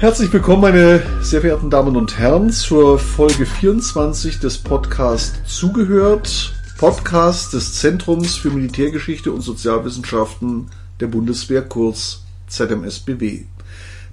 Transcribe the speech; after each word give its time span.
Herzlich 0.00 0.32
willkommen, 0.32 0.62
meine 0.62 1.02
sehr 1.20 1.42
verehrten 1.42 1.68
Damen 1.68 1.94
und 1.94 2.16
Herren, 2.16 2.48
zur 2.48 2.98
Folge 2.98 3.44
24 3.44 4.40
des 4.40 4.56
Podcasts 4.56 5.38
Zugehört, 5.44 6.54
Podcast 6.78 7.52
des 7.52 7.74
Zentrums 7.74 8.34
für 8.36 8.48
Militärgeschichte 8.48 9.30
und 9.30 9.42
Sozialwissenschaften 9.42 10.70
der 11.00 11.08
Bundeswehr, 11.08 11.60
kurz 11.60 12.22
ZMSBW. 12.46 13.42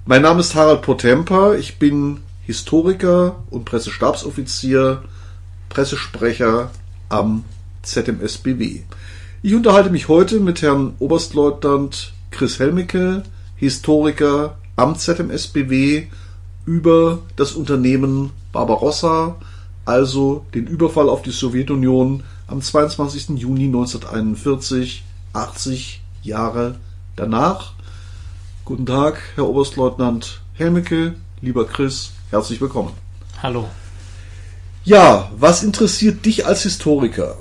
Mein 0.04 0.20
Name 0.20 0.40
ist 0.40 0.54
Harald 0.54 0.82
Potempa, 0.82 1.54
ich 1.54 1.78
bin 1.78 2.18
Historiker 2.42 3.36
und 3.48 3.64
Pressestabsoffizier, 3.64 5.04
Pressesprecher 5.70 6.70
am 7.08 7.44
ZMSBW. 7.80 8.80
Ich 9.40 9.54
unterhalte 9.54 9.88
mich 9.88 10.08
heute 10.08 10.40
mit 10.40 10.60
Herrn 10.60 10.96
Oberstleutnant 10.98 12.12
Chris 12.30 12.58
Helmicke, 12.58 13.22
Historiker 13.56 14.58
am 14.78 14.96
ZMSBW 14.96 16.06
über 16.64 17.18
das 17.34 17.52
Unternehmen 17.52 18.30
Barbarossa, 18.52 19.34
also 19.84 20.46
den 20.54 20.68
Überfall 20.68 21.08
auf 21.08 21.22
die 21.22 21.32
Sowjetunion 21.32 22.22
am 22.46 22.62
22. 22.62 23.30
Juni 23.30 23.64
1941, 23.64 25.04
80 25.32 26.00
Jahre 26.22 26.76
danach. 27.16 27.72
Guten 28.64 28.86
Tag, 28.86 29.20
Herr 29.34 29.48
Oberstleutnant 29.48 30.42
Helmicke, 30.54 31.14
lieber 31.40 31.66
Chris, 31.66 32.12
herzlich 32.30 32.60
willkommen. 32.60 32.92
Hallo. 33.42 33.68
Ja, 34.84 35.32
was 35.36 35.64
interessiert 35.64 36.24
dich 36.24 36.46
als 36.46 36.62
Historiker? 36.62 37.36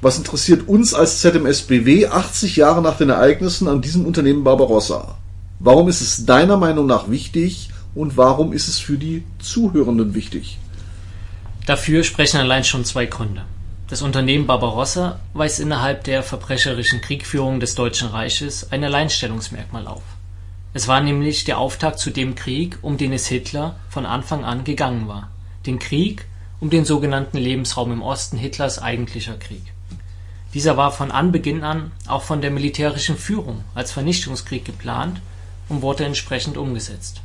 Was 0.00 0.16
interessiert 0.16 0.66
uns 0.68 0.94
als 0.94 1.20
ZMSBW 1.20 2.06
80 2.06 2.56
Jahre 2.56 2.80
nach 2.80 2.96
den 2.96 3.10
Ereignissen 3.10 3.68
an 3.68 3.82
diesem 3.82 4.06
Unternehmen 4.06 4.42
Barbarossa? 4.42 5.18
Warum 5.64 5.88
ist 5.88 6.00
es 6.00 6.26
deiner 6.26 6.56
Meinung 6.56 6.86
nach 6.86 7.08
wichtig 7.08 7.68
und 7.94 8.16
warum 8.16 8.52
ist 8.52 8.66
es 8.66 8.80
für 8.80 8.98
die 8.98 9.22
Zuhörenden 9.38 10.12
wichtig? 10.12 10.58
Dafür 11.66 12.02
sprechen 12.02 12.40
allein 12.40 12.64
schon 12.64 12.84
zwei 12.84 13.06
Gründe. 13.06 13.44
Das 13.86 14.02
Unternehmen 14.02 14.48
Barbarossa 14.48 15.20
weist 15.34 15.60
innerhalb 15.60 16.02
der 16.02 16.24
verbrecherischen 16.24 17.00
Kriegführung 17.00 17.60
des 17.60 17.76
Deutschen 17.76 18.08
Reiches 18.08 18.72
ein 18.72 18.82
Alleinstellungsmerkmal 18.82 19.86
auf. 19.86 20.02
Es 20.74 20.88
war 20.88 21.00
nämlich 21.00 21.44
der 21.44 21.58
Auftakt 21.58 22.00
zu 22.00 22.10
dem 22.10 22.34
Krieg, 22.34 22.78
um 22.82 22.96
den 22.96 23.12
es 23.12 23.28
Hitler 23.28 23.76
von 23.88 24.04
Anfang 24.04 24.44
an 24.44 24.64
gegangen 24.64 25.06
war. 25.06 25.30
Den 25.64 25.78
Krieg 25.78 26.26
um 26.58 26.70
den 26.70 26.84
sogenannten 26.84 27.38
Lebensraum 27.38 27.92
im 27.92 28.02
Osten 28.02 28.36
Hitlers 28.36 28.82
eigentlicher 28.82 29.36
Krieg. 29.36 29.62
Dieser 30.54 30.76
war 30.76 30.90
von 30.90 31.12
Anbeginn 31.12 31.62
an 31.62 31.92
auch 32.08 32.22
von 32.22 32.40
der 32.40 32.50
militärischen 32.50 33.16
Führung 33.16 33.62
als 33.76 33.92
Vernichtungskrieg 33.92 34.64
geplant 34.64 35.20
und 35.68 35.82
wurde 35.82 36.04
entsprechend 36.04 36.56
umgesetzt. 36.56 37.20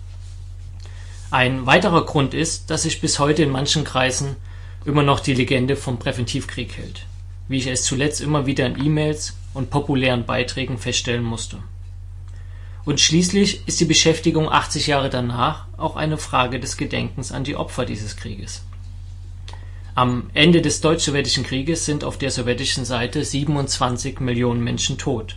Ein 1.29 1.65
weiterer 1.65 2.05
Grund 2.05 2.33
ist, 2.33 2.69
dass 2.69 2.83
sich 2.83 3.01
bis 3.01 3.19
heute 3.19 3.43
in 3.43 3.49
manchen 3.49 3.83
Kreisen 3.83 4.37
immer 4.85 5.03
noch 5.03 5.19
die 5.19 5.33
Legende 5.33 5.75
vom 5.75 5.99
Präventivkrieg 5.99 6.77
hält, 6.77 7.05
wie 7.49 7.57
ich 7.57 7.67
es 7.67 7.83
zuletzt 7.83 8.21
immer 8.21 8.45
wieder 8.45 8.65
in 8.65 8.81
E-Mails 8.81 9.35
und 9.53 9.69
populären 9.69 10.25
Beiträgen 10.25 10.77
feststellen 10.77 11.23
musste. 11.23 11.57
Und 12.85 13.01
schließlich 13.01 13.67
ist 13.67 13.81
die 13.81 13.85
Beschäftigung 13.85 14.49
80 14.49 14.87
Jahre 14.87 15.09
danach 15.09 15.65
auch 15.75 15.97
eine 15.97 16.17
Frage 16.17 16.61
des 16.61 16.77
Gedenkens 16.77 17.33
an 17.33 17.43
die 17.43 17.57
Opfer 17.57 17.85
dieses 17.85 18.15
Krieges. 18.15 18.63
Am 19.93 20.29
Ende 20.33 20.61
des 20.61 20.79
Deutsch-Sowjetischen 20.79 21.43
Krieges 21.43 21.83
sind 21.83 22.05
auf 22.05 22.17
der 22.17 22.31
sowjetischen 22.31 22.85
Seite 22.85 23.25
27 23.25 24.21
Millionen 24.21 24.63
Menschen 24.63 24.97
tot 24.97 25.35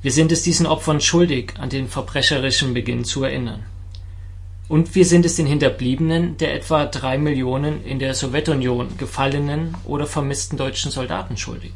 wir 0.00 0.12
sind 0.12 0.30
es 0.30 0.42
diesen 0.42 0.66
Opfern 0.66 1.00
schuldig, 1.00 1.54
an 1.58 1.70
den 1.70 1.88
verbrecherischen 1.88 2.72
Beginn 2.72 3.04
zu 3.04 3.24
erinnern. 3.24 3.64
Und 4.68 4.94
wir 4.94 5.04
sind 5.04 5.24
es 5.24 5.34
den 5.36 5.46
Hinterbliebenen 5.46 6.36
der 6.36 6.54
etwa 6.54 6.84
drei 6.84 7.18
Millionen 7.18 7.84
in 7.84 7.98
der 7.98 8.14
Sowjetunion 8.14 8.96
gefallenen 8.98 9.74
oder 9.84 10.06
vermissten 10.06 10.58
deutschen 10.58 10.90
Soldaten 10.90 11.36
schuldig. 11.36 11.72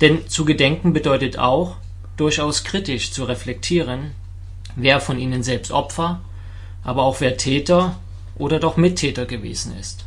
Denn 0.00 0.28
zu 0.28 0.44
gedenken 0.44 0.92
bedeutet 0.92 1.38
auch, 1.38 1.76
durchaus 2.16 2.64
kritisch 2.64 3.12
zu 3.12 3.24
reflektieren, 3.24 4.10
wer 4.74 5.00
von 5.00 5.18
ihnen 5.18 5.42
selbst 5.42 5.70
Opfer, 5.70 6.20
aber 6.82 7.04
auch 7.04 7.20
wer 7.20 7.36
Täter 7.36 7.98
oder 8.36 8.58
doch 8.58 8.76
Mittäter 8.76 9.24
gewesen 9.24 9.74
ist. 9.78 10.04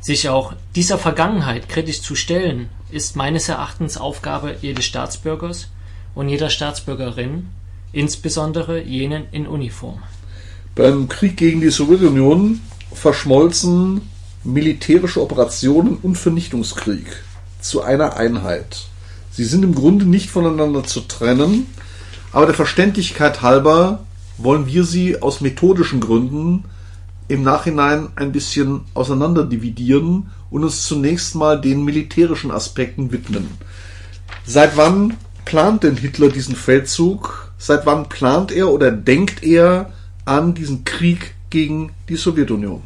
Sich 0.00 0.28
auch 0.28 0.54
dieser 0.74 0.98
Vergangenheit 0.98 1.68
kritisch 1.68 2.02
zu 2.02 2.14
stellen, 2.14 2.68
ist 2.90 3.16
meines 3.16 3.48
Erachtens 3.48 3.96
Aufgabe 3.96 4.56
jedes 4.60 4.84
Staatsbürgers 4.84 5.68
und 6.14 6.28
jeder 6.28 6.50
Staatsbürgerin, 6.50 7.48
insbesondere 7.92 8.82
jenen 8.82 9.24
in 9.32 9.46
Uniform. 9.46 10.00
Beim 10.74 11.08
Krieg 11.08 11.36
gegen 11.36 11.60
die 11.60 11.70
Sowjetunion 11.70 12.60
verschmolzen 12.92 14.02
militärische 14.44 15.20
Operationen 15.20 15.96
und 15.96 16.16
Vernichtungskrieg 16.16 17.06
zu 17.60 17.82
einer 17.82 18.16
Einheit. 18.16 18.86
Sie 19.30 19.44
sind 19.44 19.64
im 19.64 19.74
Grunde 19.74 20.06
nicht 20.06 20.30
voneinander 20.30 20.84
zu 20.84 21.00
trennen, 21.00 21.66
aber 22.32 22.46
der 22.46 22.54
Verständlichkeit 22.54 23.42
halber 23.42 24.04
wollen 24.38 24.66
wir 24.66 24.84
sie 24.84 25.20
aus 25.20 25.40
methodischen 25.40 26.00
Gründen 26.00 26.64
im 27.28 27.42
Nachhinein 27.42 28.08
ein 28.16 28.32
bisschen 28.32 28.82
auseinanderdividieren 28.94 30.30
und 30.50 30.64
uns 30.64 30.84
zunächst 30.86 31.34
mal 31.34 31.60
den 31.60 31.84
militärischen 31.84 32.50
Aspekten 32.50 33.12
widmen. 33.12 33.48
Seit 34.44 34.76
wann 34.76 35.16
plant 35.50 35.82
denn 35.82 35.96
Hitler 35.96 36.28
diesen 36.28 36.54
Feldzug? 36.54 37.50
Seit 37.58 37.84
wann 37.84 38.08
plant 38.08 38.52
er 38.52 38.70
oder 38.70 38.92
denkt 38.92 39.42
er 39.42 39.90
an 40.24 40.54
diesen 40.54 40.84
Krieg 40.84 41.34
gegen 41.50 41.90
die 42.08 42.14
Sowjetunion? 42.14 42.82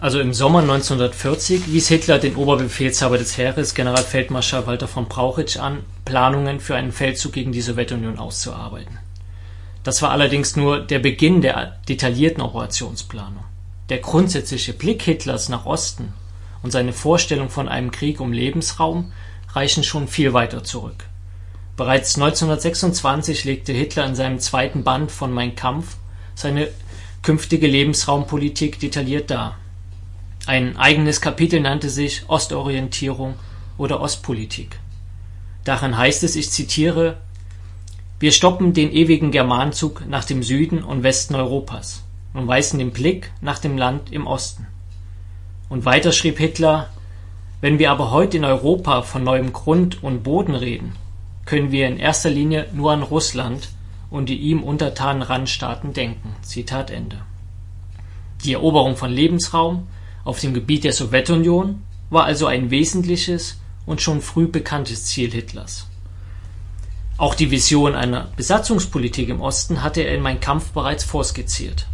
Also 0.00 0.18
im 0.18 0.34
Sommer 0.34 0.62
1940 0.62 1.72
wies 1.72 1.86
Hitler 1.86 2.18
den 2.18 2.34
Oberbefehlshaber 2.34 3.18
des 3.18 3.38
Heeres, 3.38 3.76
Generalfeldmarschall 3.76 4.66
Walter 4.66 4.88
von 4.88 5.06
Brauchitsch, 5.06 5.56
an, 5.56 5.84
Planungen 6.04 6.58
für 6.58 6.74
einen 6.74 6.90
Feldzug 6.90 7.32
gegen 7.32 7.52
die 7.52 7.60
Sowjetunion 7.60 8.18
auszuarbeiten. 8.18 8.98
Das 9.84 10.02
war 10.02 10.10
allerdings 10.10 10.56
nur 10.56 10.80
der 10.80 10.98
Beginn 10.98 11.40
der 11.40 11.76
detaillierten 11.88 12.42
Operationsplanung. 12.42 13.44
Der 13.90 13.98
grundsätzliche 13.98 14.72
Blick 14.72 15.02
Hitlers 15.02 15.48
nach 15.48 15.66
Osten 15.66 16.14
und 16.64 16.72
seine 16.72 16.92
Vorstellung 16.92 17.48
von 17.48 17.68
einem 17.68 17.92
Krieg 17.92 18.18
um 18.18 18.32
Lebensraum 18.32 19.12
reichen 19.52 19.84
schon 19.84 20.08
viel 20.08 20.32
weiter 20.32 20.64
zurück. 20.64 21.04
Bereits 21.76 22.14
1926 22.14 23.44
legte 23.44 23.72
Hitler 23.72 24.06
in 24.06 24.14
seinem 24.14 24.38
zweiten 24.38 24.84
Band 24.84 25.10
von 25.10 25.32
Mein 25.32 25.56
Kampf 25.56 25.96
seine 26.36 26.68
künftige 27.22 27.66
Lebensraumpolitik 27.66 28.78
detailliert 28.78 29.28
dar. 29.32 29.56
Ein 30.46 30.76
eigenes 30.76 31.20
Kapitel 31.20 31.58
nannte 31.60 31.90
sich 31.90 32.28
Ostorientierung 32.28 33.34
oder 33.76 34.00
Ostpolitik. 34.00 34.78
Darin 35.64 35.98
heißt 35.98 36.22
es, 36.22 36.36
ich 36.36 36.50
zitiere 36.52 37.16
Wir 38.20 38.30
stoppen 38.30 38.72
den 38.72 38.92
ewigen 38.92 39.32
Germanzug 39.32 40.06
nach 40.06 40.24
dem 40.24 40.44
Süden 40.44 40.84
und 40.84 41.02
Westen 41.02 41.34
Europas 41.34 42.04
und 42.34 42.46
weisen 42.46 42.78
den 42.78 42.92
Blick 42.92 43.32
nach 43.40 43.58
dem 43.58 43.76
Land 43.76 44.12
im 44.12 44.28
Osten. 44.28 44.68
Und 45.68 45.84
weiter 45.84 46.12
schrieb 46.12 46.38
Hitler 46.38 46.90
Wenn 47.60 47.80
wir 47.80 47.90
aber 47.90 48.12
heute 48.12 48.36
in 48.36 48.44
Europa 48.44 49.02
von 49.02 49.24
neuem 49.24 49.52
Grund 49.52 50.04
und 50.04 50.22
Boden 50.22 50.54
reden 50.54 50.92
können 51.46 51.72
wir 51.72 51.86
in 51.86 51.98
erster 51.98 52.30
Linie 52.30 52.66
nur 52.72 52.92
an 52.92 53.02
Russland 53.02 53.68
und 54.10 54.28
die 54.28 54.38
ihm 54.38 54.62
untertanen 54.62 55.22
Randstaaten 55.22 55.92
denken. 55.92 56.34
Zitat 56.42 56.90
Ende. 56.90 57.18
Die 58.44 58.52
Eroberung 58.52 58.96
von 58.96 59.10
Lebensraum 59.10 59.88
auf 60.24 60.40
dem 60.40 60.54
Gebiet 60.54 60.84
der 60.84 60.92
Sowjetunion 60.92 61.82
war 62.10 62.24
also 62.24 62.46
ein 62.46 62.70
wesentliches 62.70 63.58
und 63.86 64.00
schon 64.00 64.20
früh 64.20 64.46
bekanntes 64.46 65.04
Ziel 65.04 65.30
Hitlers. 65.30 65.86
Auch 67.16 67.34
die 67.34 67.50
Vision 67.50 67.94
einer 67.94 68.28
Besatzungspolitik 68.36 69.28
im 69.28 69.40
Osten 69.40 69.82
hatte 69.82 70.02
er 70.02 70.14
in 70.14 70.22
Mein 70.22 70.40
Kampf 70.40 70.70
bereits 70.72 71.04
vorskizziert. 71.04 71.86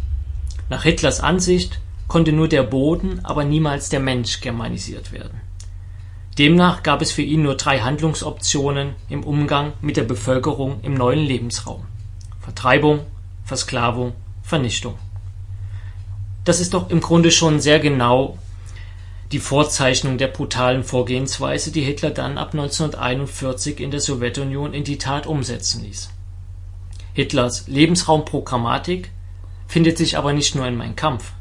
Nach 0.69 0.83
Hitlers 0.83 1.19
Ansicht 1.19 1.79
konnte 2.07 2.31
nur 2.31 2.47
der 2.47 2.63
Boden, 2.63 3.19
aber 3.23 3.43
niemals 3.43 3.89
der 3.89 3.99
Mensch 3.99 4.41
germanisiert 4.41 5.11
werden 5.11 5.41
Demnach 6.37 6.81
gab 6.81 7.01
es 7.01 7.11
für 7.11 7.21
ihn 7.21 7.43
nur 7.43 7.55
drei 7.55 7.79
Handlungsoptionen 7.79 8.95
im 9.09 9.23
Umgang 9.23 9.73
mit 9.81 9.97
der 9.97 10.03
Bevölkerung 10.03 10.79
im 10.81 10.93
neuen 10.93 11.19
Lebensraum: 11.19 11.83
Vertreibung, 12.39 13.01
Versklavung, 13.43 14.13
Vernichtung. 14.41 14.97
Das 16.45 16.61
ist 16.61 16.73
doch 16.73 16.89
im 16.89 17.01
Grunde 17.01 17.31
schon 17.31 17.59
sehr 17.59 17.79
genau 17.79 18.37
die 19.31 19.39
Vorzeichnung 19.39 20.17
der 20.17 20.27
brutalen 20.27 20.83
Vorgehensweise, 20.83 21.71
die 21.71 21.81
Hitler 21.81 22.11
dann 22.11 22.37
ab 22.37 22.53
1941 22.53 23.79
in 23.79 23.91
der 23.91 23.99
Sowjetunion 23.99 24.73
in 24.73 24.83
die 24.83 24.97
Tat 24.97 25.27
umsetzen 25.27 25.83
ließ. 25.83 26.09
Hitlers 27.13 27.67
Lebensraumprogrammatik 27.67 29.11
findet 29.67 29.97
sich 29.97 30.17
aber 30.17 30.33
nicht 30.33 30.55
nur 30.55 30.65
in 30.65 30.77
Mein 30.77 30.95
Kampf 30.95 31.33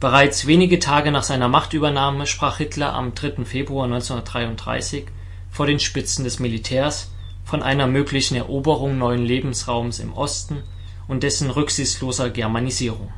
Bereits 0.00 0.46
wenige 0.46 0.78
Tage 0.78 1.12
nach 1.12 1.24
seiner 1.24 1.48
Machtübernahme 1.48 2.26
sprach 2.26 2.56
Hitler 2.56 2.94
am 2.94 3.14
3. 3.14 3.44
Februar 3.44 3.84
1933 3.84 5.04
vor 5.50 5.66
den 5.66 5.78
Spitzen 5.78 6.24
des 6.24 6.38
Militärs 6.38 7.10
von 7.44 7.62
einer 7.62 7.86
möglichen 7.86 8.34
Eroberung 8.34 8.96
neuen 8.96 9.22
Lebensraums 9.22 9.98
im 9.98 10.14
Osten 10.14 10.62
und 11.06 11.22
dessen 11.22 11.50
rücksichtsloser 11.50 12.30
Germanisierung. 12.30 13.12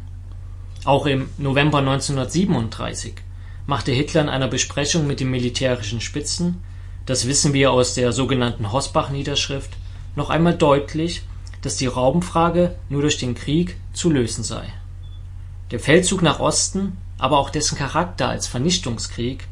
Auch 0.84 1.06
im 1.06 1.29
November 1.38 1.79
1937 1.79 3.14
machte 3.64 3.93
Hitler 3.93 4.23
in 4.23 4.29
einer 4.29 4.49
Besprechung 4.49 5.06
mit 5.06 5.20
den 5.20 5.31
militärischen 5.31 6.00
Spitzen, 6.00 6.64
das 7.06 7.29
wissen 7.29 7.52
wir 7.52 7.70
aus 7.70 7.94
der 7.94 8.11
sogenannten 8.11 8.73
Hossbach-Niederschrift, 8.73 9.70
noch 10.17 10.31
einmal 10.31 10.56
deutlich, 10.56 11.23
dass 11.61 11.76
die 11.76 11.87
Raumfrage 11.87 12.75
nur 12.88 13.02
durch 13.02 13.19
den 13.19 13.37
Krieg 13.37 13.76
zu 13.93 14.11
lösen 14.11 14.43
sei. 14.43 14.64
Der 15.73 15.81
Feldzug 15.81 16.21
nach 16.21 16.39
Osten, 16.39 16.99
aber 17.17 17.39
auch 17.39 17.49
dessen 17.49 17.79
Charakter 17.79 18.29
als 18.29 18.47
Vernichtungskrieg 18.47 19.49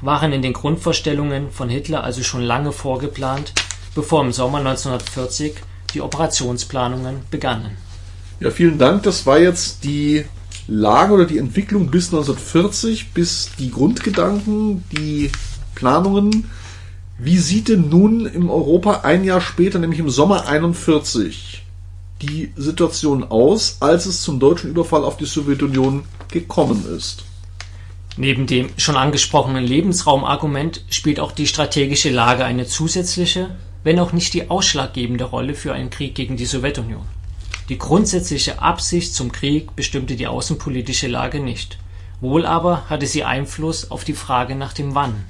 waren 0.00 0.32
in 0.32 0.42
den 0.42 0.54
Grundvorstellungen 0.54 1.52
von 1.52 1.68
Hitler 1.68 2.02
also 2.02 2.24
schon 2.24 2.42
lange 2.42 2.72
vorgeplant, 2.72 3.52
bevor 3.94 4.24
im 4.24 4.32
Sommer 4.32 4.58
1940 4.58 5.54
die 5.94 6.00
Operationsplanungen 6.00 7.20
begannen. 7.30 7.76
Ja, 8.40 8.50
vielen 8.50 8.76
Dank. 8.76 9.04
Das 9.04 9.24
war 9.24 9.38
jetzt 9.38 9.84
die 9.84 10.24
Lage 10.66 11.12
oder 11.12 11.26
die 11.26 11.38
Entwicklung 11.38 11.92
bis 11.92 12.06
1940, 12.06 13.12
bis 13.12 13.50
die 13.56 13.70
Grundgedanken, 13.70 14.82
die 14.90 15.30
Planungen. 15.76 16.50
Wie 17.18 17.38
sieht 17.38 17.68
denn 17.68 17.88
nun 17.88 18.26
im 18.26 18.50
Europa 18.50 19.02
ein 19.04 19.22
Jahr 19.22 19.40
später, 19.40 19.78
nämlich 19.78 20.00
im 20.00 20.10
Sommer 20.10 20.48
41, 20.48 21.61
die 22.22 22.52
Situation 22.56 23.24
aus, 23.24 23.78
als 23.80 24.06
es 24.06 24.22
zum 24.22 24.40
deutschen 24.40 24.70
Überfall 24.70 25.04
auf 25.04 25.16
die 25.16 25.26
Sowjetunion 25.26 26.04
gekommen 26.28 26.86
ist? 26.96 27.24
Neben 28.16 28.46
dem 28.46 28.68
schon 28.76 28.96
angesprochenen 28.96 29.64
Lebensraumargument 29.64 30.84
spielt 30.90 31.18
auch 31.18 31.32
die 31.32 31.46
strategische 31.46 32.10
Lage 32.10 32.44
eine 32.44 32.66
zusätzliche, 32.66 33.56
wenn 33.84 33.98
auch 33.98 34.12
nicht 34.12 34.34
die 34.34 34.50
ausschlaggebende 34.50 35.24
Rolle 35.24 35.54
für 35.54 35.72
einen 35.72 35.90
Krieg 35.90 36.14
gegen 36.14 36.36
die 36.36 36.44
Sowjetunion. 36.44 37.04
Die 37.68 37.78
grundsätzliche 37.78 38.60
Absicht 38.60 39.14
zum 39.14 39.32
Krieg 39.32 39.74
bestimmte 39.74 40.16
die 40.16 40.26
außenpolitische 40.26 41.08
Lage 41.08 41.40
nicht, 41.40 41.78
wohl 42.20 42.44
aber 42.44 42.88
hatte 42.90 43.06
sie 43.06 43.24
Einfluss 43.24 43.90
auf 43.90 44.04
die 44.04 44.12
Frage 44.12 44.54
nach 44.54 44.72
dem 44.72 44.94
Wann. 44.94 45.24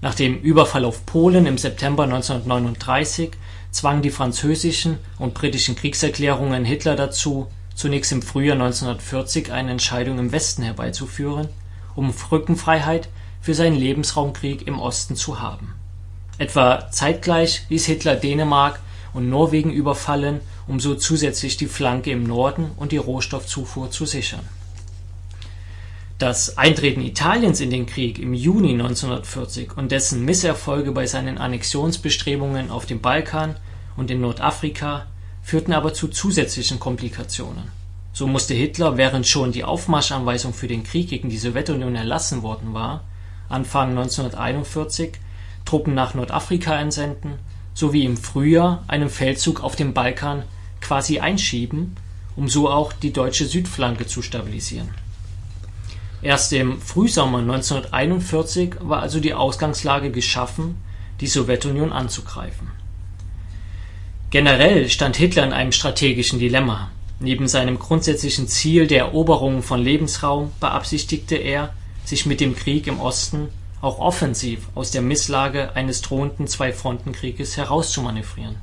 Nach 0.00 0.14
dem 0.14 0.40
Überfall 0.40 0.84
auf 0.84 1.06
Polen 1.06 1.46
im 1.46 1.58
September 1.58 2.02
1939 2.02 3.30
zwangen 3.72 4.02
die 4.02 4.10
französischen 4.10 4.98
und 5.18 5.34
britischen 5.34 5.74
Kriegserklärungen 5.74 6.64
Hitler 6.64 6.94
dazu, 6.94 7.48
zunächst 7.74 8.12
im 8.12 8.22
Frühjahr 8.22 8.54
1940 8.54 9.50
eine 9.50 9.72
Entscheidung 9.72 10.20
im 10.20 10.30
Westen 10.30 10.62
herbeizuführen 10.62 11.48
um 11.94 12.12
Rückenfreiheit 12.30 13.08
für 13.40 13.54
seinen 13.54 13.76
Lebensraumkrieg 13.76 14.66
im 14.66 14.78
Osten 14.78 15.16
zu 15.16 15.40
haben. 15.40 15.74
Etwa 16.38 16.90
zeitgleich 16.90 17.66
ließ 17.68 17.86
Hitler 17.86 18.16
Dänemark 18.16 18.80
und 19.12 19.28
Norwegen 19.28 19.70
überfallen, 19.70 20.40
um 20.66 20.80
so 20.80 20.94
zusätzlich 20.94 21.56
die 21.56 21.66
Flanke 21.66 22.10
im 22.10 22.24
Norden 22.24 22.70
und 22.76 22.92
die 22.92 22.96
Rohstoffzufuhr 22.96 23.90
zu 23.90 24.06
sichern. 24.06 24.48
Das 26.22 26.56
Eintreten 26.56 27.00
Italiens 27.00 27.60
in 27.60 27.70
den 27.70 27.84
Krieg 27.84 28.20
im 28.20 28.32
Juni 28.32 28.74
1940 28.74 29.76
und 29.76 29.90
dessen 29.90 30.24
Misserfolge 30.24 30.92
bei 30.92 31.04
seinen 31.04 31.36
Annexionsbestrebungen 31.36 32.70
auf 32.70 32.86
dem 32.86 33.00
Balkan 33.00 33.56
und 33.96 34.08
in 34.08 34.20
Nordafrika 34.20 35.06
führten 35.42 35.72
aber 35.72 35.94
zu 35.94 36.06
zusätzlichen 36.06 36.78
Komplikationen 36.78 37.64
so 38.12 38.28
musste 38.28 38.54
Hitler, 38.54 38.96
während 38.96 39.26
schon 39.26 39.50
die 39.50 39.64
Aufmarschanweisung 39.64 40.54
für 40.54 40.68
den 40.68 40.84
Krieg 40.84 41.08
gegen 41.08 41.28
die 41.28 41.38
Sowjetunion 41.38 41.96
erlassen 41.96 42.44
worden 42.44 42.72
war, 42.72 43.02
Anfang 43.48 43.88
1941 43.90 45.14
Truppen 45.64 45.94
nach 45.94 46.14
Nordafrika 46.14 46.78
entsenden 46.78 47.40
sowie 47.74 48.04
im 48.04 48.16
Frühjahr 48.16 48.84
einen 48.86 49.10
Feldzug 49.10 49.64
auf 49.64 49.74
dem 49.74 49.92
Balkan 49.92 50.44
quasi 50.80 51.18
einschieben, 51.18 51.96
um 52.36 52.48
so 52.48 52.70
auch 52.70 52.92
die 52.92 53.12
deutsche 53.12 53.46
Südflanke 53.46 54.06
zu 54.06 54.22
stabilisieren. 54.22 54.90
Erst 56.22 56.52
im 56.52 56.80
Frühsommer 56.80 57.38
1941 57.38 58.76
war 58.80 59.02
also 59.02 59.20
die 59.20 59.34
Ausgangslage 59.34 60.10
geschaffen, 60.10 60.76
die 61.20 61.26
Sowjetunion 61.26 61.92
anzugreifen. 61.92 62.68
Generell 64.30 64.88
stand 64.88 65.16
Hitler 65.16 65.44
in 65.44 65.52
einem 65.52 65.72
strategischen 65.72 66.38
Dilemma 66.38 66.90
Neben 67.22 67.46
seinem 67.46 67.78
grundsätzlichen 67.78 68.48
Ziel 68.48 68.88
der 68.88 69.04
Eroberung 69.04 69.62
von 69.62 69.80
Lebensraum 69.80 70.50
beabsichtigte 70.58 71.36
er, 71.36 71.72
sich 72.04 72.26
mit 72.26 72.40
dem 72.40 72.56
Krieg 72.56 72.88
im 72.88 72.98
Osten 72.98 73.48
auch 73.80 74.00
offensiv 74.00 74.66
aus 74.74 74.90
der 74.90 75.02
Misslage 75.02 75.76
eines 75.76 76.02
drohenden 76.02 76.48
Zwei-Fronten-Krieges 76.48 77.56
herauszumanövrieren. 77.56 78.56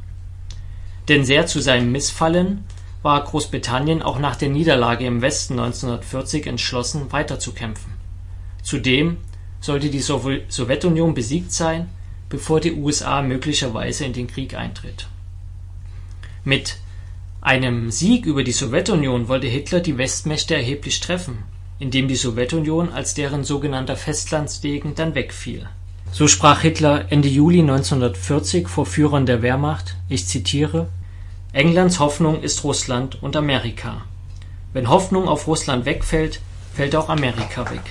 Denn 1.07 1.23
sehr 1.23 1.47
zu 1.47 1.61
seinem 1.61 1.93
Missfallen 1.93 2.65
war 3.01 3.23
Großbritannien 3.23 4.01
auch 4.01 4.19
nach 4.19 4.35
der 4.35 4.49
Niederlage 4.49 5.05
im 5.05 5.21
Westen 5.21 5.53
1940 5.53 6.47
entschlossen 6.47 7.11
weiterzukämpfen. 7.11 7.93
Zudem 8.61 9.17
sollte 9.61 9.89
die 9.89 10.01
Sowjetunion 10.01 11.13
besiegt 11.13 11.51
sein, 11.51 11.89
bevor 12.27 12.59
die 12.59 12.73
USA 12.73 13.21
möglicherweise 13.21 14.05
in 14.05 14.13
den 14.13 14.27
Krieg 14.27 14.53
eintritt. 14.53 15.07
Mit 16.43 16.77
einem 17.41 17.89
Sieg 17.89 18.25
über 18.25 18.43
die 18.43 18.51
Sowjetunion 18.51 19.27
wollte 19.27 19.47
Hitler 19.47 19.79
die 19.79 19.97
Westmächte 19.97 20.55
erheblich 20.55 20.99
treffen, 20.99 21.43
indem 21.79 22.07
die 22.09 22.15
Sowjetunion 22.15 22.91
als 22.91 23.13
deren 23.13 23.43
sogenannter 23.45 23.95
Festlandsdegen 23.95 24.95
dann 24.95 25.15
wegfiel. 25.15 25.67
So 26.11 26.27
sprach 26.27 26.61
Hitler 26.61 27.05
Ende 27.11 27.29
Juli 27.29 27.61
1940 27.61 28.67
vor 28.67 28.85
Führern 28.85 29.25
der 29.25 29.41
Wehrmacht, 29.41 29.95
ich 30.09 30.27
zitiere: 30.27 30.89
„Englands 31.51 31.99
Hoffnung 31.99 32.43
ist 32.43 32.63
Russland 32.63 33.23
und 33.23 33.35
Amerika. 33.35 34.01
Wenn 34.71 34.87
Hoffnung 34.87 35.27
auf 35.27 35.47
Russland 35.47 35.85
wegfällt, 35.85 36.41
fällt 36.75 36.95
auch 36.95 37.09
Amerika 37.09 37.71
weg. 37.71 37.81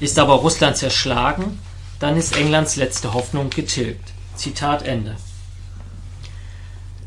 Ist 0.00 0.18
aber 0.18 0.34
Russland 0.34 0.76
zerschlagen, 0.76 1.60
dann 2.00 2.16
ist 2.16 2.36
Englands 2.36 2.74
letzte 2.74 3.14
Hoffnung 3.14 3.50
getilgt. 3.50 4.12
Zitat 4.34 4.82
Ende. 4.82 5.14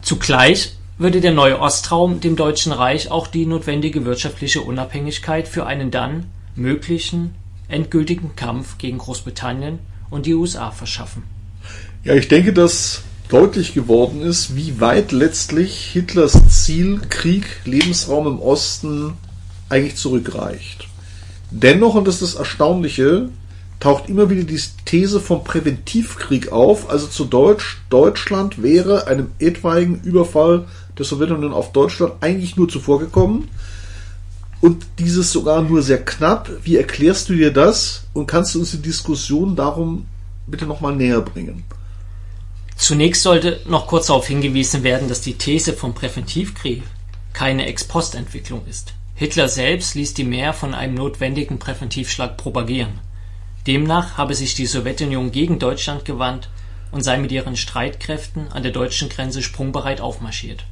“Zugleich 0.02 0.78
würde 0.98 1.20
der 1.20 1.34
neue 1.34 1.60
Ostraum 1.60 2.22
dem 2.22 2.38
Deutschen 2.38 2.72
Reich 2.72 3.12
auch 3.12 3.28
die 3.28 3.46
notwendige 3.46 4.06
wirtschaftliche 4.06 4.62
Unabhängigkeit 4.62 5.46
für 5.46 5.66
einen 5.66 5.92
dann 5.92 6.28
möglichen 6.56 7.36
endgültigen 7.68 8.34
Kampf 8.38 8.78
gegen 8.78 8.98
Großbritannien 8.98 9.80
und 10.10 10.26
die 10.26 10.36
USA 10.36 10.72
verschaffen. 10.72 11.24
Ja, 12.06 12.14
ich 12.14 12.30
denke, 12.30 12.54
dass 12.54 13.04
deutlich 13.30 13.74
geworden 13.74 14.22
ist, 14.22 14.56
wie 14.56 14.80
weit 14.80 15.12
letztlich 15.12 15.78
Hitlers 15.92 16.40
Ziel 16.50 17.02
Krieg, 17.10 17.46
Lebensraum 17.66 18.28
im 18.28 18.40
Osten 18.40 19.14
eigentlich 19.70 19.96
zurückreicht. 19.96 20.88
Dennoch, 21.52 21.96
und 21.96 22.08
das 22.08 22.22
ist 22.22 22.34
das 22.34 22.40
Erstaunliche, 22.40 23.30
taucht 23.80 24.10
immer 24.10 24.30
wieder 24.30 24.44
die 24.44 24.60
These 24.86 25.20
vom 25.20 25.44
Präventivkrieg 25.44 26.52
auf, 26.52 26.90
also 26.90 27.08
zu 27.08 27.26
Deutsch, 27.26 27.82
Deutschland 27.90 28.62
wäre 28.62 29.08
einem 29.08 29.28
etwaigen 29.40 30.02
Überfall 30.02 30.66
der 30.98 31.06
Sowjetunion 31.06 31.54
auf 31.54 31.72
Deutschland 31.72 32.14
eigentlich 32.22 32.56
nur 32.56 32.70
zuvor 32.70 33.00
gekommen. 33.00 33.50
Und 34.62 34.86
dieses 34.98 35.32
sogar 35.32 35.62
nur 35.62 35.84
sehr 35.84 36.04
knapp. 36.04 36.50
Wie 36.64 36.78
erklärst 36.78 37.30
du 37.30 37.34
dir 37.34 37.52
das? 37.52 38.06
Und 38.14 38.26
kannst 38.26 38.56
du 38.56 38.60
uns 38.60 38.72
die 38.72 38.82
Diskussion 38.82 39.56
darum 39.56 40.06
bitte 40.48 40.66
nochmal 40.66 40.96
näher 40.96 41.22
bringen? 41.22 41.64
Zunächst 42.76 43.24
sollte 43.24 43.62
noch 43.66 43.88
kurz 43.88 44.08
darauf 44.08 44.28
hingewiesen 44.28 44.84
werden, 44.84 45.08
dass 45.08 45.22
die 45.22 45.38
These 45.38 45.74
vom 45.74 45.94
Präventivkrieg 45.94 46.84
keine 47.34 47.66
Ex-Post-Entwicklung 47.68 48.66
ist. 48.68 48.94
Hitler 49.16 49.48
selbst 49.48 49.96
ließ 49.96 50.14
die 50.14 50.26
mehr 50.26 50.54
von 50.54 50.74
einem 50.74 50.96
notwendigen 50.96 51.58
Präventivschlag 51.58 52.36
propagieren. 52.38 53.00
Demnach 53.66 54.18
habe 54.18 54.36
sich 54.36 54.56
die 54.56 54.66
Sowjetunion 54.66 55.32
gegen 55.32 55.58
Deutschland 55.58 56.06
gewandt 56.06 56.50
und 56.92 57.02
sei 57.02 57.18
mit 57.18 57.32
ihren 57.32 57.56
Streitkräften 57.56 58.52
an 58.52 58.62
der 58.62 58.72
deutschen 58.72 59.10
Grenze 59.10 59.42
sprungbereit 59.42 60.02
aufmarschiert. 60.02 60.66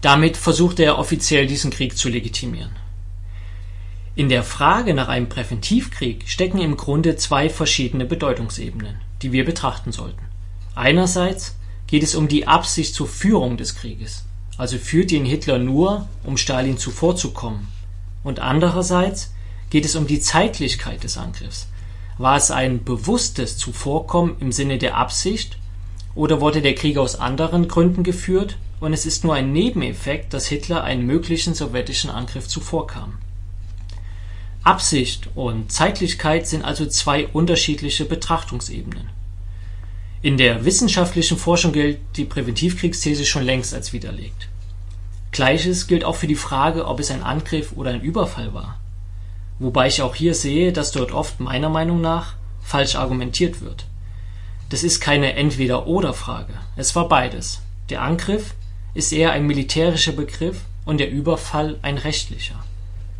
Damit 0.00 0.36
versuchte 0.38 0.82
er 0.82 0.98
offiziell 0.98 1.46
diesen 1.46 1.70
Krieg 1.70 1.96
zu 1.96 2.08
legitimieren. 2.08 2.74
In 4.14 4.28
der 4.28 4.42
Frage 4.42 4.94
nach 4.94 5.08
einem 5.08 5.28
Präventivkrieg 5.28 6.26
stecken 6.26 6.58
im 6.58 6.76
Grunde 6.76 7.16
zwei 7.16 7.48
verschiedene 7.48 8.06
Bedeutungsebenen, 8.06 8.96
die 9.22 9.32
wir 9.32 9.44
betrachten 9.44 9.92
sollten. 9.92 10.29
Einerseits 10.80 11.56
geht 11.88 12.02
es 12.02 12.14
um 12.14 12.26
die 12.26 12.48
Absicht 12.48 12.94
zur 12.94 13.06
Führung 13.06 13.58
des 13.58 13.74
Krieges, 13.74 14.24
also 14.56 14.78
führt 14.78 15.12
ihn 15.12 15.26
Hitler 15.26 15.58
nur, 15.58 16.08
um 16.24 16.38
Stalin 16.38 16.78
zuvorzukommen, 16.78 17.68
und 18.24 18.40
andererseits 18.40 19.34
geht 19.68 19.84
es 19.84 19.94
um 19.94 20.06
die 20.06 20.20
Zeitlichkeit 20.20 21.04
des 21.04 21.18
Angriffs. 21.18 21.68
War 22.16 22.38
es 22.38 22.50
ein 22.50 22.82
bewusstes 22.82 23.58
Zuvorkommen 23.58 24.36
im 24.40 24.52
Sinne 24.52 24.78
der 24.78 24.96
Absicht 24.96 25.58
oder 26.14 26.40
wurde 26.40 26.62
der 26.62 26.74
Krieg 26.74 26.96
aus 26.96 27.16
anderen 27.16 27.68
Gründen 27.68 28.02
geführt 28.02 28.56
und 28.80 28.94
es 28.94 29.04
ist 29.04 29.22
nur 29.22 29.34
ein 29.34 29.52
Nebeneffekt, 29.52 30.32
dass 30.32 30.46
Hitler 30.46 30.82
einen 30.82 31.04
möglichen 31.04 31.52
sowjetischen 31.52 32.08
Angriff 32.08 32.48
zuvorkam. 32.48 33.18
Absicht 34.62 35.28
und 35.34 35.70
Zeitlichkeit 35.70 36.46
sind 36.46 36.64
also 36.64 36.86
zwei 36.86 37.26
unterschiedliche 37.26 38.06
Betrachtungsebenen. 38.06 39.19
In 40.22 40.36
der 40.36 40.66
wissenschaftlichen 40.66 41.38
Forschung 41.38 41.72
gilt 41.72 41.98
die 42.16 42.26
Präventivkriegsthese 42.26 43.24
schon 43.24 43.42
längst 43.42 43.72
als 43.72 43.94
widerlegt. 43.94 44.48
Gleiches 45.32 45.86
gilt 45.86 46.04
auch 46.04 46.16
für 46.16 46.26
die 46.26 46.34
Frage, 46.34 46.86
ob 46.86 47.00
es 47.00 47.10
ein 47.10 47.22
Angriff 47.22 47.72
oder 47.72 47.90
ein 47.92 48.02
Überfall 48.02 48.52
war. 48.52 48.78
Wobei 49.58 49.86
ich 49.86 50.02
auch 50.02 50.14
hier 50.14 50.34
sehe, 50.34 50.72
dass 50.72 50.92
dort 50.92 51.12
oft 51.12 51.40
meiner 51.40 51.70
Meinung 51.70 52.02
nach 52.02 52.34
falsch 52.60 52.96
argumentiert 52.96 53.62
wird. 53.62 53.86
Das 54.68 54.84
ist 54.84 55.00
keine 55.00 55.32
Entweder-oder-Frage. 55.34 56.52
Es 56.76 56.94
war 56.94 57.08
beides. 57.08 57.62
Der 57.88 58.02
Angriff 58.02 58.54
ist 58.92 59.12
eher 59.12 59.32
ein 59.32 59.46
militärischer 59.46 60.12
Begriff 60.12 60.60
und 60.84 60.98
der 60.98 61.10
Überfall 61.10 61.78
ein 61.80 61.96
rechtlicher. 61.96 62.62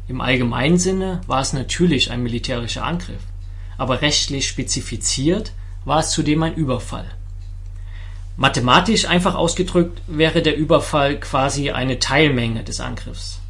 Im 0.06 0.20
allgemeinen 0.20 0.78
Sinne 0.78 1.22
war 1.26 1.40
es 1.40 1.54
natürlich 1.54 2.10
ein 2.10 2.22
militärischer 2.22 2.84
Angriff, 2.84 3.22
aber 3.78 4.02
rechtlich 4.02 4.46
spezifiziert 4.48 5.52
war 5.84 6.00
es 6.00 6.10
zudem 6.10 6.42
ein 6.42 6.54
Überfall. 6.54 7.06
Mathematisch 8.36 9.06
einfach 9.06 9.34
ausgedrückt 9.34 10.00
wäre 10.06 10.42
der 10.42 10.56
Überfall 10.56 11.20
quasi 11.20 11.70
eine 11.70 11.98
Teilmenge 11.98 12.64
des 12.64 12.80
Angriffs. 12.80 13.40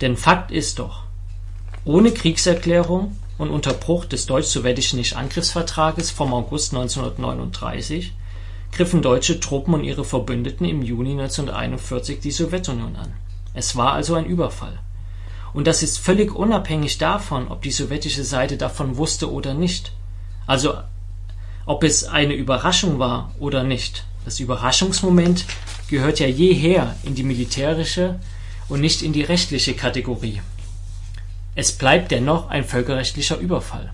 Denn 0.00 0.16
Fakt 0.16 0.50
ist 0.50 0.78
doch, 0.78 1.04
ohne 1.84 2.12
Kriegserklärung 2.12 3.16
und 3.38 3.50
Unterbruch 3.50 4.04
des 4.04 4.26
deutsch-sowjetischen 4.26 4.98
Nichtangriffsvertrages 4.98 6.10
vom 6.10 6.34
August 6.34 6.74
1939 6.74 8.12
griffen 8.72 9.00
deutsche 9.00 9.40
Truppen 9.40 9.74
und 9.74 9.84
ihre 9.84 10.04
Verbündeten 10.04 10.66
im 10.66 10.82
Juni 10.82 11.12
1941 11.12 12.20
die 12.20 12.30
Sowjetunion 12.30 12.96
an. 12.96 13.12
Es 13.54 13.76
war 13.76 13.92
also 13.92 14.14
ein 14.14 14.26
Überfall. 14.26 14.78
Und 15.54 15.66
das 15.66 15.82
ist 15.82 15.98
völlig 15.98 16.34
unabhängig 16.34 16.98
davon, 16.98 17.48
ob 17.48 17.62
die 17.62 17.70
sowjetische 17.70 18.24
Seite 18.24 18.56
davon 18.56 18.96
wusste 18.96 19.32
oder 19.32 19.54
nicht. 19.54 19.92
Also 20.46 20.74
ob 21.68 21.84
es 21.84 22.04
eine 22.04 22.32
Überraschung 22.32 22.98
war 22.98 23.30
oder 23.38 23.62
nicht. 23.62 24.04
Das 24.24 24.40
Überraschungsmoment 24.40 25.44
gehört 25.90 26.18
ja 26.18 26.26
jeher 26.26 26.96
in 27.02 27.14
die 27.14 27.22
militärische 27.22 28.18
und 28.70 28.80
nicht 28.80 29.02
in 29.02 29.12
die 29.12 29.22
rechtliche 29.22 29.74
Kategorie. 29.74 30.40
Es 31.54 31.72
bleibt 31.72 32.10
dennoch 32.10 32.48
ein 32.48 32.64
völkerrechtlicher 32.64 33.36
Überfall. 33.36 33.92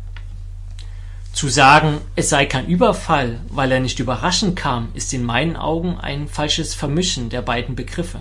Zu 1.32 1.48
sagen, 1.48 1.98
es 2.14 2.28
sei 2.28 2.46
kein 2.46 2.68
Überfall, 2.68 3.40
weil 3.48 3.72
er 3.72 3.80
nicht 3.80 3.98
überraschend 3.98 4.54
kam, 4.54 4.90
ist 4.94 5.12
in 5.12 5.24
meinen 5.24 5.56
Augen 5.56 5.98
ein 5.98 6.28
falsches 6.28 6.74
Vermischen 6.74 7.28
der 7.28 7.42
beiden 7.42 7.74
Begriffe. 7.74 8.20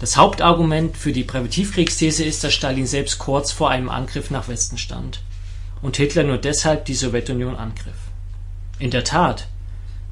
Das 0.00 0.16
Hauptargument 0.16 0.96
für 0.96 1.12
die 1.12 1.22
Präventivkriegsthese 1.22 2.24
ist, 2.24 2.42
dass 2.42 2.52
Stalin 2.52 2.88
selbst 2.88 3.20
kurz 3.20 3.52
vor 3.52 3.70
einem 3.70 3.88
Angriff 3.88 4.32
nach 4.32 4.48
Westen 4.48 4.78
stand 4.78 5.20
und 5.80 5.96
Hitler 5.96 6.24
nur 6.24 6.38
deshalb 6.38 6.86
die 6.86 6.94
Sowjetunion 6.94 7.54
angriff. 7.54 8.05
In 8.78 8.90
der 8.90 9.04
Tat 9.04 9.48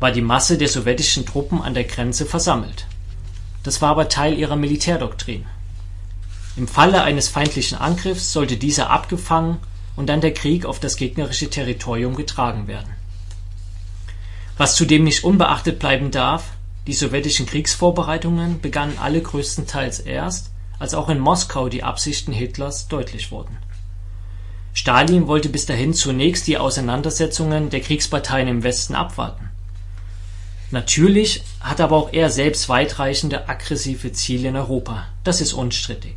war 0.00 0.11
die 0.11 0.23
Masse 0.23 0.56
der 0.56 0.68
sowjetischen 0.68 1.26
Truppen 1.26 1.61
an 1.61 1.75
der 1.75 1.85
Grenze 1.85 2.25
versammelt. 2.25 2.87
Das 3.62 3.83
war 3.83 3.90
aber 3.90 4.09
Teil 4.09 4.38
ihrer 4.38 4.56
Militärdoktrin. 4.56 5.47
Im 6.56 6.68
Falle 6.68 7.02
eines 7.02 7.28
feindlichen 7.28 7.76
Angriffs 7.76 8.33
sollte 8.33 8.56
dieser 8.56 8.90
abgefangen 8.90 9.59
und 9.97 10.09
dann 10.09 10.21
der 10.21 10.33
Krieg 10.33 10.64
auf 10.64 10.80
das 10.80 10.97
gegnerische 10.97 11.50
Territorium 11.50 12.16
getragen 12.16 12.66
werden. 12.66 12.90
Was 14.56 14.76
zudem 14.76 15.04
nicht 15.04 15.25
unbeachtet 15.25 15.78
bleiben 15.78 16.11
darf, 16.11 16.52
die 16.87 16.92
sowjetischen 16.92 17.47
Kriegsvorbereitungen 17.47 18.61
begannen 18.61 18.99
alle 18.99 19.21
größtenteils 19.21 20.00
erst, 20.00 20.52
als 20.78 20.94
auch 20.94 21.09
in 21.09 21.18
Moskau 21.18 21.68
die 21.68 21.83
Absichten 21.83 22.33
Hitlers 22.33 22.88
deutlich 22.88 23.30
wurden. 23.30 23.56
Stalin 24.75 25.26
wollte 25.26 25.49
bis 25.49 25.64
dahin 25.64 25.95
zunächst 25.95 26.47
die 26.47 26.59
Auseinandersetzungen 26.59 27.71
der 27.71 27.81
Kriegsparteien 27.81 28.49
im 28.49 28.62
Westen 28.62 28.95
abwarten 28.95 29.49
Natürlich 30.75 31.45
hat 31.61 31.81
aber 31.81 31.97
auch 31.97 32.12
er 32.12 32.31
selbst 32.31 32.69
weitreichende 32.69 33.49
aggressive 33.49 34.11
Ziele 34.11 34.49
in 34.49 34.57
Europa, 34.57 35.07
das 35.23 35.40
ist 35.40 35.52
unstrittig. 35.52 36.16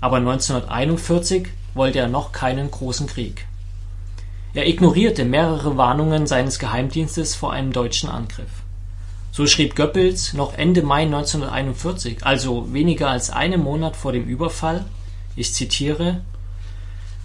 Aber 0.00 0.18
1941 0.18 1.48
wollte 1.74 1.98
er 1.98 2.06
noch 2.06 2.30
keinen 2.30 2.70
großen 2.70 3.08
Krieg. 3.08 3.46
Er 4.54 4.68
ignorierte 4.68 5.24
mehrere 5.24 5.76
Warnungen 5.76 6.28
seines 6.28 6.60
Geheimdienstes 6.60 7.34
vor 7.34 7.52
einem 7.52 7.72
deutschen 7.72 8.08
Angriff. 8.08 8.62
So 9.32 9.48
schrieb 9.48 9.74
Goebbels 9.74 10.34
noch 10.34 10.54
Ende 10.54 10.82
Mai 10.82 11.02
1941, 11.02 12.24
also 12.24 12.72
weniger 12.72 13.10
als 13.10 13.30
einen 13.30 13.60
Monat 13.60 13.96
vor 13.96 14.12
dem 14.12 14.24
Überfall, 14.24 14.84
ich 15.34 15.52
zitiere 15.52 16.20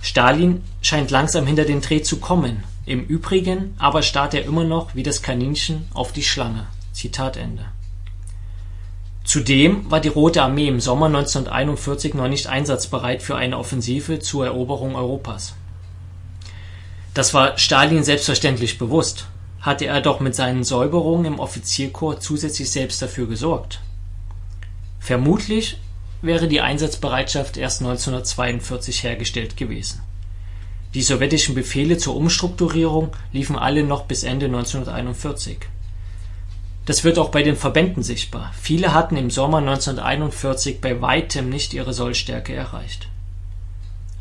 Stalin 0.01 0.63
scheint 0.81 1.11
langsam 1.11 1.45
hinter 1.45 1.65
den 1.65 1.81
Dreh 1.81 2.01
zu 2.01 2.17
kommen 2.17 2.63
im 2.85 3.05
Übrigen 3.05 3.75
aber 3.77 4.01
starrt 4.01 4.33
er 4.33 4.43
immer 4.43 4.63
noch 4.63 4.95
wie 4.95 5.03
das 5.03 5.21
Kaninchen 5.21 5.87
auf 5.93 6.11
die 6.11 6.23
Schlange. 6.23 6.67
Zudem 9.23 9.89
war 9.89 9.99
die 9.99 10.09
Rote 10.09 10.41
Armee 10.41 10.67
im 10.67 10.79
Sommer 10.79 11.05
1941 11.05 12.15
noch 12.15 12.27
nicht 12.27 12.47
einsatzbereit 12.47 13.21
für 13.21 13.35
eine 13.35 13.57
Offensive 13.57 14.19
zur 14.19 14.45
Eroberung 14.45 14.95
Europas. 14.95 15.53
Das 17.13 17.33
war 17.33 17.57
Stalin 17.57 18.03
selbstverständlich 18.03 18.77
bewusst, 18.77 19.27
hatte 19.59 19.85
er 19.85 20.01
doch 20.01 20.19
mit 20.19 20.33
seinen 20.33 20.63
Säuberungen 20.63 21.25
im 21.25 21.39
Offizierkorps 21.39 22.25
zusätzlich 22.25 22.71
selbst 22.71 23.01
dafür 23.01 23.27
gesorgt. 23.27 23.79
Vermutlich 24.99 25.77
wäre 26.21 26.47
die 26.47 26.61
Einsatzbereitschaft 26.61 27.57
erst 27.57 27.81
1942 27.81 29.03
hergestellt 29.03 29.57
gewesen 29.57 30.01
die 30.93 31.01
sowjetischen 31.03 31.55
Befehle 31.55 31.97
zur 31.97 32.17
Umstrukturierung 32.17 33.15
liefen 33.31 33.57
alle 33.57 33.83
noch 33.83 34.03
bis 34.03 34.23
Ende 34.23 34.47
1941. 34.47 35.59
Das 36.85 37.05
wird 37.05 37.17
auch 37.17 37.29
bei 37.29 37.43
den 37.43 37.55
Verbänden 37.55 38.03
sichtbar. 38.03 38.51
Viele 38.59 38.93
hatten 38.93 39.15
im 39.15 39.29
Sommer 39.29 39.59
1941 39.59 40.81
bei 40.81 41.01
weitem 41.01 41.47
nicht 41.47 41.73
ihre 41.73 41.93
Sollstärke 41.93 42.53
erreicht. 42.53 43.07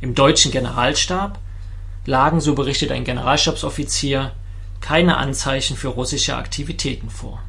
Im 0.01 0.15
deutschen 0.15 0.53
Generalstab 0.53 1.41
lagen, 2.07 2.41
so 2.41 2.55
berichtet 2.55 2.93
ein 2.93 3.05
Generalstabsoffizier, 3.05 4.33
keine 4.81 5.17
Anzeichen 5.17 5.77
für 5.77 5.89
russische 5.89 6.37
Aktivitäten 6.37 7.11
vor. 7.11 7.43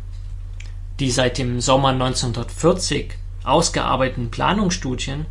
Die 1.00 1.12
seit 1.12 1.38
dem 1.38 1.62
Sommer 1.62 1.89
1940 1.89 3.13
ausgearbeiteten 3.43 4.31
Planungsstudien 4.31 5.25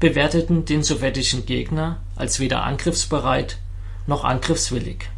bewerteten 0.00 0.64
den 0.64 0.82
sowjetischen 0.82 1.46
Gegner 1.46 2.00
als 2.16 2.40
weder 2.40 2.64
angriffsbereit 2.64 3.58
noch 4.06 4.24
angriffswillig. 4.24 5.08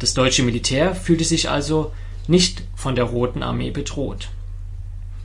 Das 0.00 0.12
deutsche 0.12 0.42
Militär 0.42 0.94
fühlte 0.94 1.24
sich 1.24 1.48
also 1.48 1.92
nicht 2.26 2.62
von 2.74 2.96
der 2.96 3.04
Roten 3.04 3.42
Armee 3.42 3.70
bedroht. 3.70 4.28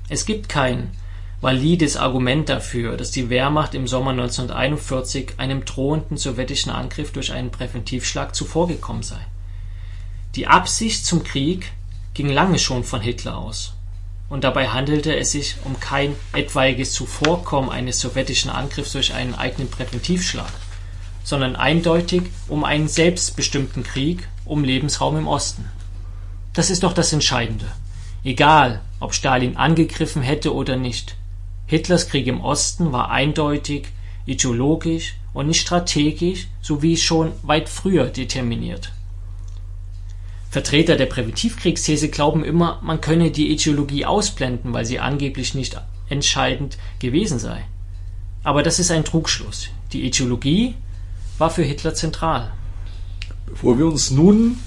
Es 0.10 0.26
gibt 0.26 0.48
kein 0.48 0.92
valides 1.42 1.98
Argument 1.98 2.50
dafür, 2.50 2.98
dass 2.98 3.10
die 3.10 3.32
Wehrmacht 3.32 3.74
im 3.74 3.88
Sommer 3.88 4.12
1941 4.12 5.34
einem 5.38 5.66
drohenden 5.66 6.18
sowjetischen 6.18 6.72
Angriff 6.72 7.12
durch 7.12 7.32
einen 7.32 7.50
Präventivschlag 7.50 8.36
zuvorgekommen 8.36 9.02
sei. 9.02 9.20
Die 10.36 10.46
Absicht 10.46 11.04
zum 11.04 11.24
Krieg 11.24 11.74
ging 12.14 12.30
lange 12.30 12.60
schon 12.60 12.84
von 12.84 13.02
Hitler 13.02 13.38
aus 13.38 13.74
und 14.32 14.46
dabei 14.46 14.70
handelte 14.70 15.14
es 15.14 15.32
sich 15.32 15.58
um 15.66 15.78
kein 15.82 16.16
etwaiges 16.32 16.94
Zuvorkommen 16.94 17.70
eines 17.70 18.00
sowjetischen 18.00 18.50
Angriffs 18.50 18.94
durch 18.94 19.14
einen 19.14 19.36
eigenen 19.36 19.70
Präventivschlag, 19.70 20.54
sondern 21.26 21.58
eindeutig 21.58 22.24
um 22.48 22.64
einen 22.64 22.88
selbstbestimmten 22.88 23.84
Krieg 23.84 24.30
um 24.46 24.64
Lebensraum 24.64 25.18
im 25.18 25.28
Osten. 25.28 25.66
Das 26.54 26.70
ist 26.70 26.84
doch 26.84 26.94
das 26.94 27.12
Entscheidende. 27.12 27.66
Egal, 28.24 28.80
ob 29.02 29.14
Stalin 29.14 29.58
angegriffen 29.58 30.22
hätte 30.22 30.56
oder 30.56 30.78
nicht. 30.78 31.18
Hitlers 31.68 32.08
Krieg 32.08 32.26
im 32.28 32.40
Osten 32.40 32.94
war 32.94 33.12
eindeutig, 33.12 33.90
ideologisch 34.26 35.16
und 35.34 35.48
nicht 35.48 35.60
strategisch 35.60 36.48
sowie 36.62 36.96
schon 36.96 37.34
weit 37.44 37.68
früher 37.68 38.06
determiniert 38.06 38.94
Vertreter 40.52 40.98
der 40.98 41.06
Präventivkriegsthese 41.06 42.10
glauben 42.10 42.44
immer, 42.44 42.82
man 42.84 43.00
könne 43.00 43.32
die 43.32 43.52
Ideologie 43.52 44.06
ausblenden, 44.06 44.74
weil 44.74 44.86
sie 44.86 45.00
angeblich 45.00 45.56
nicht 45.56 45.82
entscheidend 46.10 46.78
gewesen 47.00 47.40
sei. 47.40 47.64
Aber 48.44 48.62
das 48.62 48.78
ist 48.78 48.92
ein 48.92 49.06
Trugschluss. 49.06 49.70
Die 49.94 50.06
Ideologie 50.06 50.76
war 51.38 51.52
für 51.52 51.64
Hitler 51.64 51.94
zentral. 51.94 52.52
Bevor 53.46 53.80
wir 53.80 53.86
uns 53.86 54.12
nun 54.12 54.58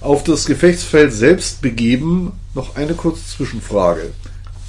auf 0.00 0.24
das 0.24 0.46
Gefechtsfeld 0.46 1.12
selbst 1.12 1.60
begeben, 1.60 2.32
noch 2.54 2.76
eine 2.76 2.94
kurze 2.94 3.26
Zwischenfrage. 3.26 4.12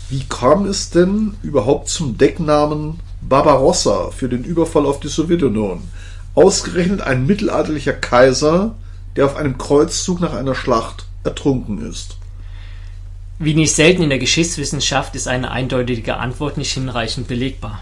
Wie 0.09 0.25
kam 0.27 0.65
es 0.65 0.89
denn 0.89 1.35
überhaupt 1.43 1.87
zum 1.87 2.17
Decknamen 2.17 2.99
Barbarossa 3.21 4.11
für 4.11 4.27
den 4.27 4.43
Überfall 4.43 4.85
auf 4.85 4.99
die 4.99 5.07
Sowjetunion? 5.07 5.83
Ausgerechnet 6.35 6.99
ein 6.99 7.25
mittelalterlicher 7.25 7.93
Kaiser 7.93 8.75
der 9.15 9.25
auf 9.25 9.35
einem 9.35 9.57
Kreuzzug 9.57 10.19
nach 10.21 10.33
einer 10.33 10.55
Schlacht 10.55 11.05
ertrunken 11.23 11.87
ist? 11.89 12.17
Wie 13.39 13.55
nicht 13.55 13.73
selten 13.73 14.03
in 14.03 14.09
der 14.09 14.19
Geschichtswissenschaft 14.19 15.15
ist 15.15 15.27
eine 15.27 15.49
eindeutige 15.49 16.17
Antwort 16.17 16.57
nicht 16.57 16.73
hinreichend 16.73 17.27
belegbar. 17.27 17.81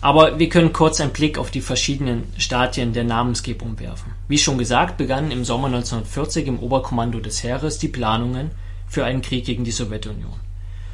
Aber 0.00 0.38
wir 0.38 0.48
können 0.48 0.72
kurz 0.72 1.00
einen 1.00 1.12
Blick 1.12 1.36
auf 1.36 1.50
die 1.50 1.60
verschiedenen 1.60 2.24
Stadien 2.38 2.94
der 2.94 3.04
Namensgebung 3.04 3.78
werfen. 3.78 4.12
Wie 4.28 4.38
schon 4.38 4.56
gesagt, 4.56 4.96
begannen 4.96 5.30
im 5.30 5.44
Sommer 5.44 5.66
1940 5.66 6.46
im 6.46 6.58
Oberkommando 6.58 7.20
des 7.20 7.42
Heeres 7.42 7.78
die 7.78 7.88
Planungen 7.88 8.52
für 8.88 9.04
einen 9.04 9.20
Krieg 9.20 9.44
gegen 9.44 9.64
die 9.64 9.70
Sowjetunion. 9.70 10.40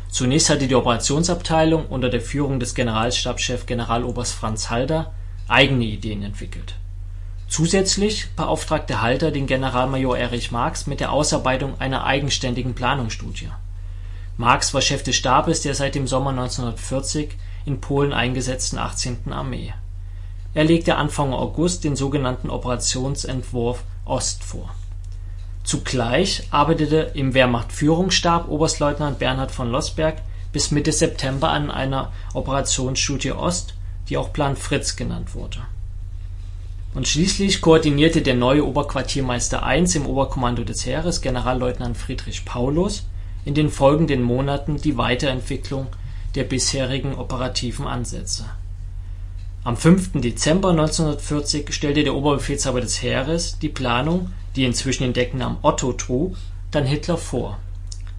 Zunächst 0.08 0.50
hatte 0.50 0.66
die 0.66 0.74
Operationsabteilung 0.74 1.86
unter 1.86 2.08
der 2.08 2.20
Führung 2.20 2.58
des 2.58 2.74
Generalstabschefs 2.74 3.66
Generaloberst 3.66 4.34
Franz 4.34 4.70
Halder 4.70 5.12
eigene 5.46 5.84
Ideen 5.84 6.22
entwickelt. 6.22 6.74
Zusätzlich 7.56 8.28
beauftragte 8.36 9.00
Halder 9.00 9.30
den 9.30 9.46
Generalmajor 9.46 10.18
Erich 10.18 10.50
Marcks 10.50 10.86
mit 10.86 11.00
der 11.00 11.10
Ausarbeitung 11.10 11.80
einer 11.80 12.04
eigenständigen 12.04 12.74
Planungsstudie. 12.74 13.48
Marcks 14.36 14.74
war 14.74 14.82
Chef 14.82 15.02
des 15.02 15.16
Stabes 15.16 15.62
der 15.62 15.74
seit 15.74 15.94
dem 15.94 16.06
Sommer 16.06 16.32
1940 16.32 17.30
in 17.64 17.80
Polen 17.80 18.12
eingesetzten 18.12 18.76
18. 18.76 19.32
Armee. 19.32 19.72
Er 20.52 20.64
legte 20.64 20.96
Anfang 20.96 21.32
August 21.32 21.84
den 21.84 21.96
sogenannten 21.96 22.50
Operationsentwurf 22.50 23.84
Ost 24.04 24.44
vor. 24.44 24.74
Zugleich 25.64 26.48
arbeitete 26.50 27.12
im 27.14 27.32
Wehrmachtführungsstab 27.32 28.50
Oberstleutnant 28.50 29.18
Bernhard 29.18 29.50
von 29.50 29.70
Lossberg 29.70 30.20
bis 30.52 30.72
Mitte 30.72 30.92
September 30.92 31.48
an 31.48 31.70
einer 31.70 32.12
Operationsstudie 32.34 33.32
Ost, 33.32 33.72
die 34.10 34.18
auch 34.18 34.34
Plan 34.34 34.56
Fritz 34.56 34.94
genannt 34.96 35.34
wurde. 35.34 35.60
Und 36.96 37.06
schließlich 37.06 37.60
koordinierte 37.60 38.22
der 38.22 38.34
neue 38.34 38.66
Oberquartiermeister 38.66 39.62
I 39.66 39.84
im 39.96 40.06
Oberkommando 40.06 40.64
des 40.64 40.86
Heeres, 40.86 41.20
Generalleutnant 41.20 41.94
Friedrich 41.94 42.46
Paulus, 42.46 43.06
in 43.44 43.52
den 43.52 43.68
folgenden 43.68 44.22
Monaten 44.22 44.78
die 44.78 44.96
Weiterentwicklung 44.96 45.88
der 46.36 46.44
bisherigen 46.44 47.14
operativen 47.14 47.86
Ansätze. 47.86 48.46
Am 49.62 49.76
5. 49.76 50.22
Dezember 50.22 50.70
1940 50.70 51.70
stellte 51.74 52.02
der 52.02 52.14
Oberbefehlshaber 52.14 52.80
des 52.80 53.02
Heeres 53.02 53.58
die 53.58 53.68
Planung, 53.68 54.32
die 54.56 54.64
inzwischen 54.64 55.02
den 55.02 55.12
Decknamen 55.12 55.58
Otto 55.60 55.92
trug, 55.92 56.34
dann 56.70 56.86
Hitler 56.86 57.18
vor. 57.18 57.58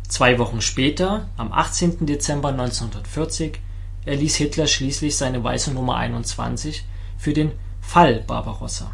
Zwei 0.07 0.37
Wochen 0.37 0.61
später, 0.61 1.27
am 1.35 1.51
18. 1.51 2.05
Dezember 2.05 2.49
1940, 2.49 3.59
erließ 4.05 4.35
Hitler 4.35 4.67
schließlich 4.67 5.17
seine 5.17 5.43
Weisung 5.43 5.73
Nummer 5.73 5.95
21 5.95 6.85
für 7.17 7.33
den 7.33 7.53
Fall 7.87 8.21
Barbarossa. 8.27 8.91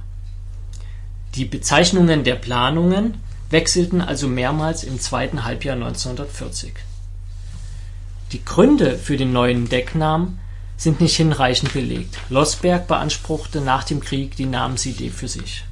Die 1.34 1.46
Bezeichnungen 1.46 2.24
der 2.24 2.36
Planungen 2.36 3.16
wechselten 3.50 4.02
also 4.02 4.28
mehrmals 4.28 4.84
im 4.84 5.00
zweiten 5.00 5.46
Halbjahr 5.46 5.76
1940. 5.76 6.76
Die 8.34 8.46
Gründe 8.46 9.00
für 9.00 9.18
den 9.18 9.34
neuen 9.34 9.68
Decknamen 9.68 10.38
sind 10.78 11.02
nicht 11.02 11.18
hinreichend 11.18 11.74
belegt. 11.74 12.20
Lossberg 12.30 12.88
beanspruchte 12.88 13.62
nach 13.62 13.84
dem 13.84 14.00
Krieg 14.00 14.36
die 14.36 14.46
Namensidee 14.46 15.10
für 15.10 15.28
sich. 15.28 15.66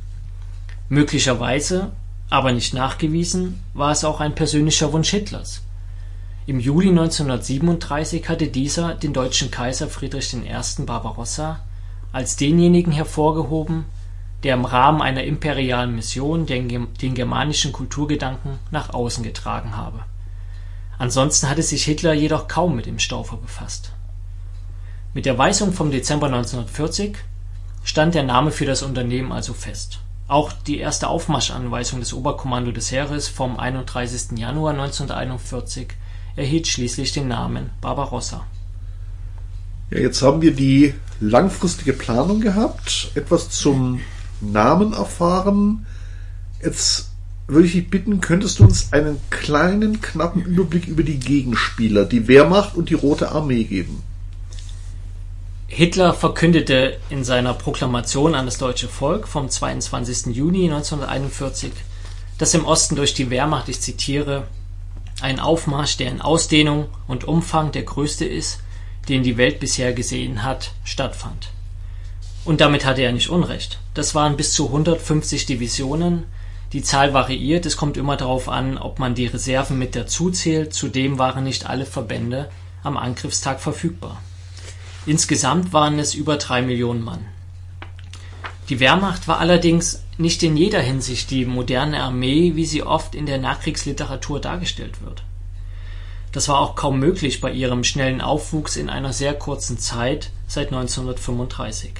Möglicherweise, 0.89 1.91
aber 2.31 2.51
nicht 2.51 2.73
nachgewiesen, 2.73 3.61
war 3.75 3.91
es 3.91 4.03
auch 4.03 4.19
ein 4.19 4.33
persönlicher 4.33 4.91
Wunsch 4.93 5.11
Hitlers. 5.11 5.61
Im 6.47 6.59
Juli 6.59 6.89
1937 6.89 8.27
hatte 8.27 8.47
dieser 8.47 8.95
den 8.95 9.13
deutschen 9.13 9.51
Kaiser 9.51 9.87
Friedrich 9.87 10.33
I. 10.33 10.83
Barbarossa 10.85 11.61
als 12.11 12.35
denjenigen 12.35 12.91
hervorgehoben, 12.91 13.85
der 14.43 14.55
im 14.55 14.65
Rahmen 14.65 15.01
einer 15.01 15.23
imperialen 15.23 15.95
Mission 15.95 16.45
den, 16.45 16.87
germanischen 16.97 17.71
Kulturgedanken 17.71 18.59
nach 18.71 18.93
außen 18.93 19.23
getragen 19.23 19.77
habe. 19.77 19.99
Ansonsten 20.97 21.49
hatte 21.49 21.63
sich 21.63 21.83
Hitler 21.83 22.13
jedoch 22.13 22.47
kaum 22.47 22.75
mit 22.75 22.85
dem 22.85 22.99
Staufer 22.99 23.37
befasst. 23.37 23.91
Mit 25.13 25.25
der 25.25 25.37
Weisung 25.37 25.73
vom 25.73 25.91
Dezember 25.91 26.27
1940 26.27 27.17
stand 27.83 28.15
der 28.15 28.23
Name 28.23 28.51
für 28.51 28.65
das 28.65 28.83
Unternehmen 28.83 29.31
also 29.31 29.53
fest. 29.53 29.99
Auch 30.27 30.53
die 30.53 30.79
erste 30.79 31.07
Aufmarschanweisung 31.09 31.99
des 31.99 32.13
Oberkommando 32.13 32.71
des 32.71 32.91
Heeres 32.91 33.27
vom 33.27 33.59
31. 33.59 34.37
Januar 34.37 34.71
1941 34.73 35.89
erhielt 36.35 36.67
schließlich 36.67 37.11
den 37.11 37.27
Namen 37.27 37.71
Barbarossa. 37.81 38.45
Ja, 39.91 39.99
jetzt 39.99 40.21
haben 40.21 40.41
wir 40.41 40.51
die 40.51 40.93
langfristige 41.19 41.91
Planung 41.91 42.39
gehabt, 42.39 43.11
etwas 43.15 43.49
zum 43.49 43.99
Namen 44.39 44.93
erfahren. 44.93 45.85
Jetzt 46.63 47.09
würde 47.47 47.67
ich 47.67 47.73
dich 47.73 47.89
bitten, 47.89 48.21
könntest 48.21 48.59
du 48.59 48.63
uns 48.63 48.93
einen 48.93 49.19
kleinen, 49.29 49.99
knappen 49.99 50.43
Überblick 50.43 50.87
über 50.87 51.03
die 51.03 51.19
Gegenspieler, 51.19 52.05
die 52.05 52.29
Wehrmacht 52.29 52.75
und 52.75 52.89
die 52.89 52.93
Rote 52.93 53.33
Armee 53.33 53.65
geben? 53.65 54.01
Hitler 55.67 56.13
verkündete 56.13 56.97
in 57.09 57.25
seiner 57.25 57.53
Proklamation 57.53 58.33
an 58.33 58.45
das 58.45 58.57
deutsche 58.57 58.87
Volk 58.87 59.27
vom 59.27 59.49
22. 59.49 60.33
Juni 60.33 60.71
1941, 60.71 61.71
dass 62.37 62.53
im 62.53 62.65
Osten 62.65 62.95
durch 62.95 63.13
die 63.13 63.29
Wehrmacht, 63.29 63.67
ich 63.67 63.81
zitiere, 63.81 64.47
ein 65.21 65.41
Aufmarsch, 65.41 65.97
der 65.97 66.09
in 66.11 66.21
Ausdehnung 66.21 66.87
und 67.07 67.25
Umfang 67.25 67.73
der 67.73 67.83
größte 67.83 68.23
ist, 68.25 68.59
den 69.09 69.23
die 69.23 69.37
Welt 69.37 69.59
bisher 69.59 69.93
gesehen 69.93 70.43
hat, 70.43 70.71
stattfand. 70.83 71.49
Und 72.43 72.61
damit 72.61 72.85
hatte 72.85 73.01
er 73.01 73.11
nicht 73.11 73.29
Unrecht. 73.29 73.79
Das 73.93 74.15
waren 74.15 74.37
bis 74.37 74.53
zu 74.53 74.67
150 74.67 75.45
Divisionen, 75.45 76.23
die 76.73 76.81
Zahl 76.81 77.13
variiert, 77.13 77.65
es 77.65 77.75
kommt 77.75 77.97
immer 77.97 78.15
darauf 78.15 78.47
an, 78.47 78.77
ob 78.77 78.97
man 78.97 79.13
die 79.13 79.25
Reserven 79.25 79.77
mit 79.77 79.95
dazu 79.95 80.31
zählt, 80.31 80.73
zudem 80.73 81.19
waren 81.19 81.43
nicht 81.43 81.65
alle 81.65 81.85
Verbände 81.85 82.49
am 82.81 82.97
Angriffstag 82.97 83.59
verfügbar. 83.59 84.21
Insgesamt 85.05 85.73
waren 85.73 85.99
es 85.99 86.13
über 86.13 86.37
drei 86.37 86.61
Millionen 86.61 87.03
Mann. 87.03 87.25
Die 88.69 88.79
Wehrmacht 88.79 89.27
war 89.27 89.39
allerdings 89.39 90.03
nicht 90.17 90.43
in 90.43 90.55
jeder 90.55 90.79
Hinsicht 90.79 91.29
die 91.29 91.45
moderne 91.45 92.01
Armee, 92.01 92.53
wie 92.55 92.65
sie 92.65 92.83
oft 92.83 93.15
in 93.15 93.25
der 93.25 93.37
Nachkriegsliteratur 93.37 94.39
dargestellt 94.39 95.01
wird. 95.01 95.23
Das 96.31 96.47
war 96.47 96.59
auch 96.59 96.75
kaum 96.75 96.99
möglich 96.99 97.41
bei 97.41 97.51
ihrem 97.51 97.83
schnellen 97.83 98.21
Aufwuchs 98.21 98.77
in 98.77 98.89
einer 98.89 99.11
sehr 99.11 99.33
kurzen 99.33 99.77
Zeit 99.77 100.31
seit 100.47 100.67
1935. 100.67 101.93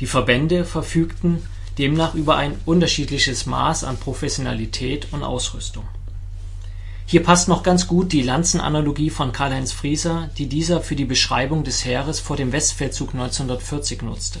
Die 0.00 0.06
Verbände 0.06 0.64
verfügten 0.64 1.42
demnach 1.78 2.14
über 2.14 2.36
ein 2.36 2.58
unterschiedliches 2.66 3.46
Maß 3.46 3.84
an 3.84 3.96
Professionalität 3.96 5.08
und 5.12 5.22
Ausrüstung. 5.22 5.84
Hier 7.06 7.22
passt 7.22 7.48
noch 7.48 7.62
ganz 7.62 7.86
gut 7.86 8.12
die 8.12 8.22
Lanzenanalogie 8.22 9.10
von 9.10 9.32
Karl-Heinz 9.32 9.72
Frieser, 9.72 10.30
die 10.38 10.46
dieser 10.46 10.80
für 10.80 10.96
die 10.96 11.04
Beschreibung 11.04 11.64
des 11.64 11.84
Heeres 11.84 12.20
vor 12.20 12.36
dem 12.36 12.52
Westfeldzug 12.52 13.12
1940 13.12 14.02
nutzte. 14.02 14.40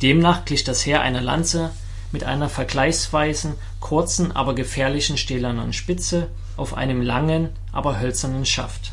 Demnach 0.00 0.44
glich 0.44 0.64
das 0.64 0.86
Heer 0.86 1.02
einer 1.02 1.20
Lanze 1.20 1.72
mit 2.12 2.24
einer 2.24 2.48
vergleichsweise 2.48 3.56
kurzen, 3.80 4.32
aber 4.32 4.54
gefährlichen 4.54 5.18
stählernen 5.18 5.72
Spitze 5.72 6.28
auf 6.56 6.74
einem 6.74 7.02
langen, 7.02 7.50
aber 7.74 8.00
hölzernen 8.00 8.46
Schaft. 8.46 8.92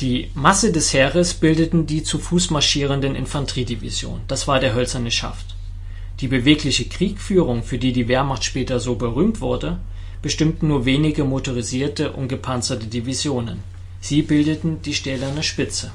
Die 0.00 0.30
Masse 0.34 0.72
des 0.72 0.92
Heeres 0.92 1.34
bildeten 1.34 1.86
die 1.86 2.02
zu 2.02 2.18
Fuß 2.18 2.50
marschierenden 2.50 3.14
Infanteriedivisionen, 3.14 4.22
das 4.28 4.48
war 4.48 4.60
der 4.60 4.74
hölzerne 4.74 5.10
Schaft. 5.10 5.54
Die 6.20 6.28
bewegliche 6.28 6.84
Kriegführung, 6.84 7.62
für 7.62 7.78
die 7.78 7.92
die 7.92 8.08
Wehrmacht 8.08 8.44
später 8.44 8.78
so 8.80 8.94
berühmt 8.94 9.40
wurde, 9.40 9.78
bestimmten 10.20 10.68
nur 10.68 10.84
wenige 10.84 11.24
motorisierte 11.24 12.12
und 12.12 12.28
gepanzerte 12.28 12.86
Divisionen. 12.86 13.58
Sie 14.00 14.22
bildeten 14.22 14.82
die 14.82 14.94
stählerne 14.94 15.42
Spitze. 15.42 15.92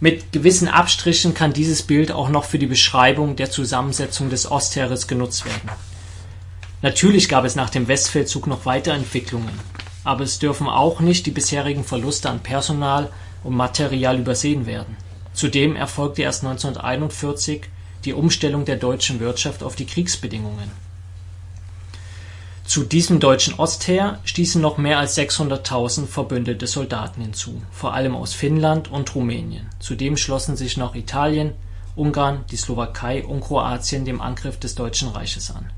Mit 0.00 0.32
gewissen 0.32 0.66
Abstrichen 0.66 1.32
kann 1.32 1.52
dieses 1.52 1.82
Bild 1.82 2.10
auch 2.10 2.28
noch 2.28 2.44
für 2.44 2.58
die 2.58 2.66
Beschreibung 2.66 3.36
der 3.36 3.50
Zusammensetzung 3.50 4.30
des 4.30 4.50
Ostheeres 4.50 5.06
genutzt 5.06 5.44
werden. 5.44 5.70
Natürlich 6.82 7.28
gab 7.28 7.44
es 7.44 7.54
nach 7.54 7.70
dem 7.70 7.88
Westfeldzug 7.88 8.46
noch 8.46 8.66
Weiterentwicklungen 8.66 9.58
aber 10.04 10.24
es 10.24 10.38
dürfen 10.38 10.68
auch 10.68 11.00
nicht 11.00 11.26
die 11.26 11.30
bisherigen 11.30 11.84
Verluste 11.84 12.28
an 12.28 12.40
Personal 12.40 13.10
und 13.44 13.54
Material 13.54 14.18
übersehen 14.18 14.66
werden. 14.66 14.96
Zudem 15.32 15.76
erfolgte 15.76 16.22
erst 16.22 16.44
1941 16.44 17.62
die 18.04 18.12
Umstellung 18.12 18.64
der 18.64 18.76
deutschen 18.76 19.20
Wirtschaft 19.20 19.62
auf 19.62 19.76
die 19.76 19.86
Kriegsbedingungen. 19.86 20.70
Zu 22.64 22.84
diesem 22.84 23.20
deutschen 23.20 23.54
Ostheer 23.54 24.20
stießen 24.24 24.60
noch 24.60 24.78
mehr 24.78 24.98
als 24.98 25.16
600.000 25.18 26.06
verbündete 26.06 26.66
Soldaten 26.66 27.22
hinzu, 27.22 27.62
vor 27.70 27.92
allem 27.92 28.14
aus 28.14 28.34
Finnland 28.34 28.90
und 28.90 29.14
Rumänien. 29.14 29.68
Zudem 29.78 30.16
schlossen 30.16 30.56
sich 30.56 30.76
noch 30.76 30.94
Italien, 30.94 31.52
Ungarn, 31.96 32.44
die 32.50 32.56
Slowakei 32.56 33.24
und 33.24 33.42
Kroatien 33.42 34.04
dem 34.04 34.20
Angriff 34.20 34.58
des 34.58 34.74
Deutschen 34.74 35.08
Reiches 35.08 35.50
an. 35.50 35.70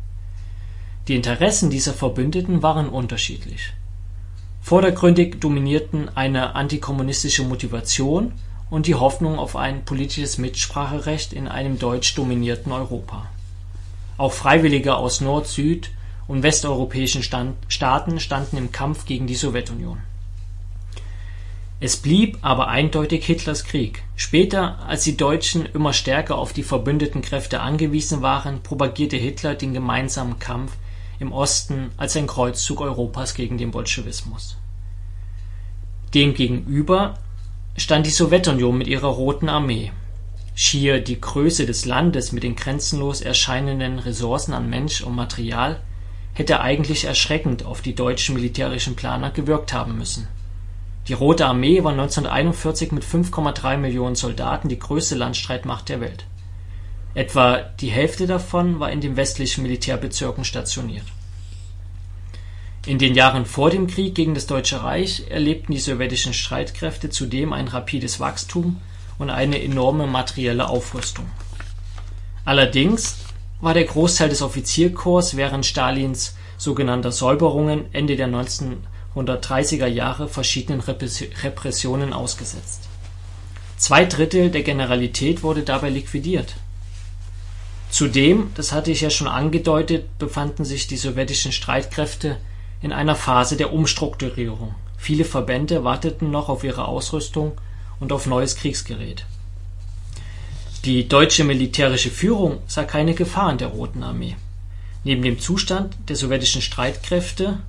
Die 1.06 1.16
Interessen 1.16 1.68
dieser 1.68 1.92
Verbündeten 1.92 2.62
waren 2.62 2.88
unterschiedlich 2.88 3.74
Vordergründig 4.62 5.38
dominierten 5.38 6.08
eine 6.16 6.54
antikommunistische 6.54 7.42
Motivation 7.42 8.32
und 8.70 8.86
die 8.86 8.94
Hoffnung 8.94 9.38
auf 9.38 9.56
ein 9.56 9.84
politisches 9.84 10.38
Mitspracherecht 10.38 11.34
in 11.34 11.46
einem 11.46 11.78
deutsch 11.78 12.14
dominierten 12.14 12.72
Europa. 12.72 13.28
Auch 14.16 14.32
Freiwillige 14.32 14.96
aus 14.96 15.20
Nord 15.20 15.46
Süd 15.46 15.90
und 16.26 16.42
westeuropäischen 16.42 17.22
Staaten 17.22 18.18
standen 18.18 18.56
im 18.56 18.72
Kampf 18.72 19.04
gegen 19.04 19.26
die 19.26 19.34
Sowjetunion. 19.34 19.98
Es 21.80 21.98
blieb 21.98 22.38
aber 22.40 22.68
eindeutig 22.68 23.26
Hitlers 23.26 23.64
Krieg. 23.64 24.02
Später, 24.16 24.78
als 24.88 25.04
die 25.04 25.18
Deutschen 25.18 25.66
immer 25.66 25.92
stärker 25.92 26.38
auf 26.38 26.54
die 26.54 26.62
verbündeten 26.62 27.20
Kräfte 27.20 27.60
angewiesen 27.60 28.22
waren, 28.22 28.62
propagierte 28.62 29.18
Hitler 29.18 29.54
den 29.54 29.74
gemeinsamen 29.74 30.38
Kampf 30.38 30.72
im 31.24 31.32
Osten 31.32 31.90
als 31.96 32.16
ein 32.16 32.26
Kreuzzug 32.26 32.80
Europas 32.80 33.34
gegen 33.34 33.56
den 33.56 33.70
Bolschewismus. 33.70 34.56
Demgegenüber 36.12 37.14
stand 37.76 38.06
die 38.06 38.10
Sowjetunion 38.10 38.76
mit 38.76 38.86
ihrer 38.86 39.08
Roten 39.08 39.48
Armee. 39.48 39.90
Schier 40.54 41.00
die 41.00 41.20
Größe 41.20 41.66
des 41.66 41.86
Landes 41.86 42.30
mit 42.30 42.42
den 42.44 42.54
grenzenlos 42.54 43.20
erscheinenden 43.20 43.98
Ressourcen 43.98 44.52
an 44.52 44.70
Mensch 44.70 45.00
und 45.00 45.16
Material 45.16 45.80
hätte 46.34 46.60
eigentlich 46.60 47.04
erschreckend 47.04 47.64
auf 47.64 47.80
die 47.80 47.94
deutschen 47.94 48.34
militärischen 48.34 48.94
Planer 48.94 49.30
gewirkt 49.30 49.72
haben 49.72 49.96
müssen. 49.96 50.28
Die 51.08 51.14
Rote 51.14 51.46
Armee 51.46 51.82
war 51.82 51.92
1941 51.92 52.92
mit 52.92 53.04
5,3 53.04 53.76
Millionen 53.76 54.14
Soldaten 54.14 54.68
die 54.68 54.78
größte 54.78 55.14
Landstreitmacht 55.14 55.88
der 55.88 56.00
Welt. 56.00 56.26
Etwa 57.14 57.58
die 57.80 57.90
Hälfte 57.90 58.26
davon 58.26 58.80
war 58.80 58.90
in 58.90 59.00
den 59.00 59.16
westlichen 59.16 59.62
Militärbezirken 59.62 60.44
stationiert. 60.44 61.06
In 62.86 62.98
den 62.98 63.14
Jahren 63.14 63.46
vor 63.46 63.70
dem 63.70 63.86
Krieg 63.86 64.14
gegen 64.14 64.34
das 64.34 64.46
Deutsche 64.46 64.82
Reich 64.82 65.24
erlebten 65.30 65.72
die 65.72 65.78
sowjetischen 65.78 66.34
Streitkräfte 66.34 67.08
zudem 67.08 67.52
ein 67.52 67.68
rapides 67.68 68.20
Wachstum 68.20 68.80
und 69.18 69.30
eine 69.30 69.62
enorme 69.62 70.06
materielle 70.06 70.68
Aufrüstung. 70.68 71.26
Allerdings 72.44 73.16
war 73.60 73.72
der 73.72 73.84
Großteil 73.84 74.28
des 74.28 74.42
Offizierkorps 74.42 75.36
während 75.36 75.64
Stalins 75.64 76.36
sogenannter 76.58 77.12
Säuberungen 77.12 77.86
Ende 77.94 78.16
der 78.16 78.28
1930er 78.28 79.86
Jahre 79.86 80.28
verschiedenen 80.28 80.80
Repressionen 80.80 82.12
ausgesetzt. 82.12 82.82
Zwei 83.78 84.04
Drittel 84.04 84.50
der 84.50 84.62
Generalität 84.62 85.42
wurde 85.42 85.62
dabei 85.62 85.88
liquidiert. 85.88 86.56
Zudem, 87.94 88.50
das 88.56 88.72
hatte 88.72 88.90
ich 88.90 89.02
ja 89.02 89.10
schon 89.10 89.28
angedeutet, 89.28 90.18
befanden 90.18 90.64
sich 90.64 90.88
die 90.88 90.96
sowjetischen 90.96 91.52
Streitkräfte 91.52 92.38
in 92.82 92.90
einer 92.90 93.14
Phase 93.14 93.56
der 93.56 93.72
Umstrukturierung. 93.72 94.74
Viele 94.98 95.24
Verbände 95.24 95.84
warteten 95.84 96.32
noch 96.32 96.48
auf 96.48 96.64
ihre 96.64 96.88
Ausrüstung 96.88 97.52
und 98.00 98.10
auf 98.10 98.26
neues 98.26 98.56
Kriegsgerät. 98.56 99.26
Die 100.84 101.06
deutsche 101.06 101.44
militärische 101.44 102.10
Führung 102.10 102.58
sah 102.66 102.82
keine 102.82 103.14
Gefahr 103.14 103.52
in 103.52 103.58
der 103.58 103.68
Roten 103.68 104.02
Armee. 104.02 104.34
Neben 105.04 105.22
dem 105.22 105.38
Zustand 105.38 105.96
der 106.08 106.16
sowjetischen 106.16 106.62
Streitkräfte 106.62 107.60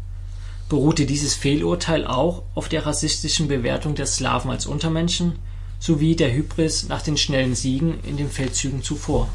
beruhte 0.70 1.06
dieses 1.06 1.36
Fehlurteil 1.36 2.04
auch 2.08 2.42
auf 2.56 2.68
der 2.68 2.88
rassistischen 2.88 3.48
Bewertung 3.48 3.94
der 3.94 4.08
Slawen 4.08 4.50
als 4.50 4.66
Untermenschen 4.66 5.34
sowie 5.78 6.16
der 6.16 6.34
Hybris 6.34 6.88
nach 6.90 7.04
den 7.04 7.16
schnellen 7.16 7.54
Siegen 7.54 8.00
in 8.06 8.18
den 8.18 8.32
Feldzügen 8.32 8.82
zuvor. 8.82 9.30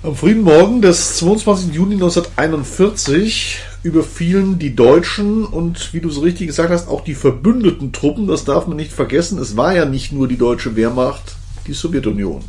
Am 0.00 0.14
frühen 0.14 0.42
Morgen 0.42 0.80
des 0.80 1.16
22. 1.16 1.74
Juni 1.74 1.94
1941 1.94 3.58
überfielen 3.82 4.60
die 4.60 4.76
Deutschen 4.76 5.44
und, 5.44 5.92
wie 5.92 6.00
du 6.00 6.08
so 6.08 6.20
richtig 6.20 6.46
gesagt 6.46 6.70
hast, 6.70 6.86
auch 6.86 7.02
die 7.02 7.16
verbündeten 7.16 7.92
Truppen, 7.92 8.28
das 8.28 8.44
darf 8.44 8.68
man 8.68 8.76
nicht 8.76 8.92
vergessen, 8.92 9.40
es 9.40 9.56
war 9.56 9.74
ja 9.74 9.86
nicht 9.86 10.12
nur 10.12 10.28
die 10.28 10.36
deutsche 10.36 10.76
Wehrmacht, 10.76 11.34
die 11.66 11.72
Sowjetunion. 11.72 12.44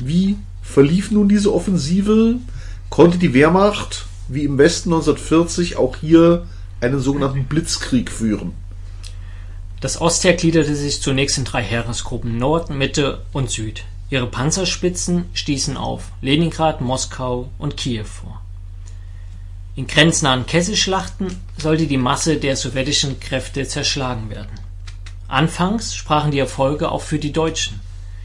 Wie 0.00 0.36
verlief 0.60 1.12
nun 1.12 1.28
diese 1.28 1.54
Offensive? 1.54 2.40
Konnte 2.90 3.16
die 3.16 3.32
Wehrmacht, 3.32 4.06
wie 4.26 4.42
im 4.42 4.58
Westen 4.58 4.92
1940, 4.92 5.76
auch 5.76 5.98
hier 5.98 6.46
einen 6.80 6.98
sogenannten 6.98 7.44
Blitzkrieg 7.44 8.10
führen? 8.10 8.54
Das 9.80 10.00
Ostheer 10.00 10.34
gliederte 10.34 10.74
sich 10.74 11.00
zunächst 11.00 11.38
in 11.38 11.44
drei 11.44 11.62
Heeresgruppen 11.62 12.38
Nord, 12.38 12.70
Mitte 12.70 13.22
und 13.32 13.50
Süd. 13.50 13.84
Ihre 14.12 14.26
Panzerspitzen 14.26 15.24
stießen 15.32 15.78
auf 15.78 16.12
Leningrad, 16.20 16.82
Moskau 16.82 17.48
und 17.56 17.78
Kiew 17.78 18.04
vor. 18.04 18.42
In 19.74 19.86
grenznahen 19.86 20.44
Kesselschlachten 20.44 21.34
sollte 21.56 21.86
die 21.86 21.96
Masse 21.96 22.36
der 22.36 22.56
sowjetischen 22.56 23.20
Kräfte 23.20 23.66
zerschlagen 23.66 24.28
werden. 24.28 24.60
Anfangs 25.28 25.94
sprachen 25.94 26.30
die 26.30 26.40
Erfolge 26.40 26.92
auch 26.92 27.00
für 27.00 27.18
die 27.18 27.32
Deutschen. 27.32 27.80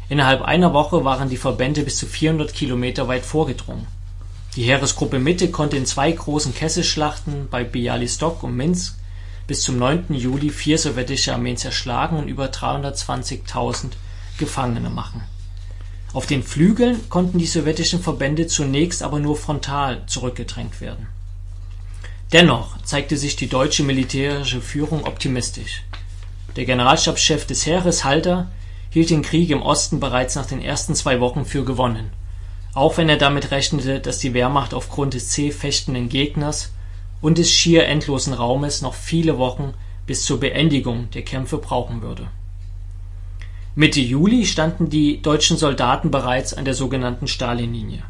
Innerhalb 0.10 0.41
einer 0.41 0.73
Woche 0.73 1.06
waren 1.06 1.30
die 1.30 1.38
Verbände 1.38 1.84
bis 1.84 1.95
zu 1.95 2.06
400 2.06 2.54
Kilometer 2.54 3.08
weit 3.08 3.26
vorgedrungen. 3.26 3.88
Die 4.58 4.63
Heeresgruppe 4.63 5.19
Mitte 5.19 5.52
konnte 5.52 5.78
in 5.78 5.86
zwei 5.86 6.12
großen 6.12 6.54
Kesselschlachten 6.54 7.47
bei 7.50 7.63
Bialystok 7.63 8.43
und 8.43 8.58
Minsk 8.58 8.97
bis 9.47 9.62
zum 9.62 9.78
9. 9.78 10.08
Juli 10.10 10.50
vier 10.50 10.78
sowjetische 10.78 11.34
Armeen 11.34 11.56
zerschlagen 11.56 12.17
und 12.17 12.28
über 12.28 12.47
320.000 12.47 13.91
Gefangene 14.38 14.89
machen. 14.89 15.23
Auf 16.17 16.25
den 16.25 16.41
Flügeln 16.41 17.08
konnten 17.10 17.38
die 17.38 17.45
sowjetischen 17.45 18.01
Verbände 18.01 18.47
zunächst 18.47 19.03
aber 19.03 19.19
nur 19.19 19.38
frontal 19.38 20.01
zurückgedrängt 20.08 20.82
werden 20.82 21.06
Dennoch 22.34 22.82
zeigte 22.82 23.17
sich 23.17 23.36
die 23.36 23.45
deutsche 23.45 23.84
militärische 23.84 24.60
Führung 24.60 25.06
optimistisch. 25.06 25.84
Der 26.56 26.65
Generalstabschef 26.65 27.45
des 27.45 27.67
Heeres, 27.67 28.03
Halder, 28.03 28.49
hielt 28.89 29.12
den 29.12 29.21
Krieg 29.21 29.51
im 29.51 29.62
Osten 29.62 29.99
bereits 29.99 30.34
nach 30.34 30.47
den 30.47 30.60
ersten 30.60 30.95
zwei 30.95 31.19
Wochen 31.19 31.45
für 31.45 31.63
gewonnen, 31.63 32.10
auch 32.73 32.97
wenn 32.97 33.10
er 33.10 33.17
damit 33.17 33.51
rechnete, 33.51 33.99
dass 33.99 34.17
die 34.17 34.34
Wehrmacht 34.34 34.73
aufgrund 34.73 35.13
des 35.13 35.30
zäh 35.30 35.51
fechtenden 35.51 36.10
Gegners 36.10 36.71
und 37.21 37.38
des 37.38 37.51
schier 37.51 37.86
endlosen 37.86 38.34
Raumes 38.34 38.82
noch 38.82 38.95
viele 38.95 39.38
Wochen 39.38 39.75
bis 40.08 40.25
zur 40.25 40.39
Beendigung 40.39 41.12
der 41.12 41.21
Kämpfe 41.21 41.60
brauchen 41.60 42.01
würde. 42.01 42.27
Mitte 43.78 44.02
Juli 44.02 44.46
standen 44.46 44.90
die 44.90 45.22
deutschen 45.22 45.56
Soldaten 45.56 46.12
bereits 46.12 46.54
an 46.54 46.66
der 46.66 46.74
sogenannten 46.74 47.28
Stalinlinie 47.28 48.04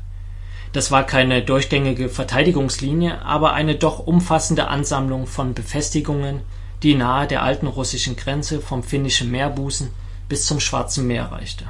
das 0.77 0.91
war 0.91 1.05
keine 1.05 1.41
durchgängige 1.41 2.07
Verteidigungslinie, 2.07 3.21
aber 3.23 3.53
eine 3.53 3.75
doch 3.75 3.97
umfassende 3.97 4.67
Ansammlung 4.67 5.25
von 5.25 5.53
Befestigungen, 5.53 6.41
die 6.83 6.95
nahe 6.95 7.25
der 7.25 7.41
alten 7.41 7.65
russischen 7.67 8.15
Grenze 8.15 8.61
vom 8.61 8.83
Finnischen 8.83 9.31
Meerbusen 9.31 9.89
bis 10.29 10.45
zum 10.45 10.59
Schwarzen 10.59 11.07
Meer 11.07 11.31
reichte. 11.31 11.65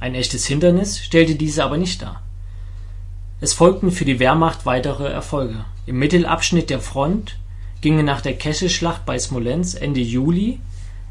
Ein 0.00 0.14
echtes 0.14 0.46
Hindernis 0.46 0.98
stellte 0.98 1.36
diese 1.36 1.62
aber 1.64 1.76
nicht 1.76 2.02
dar. 2.02 2.22
Es 3.40 3.52
folgten 3.52 3.92
für 3.92 4.04
die 4.04 4.18
Wehrmacht 4.18 4.66
weitere 4.66 5.08
Erfolge. 5.08 5.64
Im 5.86 5.98
Mittelabschnitt 5.98 6.70
der 6.70 6.80
Front 6.80 7.36
gingen 7.82 8.04
nach 8.04 8.20
der 8.20 8.34
Kesselschlacht 8.34 9.04
bei 9.04 9.18
Smolensk 9.18 9.80
Ende 9.80 10.00
Juli 10.00 10.60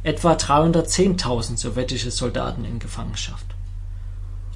etwa 0.03 0.33
310.000 0.33 1.57
sowjetische 1.57 2.11
Soldaten 2.11 2.65
in 2.65 2.79
Gefangenschaft 2.79 3.45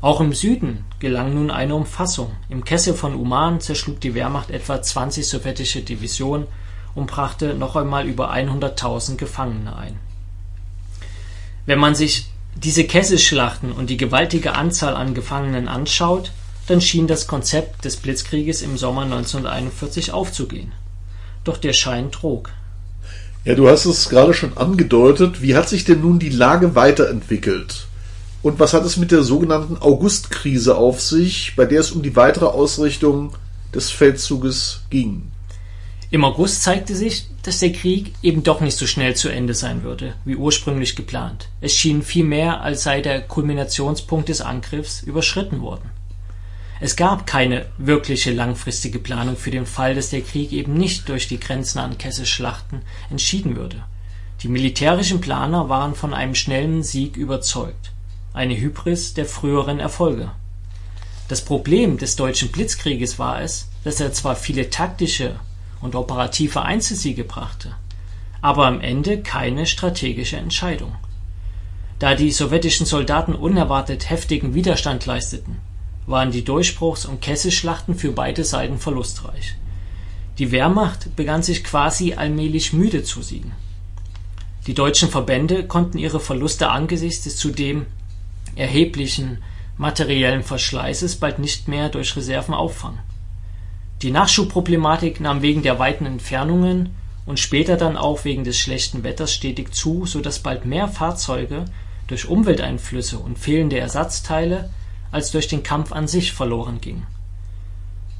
auch 0.05 0.21
im 0.21 0.33
Süden 0.33 0.85
gelang 0.99 1.33
nun 1.33 1.49
eine 1.49 1.73
Umfassung: 1.73 2.31
Im 2.47 2.63
Kessel 2.63 2.93
von 2.93 3.15
Uman 3.15 3.59
zerschlug 3.59 3.99
die 4.01 4.13
Wehrmacht 4.13 4.51
etwa 4.51 4.79
20 4.79 5.27
sowjetische 5.27 5.81
Divisionen 5.81 6.45
und 6.93 7.07
brachte 7.07 7.55
noch 7.55 7.75
einmal 7.75 8.05
über 8.05 8.31
100.000 8.31 9.15
Gefangene 9.15 9.75
ein. 9.75 9.97
Wenn 11.65 11.79
man 11.79 11.95
sich 11.95 12.29
diese 12.55 12.83
Kesselschlachten 12.83 13.71
und 13.71 13.89
die 13.89 13.97
gewaltige 13.97 14.53
Anzahl 14.53 14.95
an 14.95 15.15
Gefangenen 15.15 15.67
anschaut, 15.67 16.31
dann 16.67 16.81
schien 16.81 17.07
das 17.07 17.25
Konzept 17.25 17.83
des 17.83 17.97
Blitzkrieges 17.97 18.61
im 18.61 18.77
Sommer 18.77 19.03
1941 19.03 20.11
aufzugehen. 20.11 20.71
Doch 21.43 21.57
der 21.57 21.73
Schein 21.73 22.11
trug. 22.11 22.51
Ja, 23.45 23.53
du 23.53 23.69
hast 23.69 23.85
es 23.85 24.09
gerade 24.09 24.33
schon 24.33 24.57
angedeutet. 24.57 25.43
Wie 25.43 25.55
hat 25.55 25.69
sich 25.69 25.83
denn 25.83 26.01
nun 26.01 26.17
die 26.17 26.29
Lage 26.29 26.73
weiterentwickelt? 26.73 27.85
Und 28.41 28.59
was 28.59 28.73
hat 28.73 28.83
es 28.85 28.97
mit 28.97 29.11
der 29.11 29.21
sogenannten 29.21 29.77
Augustkrise 29.77 30.75
auf 30.75 30.99
sich, 30.99 31.53
bei 31.55 31.65
der 31.65 31.81
es 31.81 31.91
um 31.91 32.01
die 32.01 32.15
weitere 32.15 32.45
Ausrichtung 32.45 33.33
des 33.71 33.91
Feldzuges 33.91 34.81
ging? 34.89 35.31
Im 36.09 36.23
August 36.23 36.63
zeigte 36.63 36.95
sich, 36.95 37.27
dass 37.43 37.59
der 37.59 37.71
Krieg 37.71 38.13
eben 38.23 38.41
doch 38.41 38.61
nicht 38.61 38.77
so 38.77 38.87
schnell 38.87 39.15
zu 39.15 39.29
Ende 39.29 39.53
sein 39.53 39.83
würde, 39.83 40.15
wie 40.25 40.35
ursprünglich 40.35 40.95
geplant. 40.95 41.49
Es 41.61 41.73
schien 41.73 42.01
vielmehr, 42.01 42.61
als 42.61 42.81
sei 42.81 43.01
der 43.01 43.21
Kulminationspunkt 43.21 44.29
des 44.29 44.41
Angriffs 44.41 45.03
überschritten 45.03 45.61
worden. 45.61 45.91
Es 46.79 46.95
gab 46.95 47.25
keine 47.25 47.67
wirkliche 47.77 48.31
langfristige 48.31 48.99
Planung 48.99 49.37
für 49.37 49.51
den 49.51 49.65
Fall, 49.65 49.95
dass 49.95 50.09
der 50.09 50.21
Krieg 50.21 50.51
eben 50.51 50.73
nicht 50.73 51.07
durch 51.09 51.27
die 51.27 51.39
grenznahen 51.39 51.97
Kesselschlachten 51.97 52.81
entschieden 53.09 53.55
würde. 53.55 53.83
Die 54.41 54.49
militärischen 54.49 55.21
Planer 55.21 55.69
waren 55.69 55.95
von 55.95 56.13
einem 56.13 56.35
schnellen 56.35 56.83
Sieg 56.83 57.15
überzeugt 57.15 57.91
eine 58.35 58.57
Hybris 58.57 59.13
der 59.13 59.25
früheren 59.25 59.79
Erfolge. 59.79 60.29
Das 61.29 61.43
Problem 61.43 61.97
des 61.97 62.17
Deutschen 62.17 62.51
Blitzkrieges 62.51 63.17
war 63.17 63.41
es, 63.41 63.69
dass 63.85 64.01
er 64.01 64.11
zwar 64.11 64.35
viele 64.35 64.69
taktische 64.69 65.39
und 65.81 65.95
operative 65.95 66.61
Einzelsiege 66.61 67.23
brachte, 67.23 67.75
aber 68.41 68.67
am 68.67 68.81
Ende 68.81 69.21
keine 69.21 69.65
strategische 69.65 70.35
Entscheidung. 70.35 70.95
Da 71.97 72.13
die 72.13 72.31
sowjetischen 72.31 72.85
Soldaten 72.85 73.33
unerwartet 73.33 74.09
heftigen 74.09 74.53
Widerstand 74.53 75.05
leisteten, 75.05 75.61
waren 76.07 76.31
die 76.31 76.43
Durchbruchs 76.43 77.05
und 77.05 77.21
Kesselschlachten 77.21 77.95
für 77.95 78.11
beide 78.11 78.43
Seiten 78.43 78.77
verlustreich. 78.77 79.55
Die 80.37 80.51
Wehrmacht 80.51 81.15
begann 81.15 81.43
sich 81.43 81.63
quasi 81.63 82.13
allmählich 82.13 82.73
müde 82.73 83.03
zu 83.03 83.21
siegen. 83.21 83.53
Die 84.67 84.73
deutschen 84.73 85.09
Verbände 85.09 85.65
konnten 85.65 85.97
ihre 85.97 86.19
Verluste 86.19 86.69
angesichts 86.69 87.23
des 87.23 87.37
zudem 87.37 87.85
erheblichen 88.55 89.39
materiellen 89.77 90.43
Verschleißes 90.43 91.17
bald 91.17 91.39
nicht 91.39 91.67
mehr 91.67 91.89
durch 91.89 92.15
Reserven 92.15 92.53
auffangen. 92.53 92.99
Die 94.01 94.11
Nachschubproblematik 94.11 95.19
nahm 95.19 95.41
wegen 95.41 95.61
der 95.61 95.79
weiten 95.79 96.05
Entfernungen 96.05 96.95
und 97.25 97.39
später 97.39 97.77
dann 97.77 97.97
auch 97.97 98.25
wegen 98.25 98.43
des 98.43 98.57
schlechten 98.57 99.03
Wetters 99.03 99.33
stetig 99.33 99.73
zu, 99.73 100.05
so 100.05 100.21
dass 100.21 100.39
bald 100.39 100.65
mehr 100.65 100.87
Fahrzeuge 100.87 101.65
durch 102.07 102.27
Umwelteinflüsse 102.27 103.17
und 103.17 103.39
fehlende 103.39 103.79
Ersatzteile 103.79 104.69
als 105.15 105.31
durch 105.31 105.47
den 105.47 105.63
Kampf 105.63 105.93
an 105.93 106.09
sich 106.09 106.33
verloren 106.33 106.81
gingen. 106.81 107.07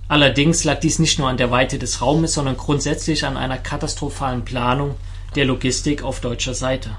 Allerdings 0.07 0.63
lag 0.63 0.79
dies 0.79 0.97
nicht 0.97 1.19
nur 1.19 1.27
an 1.27 1.35
der 1.35 1.51
Weite 1.51 1.77
des 1.77 2.01
Raumes, 2.01 2.33
sondern 2.33 2.55
grundsätzlich 2.55 3.25
an 3.25 3.35
einer 3.35 3.57
katastrophalen 3.57 4.45
Planung 4.45 4.95
der 5.35 5.43
Logistik 5.43 6.03
auf 6.03 6.21
deutscher 6.21 6.53
Seite. 6.53 6.91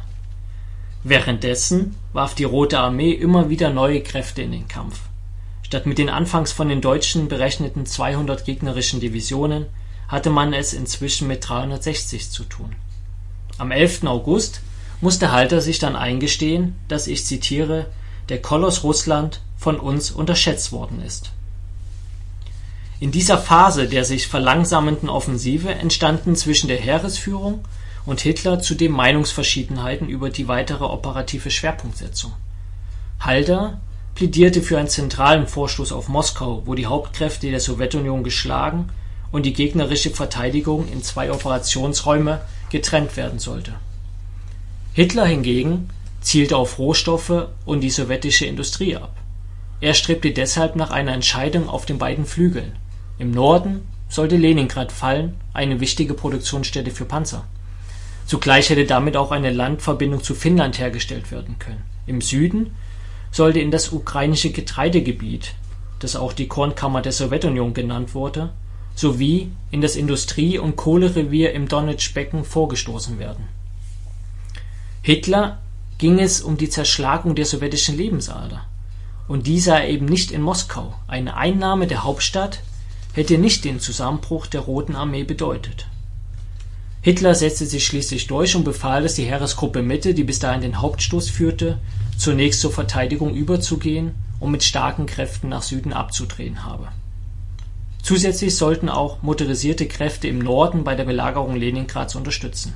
Währenddessen 1.02 1.96
warf 2.12 2.34
die 2.34 2.44
Rote 2.44 2.78
Armee 2.78 3.12
immer 3.12 3.48
wieder 3.48 3.70
neue 3.70 4.02
Kräfte 4.02 4.42
in 4.42 4.52
den 4.52 4.68
Kampf. 4.68 5.00
Statt 5.62 5.86
mit 5.86 5.96
den 5.96 6.10
anfangs 6.10 6.52
von 6.52 6.68
den 6.68 6.82
Deutschen 6.82 7.28
berechneten 7.28 7.86
200 7.86 8.44
gegnerischen 8.44 9.00
Divisionen 9.00 9.64
hatte 10.08 10.28
man 10.28 10.52
es 10.52 10.74
inzwischen 10.74 11.26
mit 11.26 11.48
360 11.48 12.30
zu 12.30 12.44
tun. 12.44 12.76
Am 13.56 13.70
11. 13.70 14.04
August 14.04 14.60
musste 15.00 15.32
Halter 15.32 15.62
sich 15.62 15.78
dann 15.78 15.96
eingestehen, 15.96 16.74
dass, 16.86 17.06
ich 17.06 17.24
zitiere, 17.24 17.86
der 18.28 18.42
Koloss 18.42 18.84
Russland 18.84 19.40
von 19.56 19.78
uns 19.78 20.10
unterschätzt 20.10 20.72
worden 20.72 21.02
ist. 21.02 21.32
In 22.98 23.10
dieser 23.10 23.38
Phase 23.38 23.88
der 23.88 24.04
sich 24.04 24.26
verlangsamenden 24.26 25.08
Offensive 25.08 25.70
entstanden 25.70 26.34
zwischen 26.34 26.68
der 26.68 26.78
Heeresführung 26.78 27.64
und 28.06 28.20
Hitler 28.20 28.60
zudem 28.60 28.92
Meinungsverschiedenheiten 28.92 30.08
über 30.08 30.30
die 30.30 30.48
weitere 30.48 30.84
operative 30.84 31.50
Schwerpunktsetzung. 31.50 32.32
Halder 33.20 33.80
plädierte 34.14 34.62
für 34.62 34.78
einen 34.78 34.88
zentralen 34.88 35.46
Vorstoß 35.46 35.92
auf 35.92 36.08
Moskau, 36.08 36.62
wo 36.64 36.74
die 36.74 36.86
Hauptkräfte 36.86 37.50
der 37.50 37.60
Sowjetunion 37.60 38.24
geschlagen 38.24 38.88
und 39.30 39.44
die 39.44 39.52
gegnerische 39.52 40.10
Verteidigung 40.10 40.88
in 40.90 41.02
zwei 41.02 41.30
Operationsräume 41.30 42.40
getrennt 42.70 43.16
werden 43.16 43.38
sollte. 43.38 43.74
Hitler 44.94 45.26
hingegen 45.26 45.90
zielte 46.22 46.56
auf 46.56 46.78
Rohstoffe 46.78 47.48
und 47.66 47.82
die 47.82 47.90
sowjetische 47.90 48.46
Industrie 48.46 48.96
ab. 48.96 49.14
Er 49.80 49.94
strebte 49.94 50.32
deshalb 50.32 50.74
nach 50.76 50.90
einer 50.90 51.12
Entscheidung 51.12 51.68
auf 51.68 51.84
den 51.84 51.98
beiden 51.98 52.24
Flügeln. 52.24 52.72
Im 53.18 53.30
Norden 53.30 53.86
sollte 54.08 54.36
Leningrad 54.36 54.92
fallen, 54.92 55.34
eine 55.52 55.80
wichtige 55.80 56.14
Produktionsstätte 56.14 56.90
für 56.90 57.04
Panzer. 57.04 57.44
Zugleich 58.26 58.70
hätte 58.70 58.86
damit 58.86 59.16
auch 59.16 59.30
eine 59.30 59.50
Landverbindung 59.50 60.22
zu 60.22 60.34
Finnland 60.34 60.78
hergestellt 60.78 61.30
werden 61.30 61.58
können. 61.58 61.82
Im 62.06 62.20
Süden 62.20 62.74
sollte 63.30 63.60
in 63.60 63.70
das 63.70 63.92
ukrainische 63.92 64.50
Getreidegebiet, 64.50 65.54
das 65.98 66.16
auch 66.16 66.32
die 66.32 66.48
Kornkammer 66.48 67.02
der 67.02 67.12
Sowjetunion 67.12 67.74
genannt 67.74 68.14
wurde, 68.14 68.50
sowie 68.94 69.52
in 69.70 69.82
das 69.82 69.94
Industrie 69.94 70.58
und 70.58 70.76
Kohlerevier 70.76 71.52
im 71.52 71.68
Donetschbecken 71.68 72.44
vorgestoßen 72.44 73.18
werden. 73.18 73.46
Hitler 75.02 75.60
ging 75.98 76.18
es 76.18 76.40
um 76.40 76.56
die 76.56 76.70
Zerschlagung 76.70 77.34
der 77.34 77.44
sowjetischen 77.44 77.96
Lebensader, 77.96 78.66
und 79.28 79.46
die 79.46 79.60
sah 79.60 79.78
er 79.78 79.88
eben 79.88 80.06
nicht 80.06 80.30
in 80.30 80.42
Moskau. 80.42 80.94
Eine 81.08 81.36
Einnahme 81.36 81.86
der 81.86 82.04
Hauptstadt 82.04 82.60
hätte 83.14 83.38
nicht 83.38 83.64
den 83.64 83.80
Zusammenbruch 83.80 84.46
der 84.46 84.60
Roten 84.60 84.94
Armee 84.94 85.24
bedeutet 85.24 85.86
Hitler 87.06 87.36
setzte 87.36 87.66
sich 87.66 87.86
schließlich 87.86 88.26
durch 88.26 88.56
und 88.56 88.64
befahl 88.64 89.04
dass 89.04 89.14
die 89.14 89.26
Heeresgruppe 89.26 89.80
Mitte, 89.80 90.12
die 90.12 90.24
bis 90.24 90.40
dahin 90.40 90.60
den 90.60 90.82
Hauptstoß 90.82 91.30
führte, 91.30 91.78
zunächst 92.18 92.60
zur 92.60 92.72
Verteidigung 92.72 93.32
überzugehen 93.32 94.16
und 94.40 94.50
mit 94.50 94.64
starken 94.64 95.06
Kräften 95.06 95.48
nach 95.48 95.62
Süden 95.62 95.92
abzudrehen 95.92 96.64
habe. 96.64 96.88
Zusätzlich 98.02 98.56
sollten 98.56 98.88
auch 98.88 99.22
motorisierte 99.22 99.86
Kräfte 99.86 100.26
im 100.26 100.40
Norden 100.40 100.82
bei 100.82 100.96
der 100.96 101.04
Belagerung 101.04 101.54
Leningrads 101.54 102.16
unterstützen. 102.16 102.74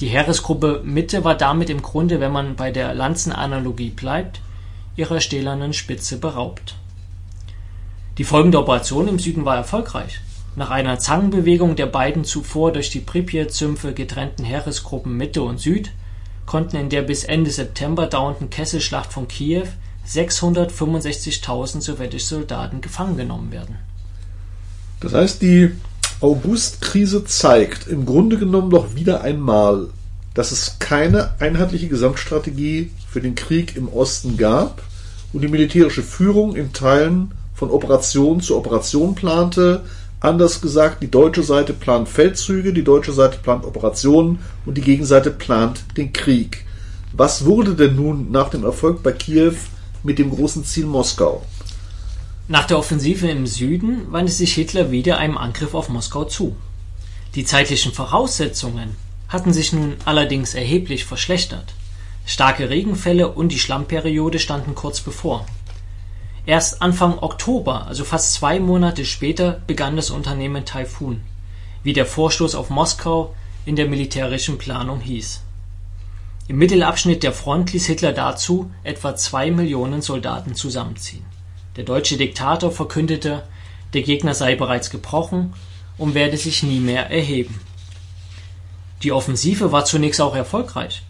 Die 0.00 0.08
Heeresgruppe 0.08 0.80
Mitte 0.82 1.22
war 1.22 1.34
damit 1.34 1.68
im 1.68 1.82
Grunde, 1.82 2.18
wenn 2.18 2.32
man 2.32 2.56
bei 2.56 2.70
der 2.70 2.94
Lanzenanalogie 2.94 3.90
bleibt, 3.90 4.40
ihrer 4.96 5.20
stählernen 5.20 5.72
Spitze 5.72 6.18
beraubt. 6.18 6.76
Die 8.18 8.24
folgende 8.24 8.58
Operation 8.58 9.08
im 9.08 9.18
Süden 9.18 9.44
war 9.44 9.56
erfolgreich 9.56 10.20
nach 10.54 10.70
einer 10.70 10.98
Zangenbewegung 10.98 11.76
der 11.76 11.86
beiden 11.86 12.24
zuvor 12.24 12.72
durch 12.72 12.90
die 12.90 13.00
Pripyat-Sümpfe 13.00 13.94
getrennten 13.94 14.44
Heeresgruppen 14.44 15.16
Mitte 15.16 15.42
und 15.42 15.58
Süd 15.58 15.92
konnten 16.44 16.76
in 16.76 16.90
der 16.90 17.02
bis 17.02 17.24
Ende 17.24 17.50
September 17.50 18.06
dauernden 18.06 18.50
Kesselschlacht 18.50 19.12
von 19.12 19.28
Kiew 19.28 19.66
665.000 20.06 21.80
sowjetische 21.80 22.26
Soldaten 22.26 22.80
gefangen 22.80 23.16
genommen 23.16 23.52
werden. 23.52 23.76
Das 25.00 25.14
heißt, 25.14 25.40
die 25.40 25.70
Augustkrise 26.20 27.24
zeigt 27.24 27.86
im 27.86 28.04
Grunde 28.04 28.36
genommen 28.36 28.70
doch 28.70 28.94
wieder 28.94 29.22
einmal, 29.22 29.88
dass 30.34 30.52
es 30.52 30.78
keine 30.78 31.40
einheitliche 31.40 31.88
Gesamtstrategie 31.88 32.90
für 33.12 33.20
den 33.20 33.34
Krieg 33.34 33.76
im 33.76 33.88
Osten 33.88 34.36
gab 34.36 34.82
und 35.32 35.42
die 35.42 35.48
militärische 35.48 36.02
Führung 36.02 36.56
in 36.56 36.72
Teilen 36.72 37.32
von 37.54 37.70
Operation 37.70 38.40
zu 38.40 38.56
Operation 38.56 39.14
plante, 39.14 39.82
Anders 40.22 40.60
gesagt, 40.60 41.02
die 41.02 41.10
deutsche 41.10 41.42
Seite 41.42 41.72
plant 41.72 42.08
Feldzüge, 42.08 42.72
die 42.72 42.84
deutsche 42.84 43.12
Seite 43.12 43.38
plant 43.38 43.64
Operationen 43.64 44.38
und 44.64 44.78
die 44.78 44.82
Gegenseite 44.82 45.32
plant 45.32 45.82
den 45.96 46.12
Krieg. 46.12 46.64
Was 47.12 47.44
wurde 47.44 47.74
denn 47.74 47.96
nun 47.96 48.30
nach 48.30 48.48
dem 48.48 48.62
Erfolg 48.62 49.02
bei 49.02 49.10
Kiew 49.10 49.54
mit 50.04 50.20
dem 50.20 50.30
großen 50.30 50.64
Ziel 50.64 50.86
Moskau? 50.86 51.44
Nach 52.46 52.68
der 52.68 52.78
Offensive 52.78 53.28
im 53.28 53.48
Süden 53.48 54.12
wandte 54.12 54.32
sich 54.32 54.54
Hitler 54.54 54.92
wieder 54.92 55.18
einem 55.18 55.36
Angriff 55.36 55.74
auf 55.74 55.88
Moskau 55.88 56.24
zu. 56.24 56.54
Die 57.34 57.44
zeitlichen 57.44 57.92
Voraussetzungen 57.92 58.94
hatten 59.26 59.52
sich 59.52 59.72
nun 59.72 59.94
allerdings 60.04 60.54
erheblich 60.54 61.04
verschlechtert. 61.04 61.74
Starke 62.24 62.70
Regenfälle 62.70 63.28
und 63.28 63.50
die 63.50 63.58
Schlammperiode 63.58 64.38
standen 64.38 64.74
kurz 64.74 65.00
bevor. 65.00 65.46
Erst 66.46 66.82
Anfang 66.82 67.18
Oktober, 67.18 67.86
also 67.86 68.04
fast 68.04 68.32
zwei 68.34 68.58
Monate 68.58 69.04
später, 69.04 69.60
begann 69.66 69.96
das 69.96 70.10
Unternehmen 70.10 70.64
Taifun, 70.64 71.20
wie 71.82 71.92
der 71.92 72.06
Vorstoß 72.06 72.54
auf 72.54 72.70
Moskau 72.70 73.34
in 73.64 73.76
der 73.76 73.86
militärischen 73.86 74.58
Planung 74.58 75.00
hieß. 75.00 75.42
Im 76.48 76.58
Mittelabschnitt 76.58 77.22
der 77.22 77.32
Front 77.32 77.72
ließ 77.72 77.86
Hitler 77.86 78.12
dazu 78.12 78.70
etwa 78.82 79.14
zwei 79.14 79.50
Millionen 79.50 80.02
Soldaten 80.02 80.54
zusammenziehen. 80.54 81.24
Der 81.76 81.84
deutsche 81.84 82.16
Diktator 82.16 82.72
verkündete, 82.72 83.44
der 83.94 84.02
Gegner 84.02 84.34
sei 84.34 84.56
bereits 84.56 84.90
gebrochen 84.90 85.54
und 85.96 86.14
werde 86.14 86.36
sich 86.36 86.62
nie 86.62 86.80
mehr 86.80 87.10
erheben. 87.10 87.60
Die 89.02 89.12
Offensive 89.12 89.70
war 89.70 89.84
zunächst 89.84 90.20
auch 90.20 90.34
erfolgreich. 90.34 91.02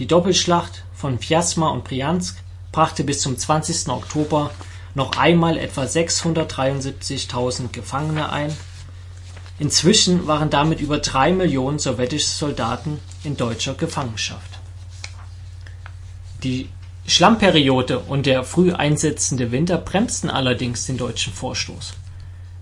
Die 0.00 0.06
Doppelschlacht 0.06 0.82
von 0.94 1.18
Vjasma 1.18 1.68
und 1.68 1.84
Briansk 1.84 2.38
brachte 2.72 3.04
bis 3.04 3.20
zum 3.20 3.36
20. 3.36 3.88
Oktober 3.90 4.50
noch 4.94 5.18
einmal 5.18 5.58
etwa 5.58 5.82
673.000 5.82 7.68
Gefangene 7.70 8.32
ein. 8.32 8.50
Inzwischen 9.58 10.26
waren 10.26 10.48
damit 10.48 10.80
über 10.80 11.00
drei 11.00 11.32
Millionen 11.32 11.78
sowjetische 11.78 12.30
Soldaten 12.30 12.98
in 13.24 13.36
deutscher 13.36 13.74
Gefangenschaft. 13.74 14.60
Die 16.44 16.70
Schlammperiode 17.06 17.98
und 17.98 18.24
der 18.24 18.42
früh 18.42 18.72
einsetzende 18.72 19.52
Winter 19.52 19.76
bremsten 19.76 20.30
allerdings 20.30 20.86
den 20.86 20.96
deutschen 20.96 21.34
Vorstoß. 21.34 21.92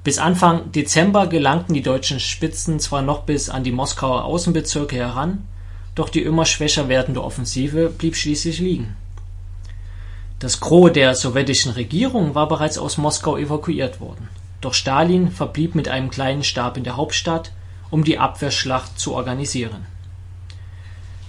Bis 0.02 0.18
Anfang 0.18 0.72
Dezember 0.72 1.28
gelangten 1.28 1.74
die 1.74 1.82
deutschen 1.82 2.18
Spitzen 2.18 2.80
zwar 2.80 3.02
noch 3.02 3.22
bis 3.22 3.48
an 3.48 3.62
die 3.62 3.70
Moskauer 3.70 4.24
Außenbezirke 4.24 4.96
heran, 4.96 5.46
doch 5.98 6.08
die 6.08 6.22
immer 6.22 6.46
schwächer 6.46 6.88
werdende 6.88 7.24
Offensive 7.24 7.88
blieb 7.90 8.14
schließlich 8.14 8.60
liegen. 8.60 8.94
Das 10.38 10.60
Gros 10.60 10.92
der 10.92 11.16
sowjetischen 11.16 11.72
Regierung 11.72 12.36
war 12.36 12.46
bereits 12.46 12.78
aus 12.78 12.98
Moskau 12.98 13.36
evakuiert 13.36 14.00
worden, 14.00 14.28
doch 14.60 14.74
Stalin 14.74 15.32
verblieb 15.32 15.74
mit 15.74 15.88
einem 15.88 16.10
kleinen 16.10 16.44
Stab 16.44 16.76
in 16.76 16.84
der 16.84 16.96
Hauptstadt, 16.96 17.50
um 17.90 18.04
die 18.04 18.18
Abwehrschlacht 18.18 19.00
zu 19.00 19.14
organisieren. 19.14 19.86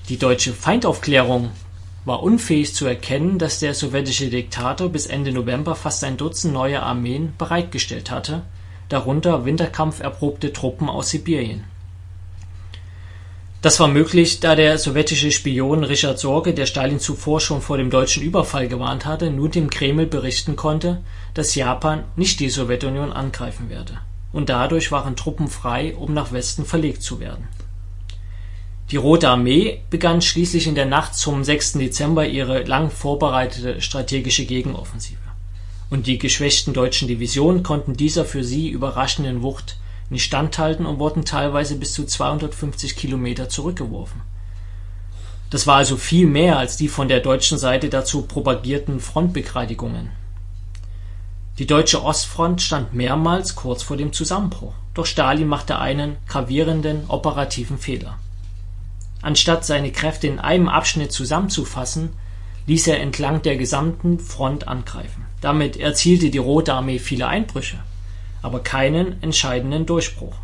Die 0.09 0.17
deutsche 0.17 0.53
Feindaufklärung 0.53 1.49
war 2.05 2.21
unfähig 2.21 2.75
zu 2.75 2.85
erkennen, 2.85 3.39
dass 3.39 3.59
der 3.59 3.73
sowjetische 3.73 4.29
Diktator 4.29 4.89
bis 4.89 5.07
Ende 5.07 5.31
November 5.31 5.73
fast 5.73 6.03
ein 6.03 6.17
Dutzend 6.17 6.53
neue 6.53 6.83
Armeen 6.83 7.33
bereitgestellt 7.39 8.11
hatte, 8.11 8.43
darunter 8.87 9.45
winterkampferprobte 9.45 10.53
Truppen 10.53 10.89
aus 10.89 11.09
Sibirien 11.09 11.63
das 13.61 13.79
war 13.81 13.89
möglich, 13.89 14.39
da 14.39 14.55
der 14.55 14.77
sowjetische 14.77 15.31
Spion 15.31 15.83
Richard 15.83 16.17
Sorge, 16.17 16.53
der 16.53 16.65
Stalin 16.65 16.99
zuvor 16.99 17.41
schon 17.41 17.61
vor 17.61 17.77
dem 17.77 17.89
deutschen 17.89 18.23
Überfall 18.23 18.69
gewarnt 18.69 19.05
hatte, 19.05 19.31
nun 19.31 19.51
dem 19.51 19.69
Kreml 19.69 20.05
berichten 20.05 20.55
konnte, 20.55 21.01
dass 21.33 21.55
Japan 21.55 22.05
nicht 22.15 22.39
die 22.39 22.49
Sowjetunion 22.49 23.11
angreifen 23.11 23.69
werde, 23.69 23.99
und 24.31 24.47
dadurch 24.47 24.93
waren 24.93 25.17
Truppen 25.17 25.49
frei, 25.49 25.93
um 25.93 26.13
nach 26.13 26.31
Westen 26.31 26.63
verlegt 26.63 27.03
zu 27.03 27.19
werden. 27.19 27.49
Die 28.91 28.97
Rote 28.97 29.27
Armee 29.27 29.81
begann 29.89 30.21
schließlich 30.21 30.65
in 30.65 30.75
der 30.75 30.85
Nacht 30.85 31.15
zum 31.15 31.43
6. 31.43 31.73
Dezember 31.73 32.25
ihre 32.25 32.63
lang 32.63 32.89
vorbereitete 32.89 33.81
strategische 33.81 34.45
Gegenoffensive, 34.45 35.19
und 35.89 36.07
die 36.07 36.17
geschwächten 36.17 36.73
deutschen 36.73 37.09
Divisionen 37.09 37.61
konnten 37.63 37.97
dieser 37.97 38.23
für 38.23 38.45
sie 38.45 38.69
überraschenden 38.69 39.41
Wucht 39.41 39.78
nicht 40.09 40.23
standhalten 40.23 40.85
und 40.85 40.99
wurden 40.99 41.25
teilweise 41.25 41.75
bis 41.75 41.93
zu 41.93 42.05
250 42.05 42.95
Kilometer 42.95 43.49
zurückgeworfen. 43.49 44.21
Das 45.49 45.65
war 45.65 45.77
also 45.77 45.97
viel 45.97 46.27
mehr 46.27 46.57
als 46.57 46.77
die 46.77 46.87
von 46.87 47.07
der 47.07 47.21
deutschen 47.21 47.57
Seite 47.57 47.89
dazu 47.89 48.23
propagierten 48.23 48.99
Frontbegradigungen. 48.99 50.11
Die 51.57 51.67
deutsche 51.67 52.03
Ostfront 52.03 52.61
stand 52.61 52.93
mehrmals 52.93 53.55
kurz 53.55 53.83
vor 53.83 53.97
dem 53.97 54.13
Zusammenbruch, 54.13 54.73
doch 54.93 55.05
Stalin 55.05 55.47
machte 55.47 55.79
einen 55.79 56.17
gravierenden 56.27 57.09
operativen 57.09 57.77
Fehler. 57.77 58.17
Anstatt 59.21 59.65
seine 59.65 59.91
Kräfte 59.91 60.27
in 60.27 60.39
einem 60.39 60.69
Abschnitt 60.69 61.11
zusammenzufassen, 61.11 62.11
ließ 62.67 62.87
er 62.87 63.01
entlang 63.01 63.41
der 63.41 63.57
gesamten 63.57 64.19
Front 64.19 64.67
angreifen. 64.67 65.25
Damit 65.41 65.75
erzielte 65.75 66.29
die 66.29 66.37
Rote 66.37 66.73
Armee 66.73 66.99
viele 66.99 67.27
Einbrüche, 67.27 67.79
aber 68.41 68.61
keinen 68.61 69.21
entscheidenden 69.21 69.85
Durchbruch. 69.85 70.35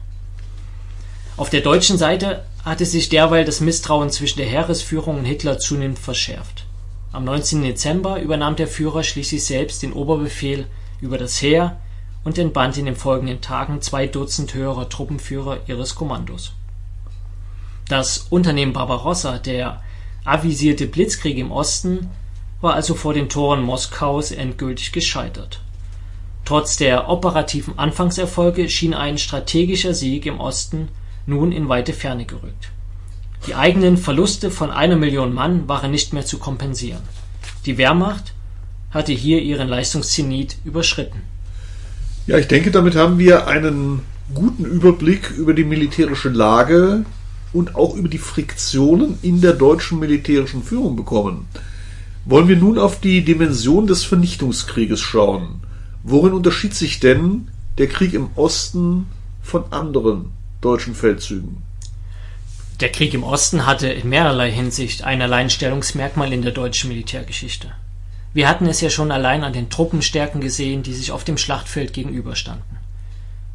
Auf 1.38 1.49
der 1.49 1.62
deutschen 1.62 1.97
Seite 1.97 2.45
hatte 2.63 2.86
sich 2.86 3.10
derweil 3.10 3.45
das 3.45 3.60
Misstrauen 3.60 4.10
zwischen 4.10 4.38
der 4.38 4.47
Heeresführung 4.47 5.19
und 5.19 5.25
Hitler 5.25 5.60
zunehmend 5.60 5.99
verschärft. 5.99 6.65
Am 7.12 7.23
19. 7.23 7.62
Dezember 7.62 8.19
übernahm 8.19 8.55
der 8.55 8.67
Führer 8.67 9.03
schließlich 9.03 9.43
selbst 9.43 9.84
den 9.84 9.93
Oberbefehl 9.93 10.65
über 11.01 11.17
das 11.17 11.41
Heer 11.41 11.79
und 12.23 12.38
entband 12.38 12.77
in 12.77 12.86
den 12.86 12.95
folgenden 12.95 13.41
Tagen 13.41 13.81
zwei 13.81 14.08
Dutzend 14.08 14.53
höherer 14.53 14.89
Truppenführer 14.89 15.60
ihres 15.67 15.95
Kommandos. 15.95 16.53
Das 17.88 18.27
Unternehmen 18.29 18.73
Barbarossa, 18.73 19.38
der 19.38 19.81
avisierte 20.23 20.88
Blitzkrieg 20.88 21.38
im 21.38 21.51
Osten, 21.51 22.10
war 22.62 22.73
also 22.73 22.95
vor 22.95 23.13
den 23.13 23.29
Toren 23.29 23.62
Moskaus 23.62 24.31
endgültig 24.31 24.91
gescheitert. 24.91 25.62
Trotz 26.45 26.77
der 26.77 27.10
operativen 27.10 27.77
Anfangserfolge 27.79 28.69
schien 28.69 28.93
ein 28.93 29.17
strategischer 29.17 29.95
Sieg 29.95 30.27
im 30.27 30.39
Osten 30.39 30.89
nun 31.25 31.51
in 31.51 31.67
weite 31.69 31.91
Ferne 31.91 32.25
gerückt. 32.25 32.71
Die 33.47 33.55
eigenen 33.55 33.97
Verluste 33.97 34.51
von 34.51 34.69
einer 34.69 34.95
Million 34.95 35.34
Mann 35.34 35.67
waren 35.67 35.91
nicht 35.91 36.13
mehr 36.13 36.25
zu 36.25 36.38
kompensieren. 36.38 37.01
Die 37.65 37.79
Wehrmacht 37.79 38.34
hatte 38.91 39.12
hier 39.12 39.41
ihren 39.41 39.67
Leistungszenit 39.67 40.58
überschritten. 40.63 41.21
Ja, 42.27 42.38
ich 42.38 42.47
denke, 42.47 42.71
damit 42.71 42.95
haben 42.95 43.17
wir 43.17 43.47
einen 43.47 44.01
guten 44.34 44.65
Überblick 44.65 45.31
über 45.31 45.53
die 45.53 45.63
militärische 45.63 46.29
Lage 46.29 47.05
und 47.53 47.75
auch 47.75 47.95
über 47.95 48.08
die 48.08 48.19
Friktionen 48.19 49.17
in 49.21 49.41
der 49.41 49.53
deutschen 49.53 49.99
militärischen 49.99 50.63
Führung 50.63 50.95
bekommen. 50.95 51.47
Wollen 52.25 52.47
wir 52.47 52.55
nun 52.55 52.79
auf 52.79 52.99
die 52.99 53.23
Dimension 53.23 53.86
des 53.86 54.03
Vernichtungskrieges 54.03 55.01
schauen. 55.01 55.62
Worin 56.08 56.34
unterschied 56.34 56.76
sich 56.76 57.00
denn 57.00 57.48
der 57.80 57.88
Krieg 57.88 58.13
im 58.13 58.30
Osten 58.36 59.08
von 59.41 59.74
anderen 59.74 60.34
deutschen 60.62 60.94
Feldzügen? 60.94 61.63
Der 62.80 62.91
Krieg 62.91 63.15
im 63.15 63.24
Osten 63.24 63.65
hatte 63.65 63.88
in 63.88 64.10
mehrerlei 64.10 64.52
Hinsicht 64.52 65.04
ein 65.04 65.20
Alleinstellungsmerkmal 65.24 66.32
in 66.32 66.44
der 66.44 66.52
deutschen 66.52 66.89
Militärgeschichte. 66.89 67.72
Wir 68.36 68.48
hatten 68.48 68.68
es 68.68 68.82
ja 68.82 68.91
schon 68.91 69.12
allein 69.12 69.44
an 69.44 69.54
den 69.54 69.72
Truppenstärken 69.72 70.41
gesehen, 70.41 70.84
die 70.84 70.94
sich 70.94 71.12
auf 71.12 71.24
dem 71.24 71.39
Schlachtfeld 71.39 71.91
gegenüberstanden. 71.91 72.78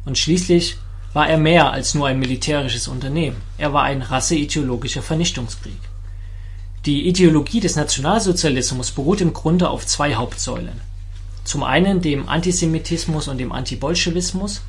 Und 0.03 0.17
schließlich 0.17 0.75
war 1.13 1.29
er 1.29 1.37
mehr 1.37 1.71
als 1.71 1.95
nur 1.95 2.07
ein 2.07 2.19
militärisches 2.19 2.89
Unternehmen, 2.89 3.37
er 3.57 3.71
war 3.71 3.83
ein 3.83 4.01
rasseideologischer 4.01 5.01
Vernichtungskrieg. 5.01 5.79
Die 6.85 7.07
Ideologie 7.07 7.61
des 7.61 7.77
Nationalsozialismus 7.77 8.91
beruht 8.91 9.21
im 9.21 9.31
Grunde 9.31 9.69
auf 9.69 9.87
zwei 9.87 10.15
Hauptsäulen. 10.15 10.90
Zum 11.43 11.63
einen 11.63 12.01
dem 12.01 12.29
Antisemitismus 12.29 13.27
und 13.27 13.37
dem 13.37 13.51
Antibolschewismus, 13.51 14.61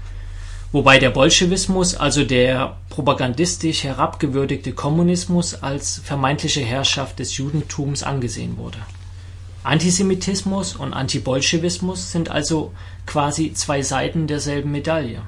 wobei 0.72 0.98
der 0.98 1.10
Bolschewismus, 1.10 1.94
also 1.94 2.24
der 2.24 2.76
propagandistisch 2.88 3.84
herabgewürdigte 3.84 4.72
Kommunismus, 4.72 5.62
als 5.62 6.00
vermeintliche 6.02 6.60
Herrschaft 6.60 7.18
des 7.18 7.36
Judentums 7.36 8.02
angesehen 8.02 8.56
wurde. 8.56 8.78
Antisemitismus 9.64 10.74
und 10.74 10.92
Antibolschewismus 10.92 12.10
sind 12.10 12.30
also 12.30 12.72
quasi 13.06 13.52
zwei 13.52 13.82
Seiten 13.82 14.26
derselben 14.26 14.72
Medaille 14.72 15.22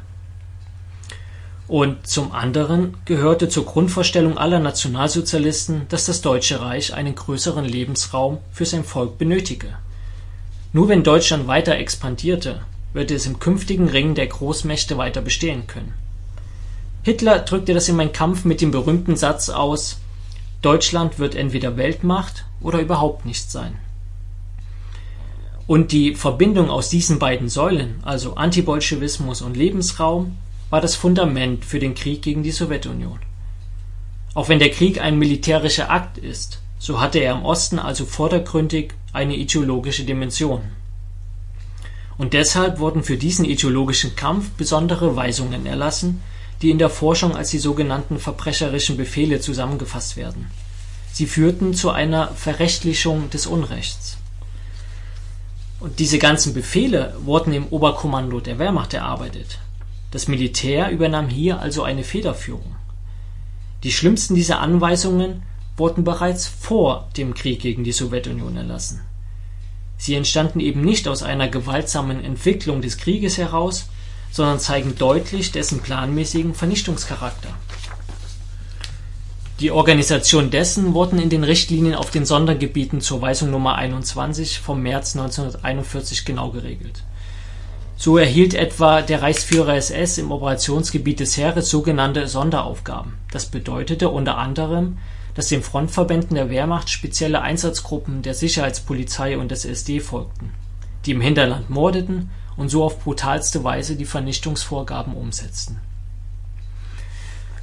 und 1.67 2.07
zum 2.07 2.33
anderen 2.33 2.97
gehörte 3.07 3.49
zur 3.49 3.65
Grundvorstellung 3.65 4.37
aller 4.37 4.61
Nationalsozialisten, 4.61 5.87
dass 5.89 6.05
das 6.05 6.21
Deutsche 6.21 6.61
Reich 6.61 6.93
einen 6.93 7.15
größeren 7.15 7.65
Lebensraum 7.65 8.39
für 8.53 8.67
sein 8.67 8.85
Volk 8.85 9.17
benötige. 9.17 9.79
Nur 10.75 10.89
wenn 10.89 11.05
Deutschland 11.05 11.47
weiter 11.47 11.77
expandierte, 11.77 12.63
würde 12.95 13.15
es 13.15 13.27
im 13.27 13.39
künftigen 13.39 13.89
Ring 13.89 14.17
der 14.17 14.27
Großmächte 14.27 14.99
weiter 14.99 15.23
bestehen 15.23 15.69
können. 15.69 15.95
Hitler 17.05 17.39
drückte 17.39 17.75
das 17.75 17.89
in 17.89 17.95
Mein 17.95 18.13
Kampf 18.13 18.45
mit 18.45 18.61
dem 18.61 18.73
berühmten 18.73 19.15
Satz 19.15 19.51
aus 19.51 19.99
Deutschland 20.63 21.21
wird 21.21 21.37
entweder 21.37 21.77
Weltmacht 21.77 22.45
oder 22.61 22.81
überhaupt 22.81 23.25
nicht 23.25 23.53
sein. 23.53 23.77
Und 25.69 25.93
die 25.93 26.17
Verbindung 26.17 26.71
aus 26.71 26.89
diesen 26.89 27.21
beiden 27.21 27.49
Säulen, 27.49 28.01
also 28.03 28.35
Antibolschewismus 28.35 29.43
und 29.43 29.57
Lebensraum, 29.57 30.37
war 30.71 30.81
das 30.81 30.97
Fundament 30.97 31.65
für 31.65 31.79
den 31.79 31.95
Krieg 31.95 32.21
gegen 32.23 32.43
die 32.43 32.51
Sowjetunion. 32.51 33.21
Auch 34.35 34.49
wenn 34.49 34.59
der 34.59 34.73
Krieg 34.73 35.01
ein 35.01 35.21
militärischer 35.21 35.89
Akt 35.89 36.19
ist, 36.19 36.63
so 36.81 37.01
hatte 37.01 37.21
er 37.21 37.37
im 37.37 37.45
Osten 37.45 37.79
also 37.79 38.05
vordergründig 38.05 38.95
eine 39.15 39.37
ideologische 39.37 40.05
Dimension. 40.05 40.61
Und 42.19 42.33
deshalb 42.35 42.79
wurden 42.79 43.03
für 43.03 43.17
diesen 43.17 43.45
ideologischen 43.45 44.15
Kampf 44.15 44.51
besondere 44.51 45.17
Weisungen 45.17 45.67
erlassen, 45.67 46.21
die 46.61 46.71
in 46.71 46.79
der 46.79 46.91
Forschung 46.91 47.37
als 47.37 47.51
die 47.51 47.59
sogenannten 47.59 48.19
verbrecherischen 48.19 48.97
Befehle 48.97 49.41
zusammengefasst 49.41 50.17
werden. 50.17 50.51
Sie 51.13 51.27
führten 51.27 51.75
zu 51.75 51.91
einer 51.91 52.29
Verrechtlichung 52.29 53.31
des 53.31 53.47
Unrechts. 53.47 54.19
Und 55.81 55.99
diese 55.99 56.19
ganzen 56.19 56.55
Befehle 56.55 57.17
wurden 57.25 57.53
im 57.53 57.67
Oberkommando 57.67 58.41
der 58.41 58.59
Wehrmacht 58.59 58.95
erarbeitet. 58.95 59.59
Das 60.11 60.29
Militär 60.29 60.91
übernahm 60.91 61.29
hier 61.29 61.61
also 61.61 61.83
eine 61.83 62.05
Federführung. 62.05 62.77
Die 63.83 63.93
schlimmsten 63.93 64.35
dieser 64.35 64.61
Anweisungen 64.61 65.43
wurden 65.77 66.05
bereits 66.05 66.47
vor 66.47 67.09
dem 67.17 67.35
Krieg 67.35 67.61
gegen 67.61 67.85
die 67.85 67.93
Sowjetunion 67.93 68.57
erlassen. 68.57 69.01
Sie 69.97 70.15
entstanden 70.15 70.61
eben 70.61 70.83
nicht 70.83 71.09
aus 71.09 71.23
einer 71.23 71.49
gewaltsamen 71.49 72.23
Entwicklung 72.23 72.83
des 72.83 72.99
Krieges 72.99 73.39
heraus, 73.39 73.87
sondern 74.31 74.59
zeigen 74.59 74.97
deutlich 74.97 75.53
dessen 75.53 75.81
planmäßigen 75.81 76.55
Vernichtungscharakter. 76.55 77.51
Die 79.61 79.71
Organisation 79.71 80.51
dessen 80.51 80.95
wurden 80.95 81.21
in 81.21 81.31
den 81.31 81.45
Richtlinien 81.45 81.95
auf 81.95 82.11
den 82.11 82.27
Sondergebieten 82.27 83.01
zur 83.01 83.23
Weisung 83.23 83.51
Nummer 83.51 83.77
21 83.77 84.59
vom 84.59 84.83
März 84.83 85.17
1941 85.17 86.25
genau 86.25 86.51
geregelt 86.51 87.05
so 87.97 88.19
erhielt 88.19 88.55
etwa 88.55 89.03
der 89.03 89.23
Reichsführer 89.23 89.77
SS 89.77 90.19
im 90.19 90.33
Operationsgebiet 90.33 91.21
des 91.21 91.37
Heeres 91.37 91.71
sogenannte 91.71 92.27
Sonderaufgaben. 92.27 93.15
Das 93.31 93.47
bedeutete 93.47 94.09
unter 94.09 94.37
anderem, 94.37 94.99
dass 95.35 95.49
den 95.49 95.63
Frontverbänden 95.63 96.37
der 96.37 96.51
Wehrmacht 96.51 96.91
spezielle 96.91 97.43
Einsatzgruppen 97.43 98.23
der 98.23 98.35
Sicherheitspolizei 98.35 99.37
und 99.39 99.51
des 99.51 99.65
SD 99.65 100.01
folgten, 100.01 100.53
die 101.07 101.13
im 101.13 101.21
Hinterland 101.21 101.71
mordeten 101.71 102.31
und 102.57 102.69
so 102.69 102.85
auf 102.85 103.01
brutalste 103.01 103.65
Weise 103.65 103.97
die 103.97 104.05
Vernichtungsvorgaben 104.05 105.15
umsetzten. 105.15 105.81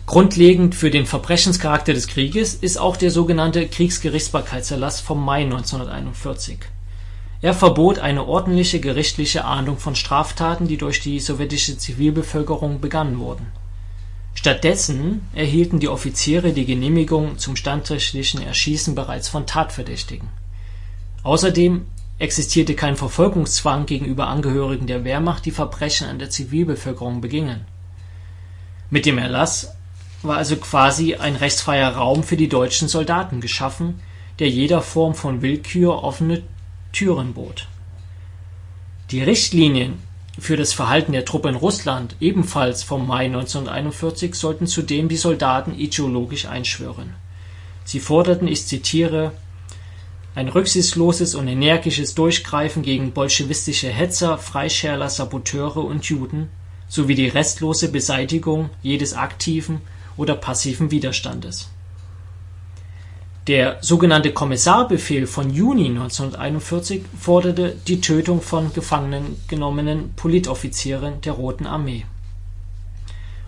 Grundlegend 0.05 0.75
für 0.75 0.91
den 0.91 1.05
Verbrechenscharakter 1.05 1.93
des 1.93 2.07
Krieges 2.07 2.55
ist 2.55 2.77
auch 2.77 2.97
der 2.97 3.11
sogenannte 3.11 3.67
Kriegsgerichtsbarkeitserlass 3.67 4.99
vom 4.99 5.23
Mai 5.23 5.43
1941 5.43 6.59
er 7.43 7.55
verbot 7.55 7.97
eine 7.97 8.27
ordentliche 8.27 8.79
gerichtliche 8.79 9.45
Ahndung 9.45 9.79
von 9.79 9.95
Straftaten, 9.95 10.67
die 10.67 10.77
durch 10.77 10.99
die 10.99 11.19
sowjetische 11.19 11.75
Zivilbevölkerung 11.75 12.81
begangen 12.81 13.17
wurden. 13.17 13.47
Stattdessen 14.33 15.27
erhielten 15.33 15.79
die 15.79 15.89
Offiziere 15.89 16.53
die 16.53 16.65
Genehmigung 16.65 17.37
zum 17.37 17.55
standrechtlichen 17.55 18.41
Erschießen 18.41 18.95
bereits 18.95 19.29
von 19.29 19.45
Tatverdächtigen. 19.45 20.29
Außerdem 21.23 21.85
existierte 22.17 22.75
kein 22.75 22.95
Verfolgungszwang 22.95 23.85
gegenüber 23.85 24.27
Angehörigen 24.27 24.87
der 24.87 25.03
Wehrmacht, 25.03 25.45
die 25.45 25.51
Verbrechen 25.51 26.07
an 26.07 26.19
der 26.19 26.29
Zivilbevölkerung 26.29 27.21
begingen. 27.21 27.65
Mit 28.89 29.05
dem 29.05 29.17
Erlass 29.17 29.75
war 30.21 30.37
also 30.37 30.55
quasi 30.55 31.15
ein 31.15 31.35
rechtsfreier 31.35 31.95
Raum 31.95 32.23
für 32.23 32.37
die 32.37 32.49
deutschen 32.49 32.87
Soldaten 32.87 33.41
geschaffen, 33.41 33.99
der 34.39 34.49
jeder 34.49 34.81
Form 34.81 35.15
von 35.15 35.41
Willkür 35.41 36.03
offene 36.03 36.43
Türen 36.91 37.33
bot. 37.33 37.67
Die 39.11 39.23
Richtlinien 39.23 39.99
für 40.41 40.57
das 40.57 40.73
Verhalten 40.73 41.11
der 41.11 41.23
Truppe 41.23 41.49
in 41.49 41.55
Russland, 41.55 42.15
ebenfalls 42.19 42.81
vom 42.81 43.05
Mai 43.05 43.25
1941, 43.25 44.33
sollten 44.33 44.65
zudem 44.65 45.07
die 45.07 45.15
Soldaten 45.15 45.77
ideologisch 45.77 46.47
einschwören. 46.47 47.13
Sie 47.85 47.99
forderten, 47.99 48.47
ich 48.47 48.65
zitiere, 48.65 49.33
ein 50.33 50.47
rücksichtsloses 50.47 51.35
und 51.35 51.47
energisches 51.47 52.15
Durchgreifen 52.15 52.81
gegen 52.81 53.11
bolschewistische 53.11 53.89
Hetzer, 53.89 54.39
Freischärler, 54.39 55.09
Saboteure 55.09 55.85
und 55.85 56.05
Juden 56.05 56.49
sowie 56.87 57.13
die 57.13 57.27
restlose 57.27 57.91
Beseitigung 57.91 58.71
jedes 58.81 59.13
aktiven 59.13 59.81
oder 60.17 60.33
passiven 60.33 60.89
Widerstandes. 60.89 61.69
Der 63.47 63.79
sogenannte 63.81 64.33
Kommissarbefehl 64.33 65.25
von 65.25 65.49
Juni 65.49 65.87
1941 65.87 67.01
forderte 67.19 67.75
die 67.87 67.99
Tötung 67.99 68.39
von 68.39 68.71
gefangen 68.71 69.41
genommenen 69.47 70.13
Politoffizieren 70.13 71.21
der 71.21 71.33
Roten 71.33 71.65
Armee. 71.65 72.05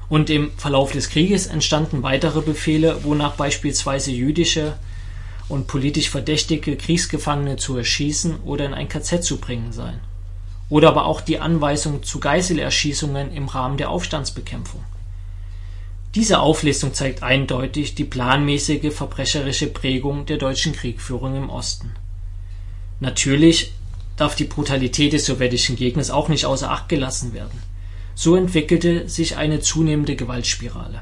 Und 0.09 0.31
im 0.31 0.49
Verlauf 0.57 0.93
des 0.93 1.09
Krieges 1.09 1.45
entstanden 1.45 2.01
weitere 2.01 2.41
Befehle, 2.41 3.03
wonach 3.03 3.35
beispielsweise 3.35 4.09
jüdische 4.09 4.73
und 5.47 5.67
politisch 5.67 6.09
verdächtige 6.09 6.75
Kriegsgefangene 6.75 7.57
zu 7.57 7.77
erschießen 7.77 8.37
oder 8.45 8.65
in 8.65 8.73
ein 8.73 8.89
KZ 8.89 9.23
zu 9.23 9.37
bringen 9.37 9.73
seien. 9.73 9.99
Oder 10.69 10.87
aber 10.87 11.05
auch 11.05 11.21
die 11.21 11.39
Anweisung 11.39 12.01
zu 12.01 12.19
Geiselerschießungen 12.19 13.31
im 13.31 13.47
Rahmen 13.47 13.77
der 13.77 13.91
Aufstandsbekämpfung 13.91 14.83
diese 16.16 16.41
Auflistung 16.41 16.93
zeigt 16.93 17.24
eindeutig 17.24 17.95
die 17.95 18.03
planmäßige 18.03 18.93
verbrecherische 18.93 19.68
Prägung 19.68 20.28
der 20.28 20.38
deutschen 20.38 20.74
Kriegführung 20.74 21.36
im 21.36 21.49
Osten. 21.49 21.91
Natürlich 22.99 23.74
darf 24.16 24.36
die 24.36 24.43
Brutalität 24.43 25.14
des 25.14 25.26
sowjetischen 25.26 25.76
Gegners 25.76 26.11
auch 26.11 26.30
nicht 26.30 26.45
außer 26.45 26.70
Acht 26.70 26.88
gelassen 26.88 27.34
werden. 27.34 27.59
So 28.14 28.36
entwickelte 28.36 29.09
sich 29.09 29.38
eine 29.38 29.59
zunehmende 29.59 30.16
Gewaltspirale. 30.16 31.01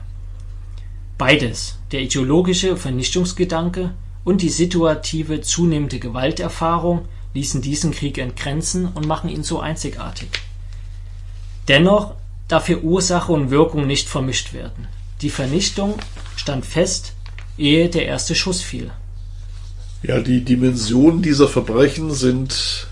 Beides, 1.18 1.78
der 1.92 2.00
ideologische 2.00 2.78
Vernichtungsgedanke 2.78 3.94
und 4.24 4.42
die 4.42 4.50
situative 4.50 5.42
zunehmende 5.42 6.00
Gewalterfahrung, 6.00 7.06
ließen 7.34 7.62
diesen 7.62 7.92
Krieg 7.92 8.18
entgrenzen 8.18 8.88
und 8.88 9.08
machen 9.08 9.30
ihn 9.30 9.44
so 9.44 9.60
einzigartig. 9.60 10.30
Dennoch 11.68 12.14
darf 12.48 12.68
hier 12.68 12.82
Ursache 12.82 13.34
und 13.34 13.52
Wirkung 13.52 13.88
nicht 13.88 14.08
vermischt 14.08 14.54
werden 14.54 14.88
die 15.22 15.30
Vernichtung 15.30 15.96
stand 16.36 16.66
fest, 16.66 17.14
ehe 17.58 17.90
der 17.90 18.06
erste 18.06 18.36
Schuss 18.36 18.62
fiel. 18.62 18.92
Ja, 20.04 20.20
die 20.20 20.44
Dimensionen 20.44 21.22
dieser 21.22 21.48
Verbrechen 21.48 22.12
sind 22.12 22.88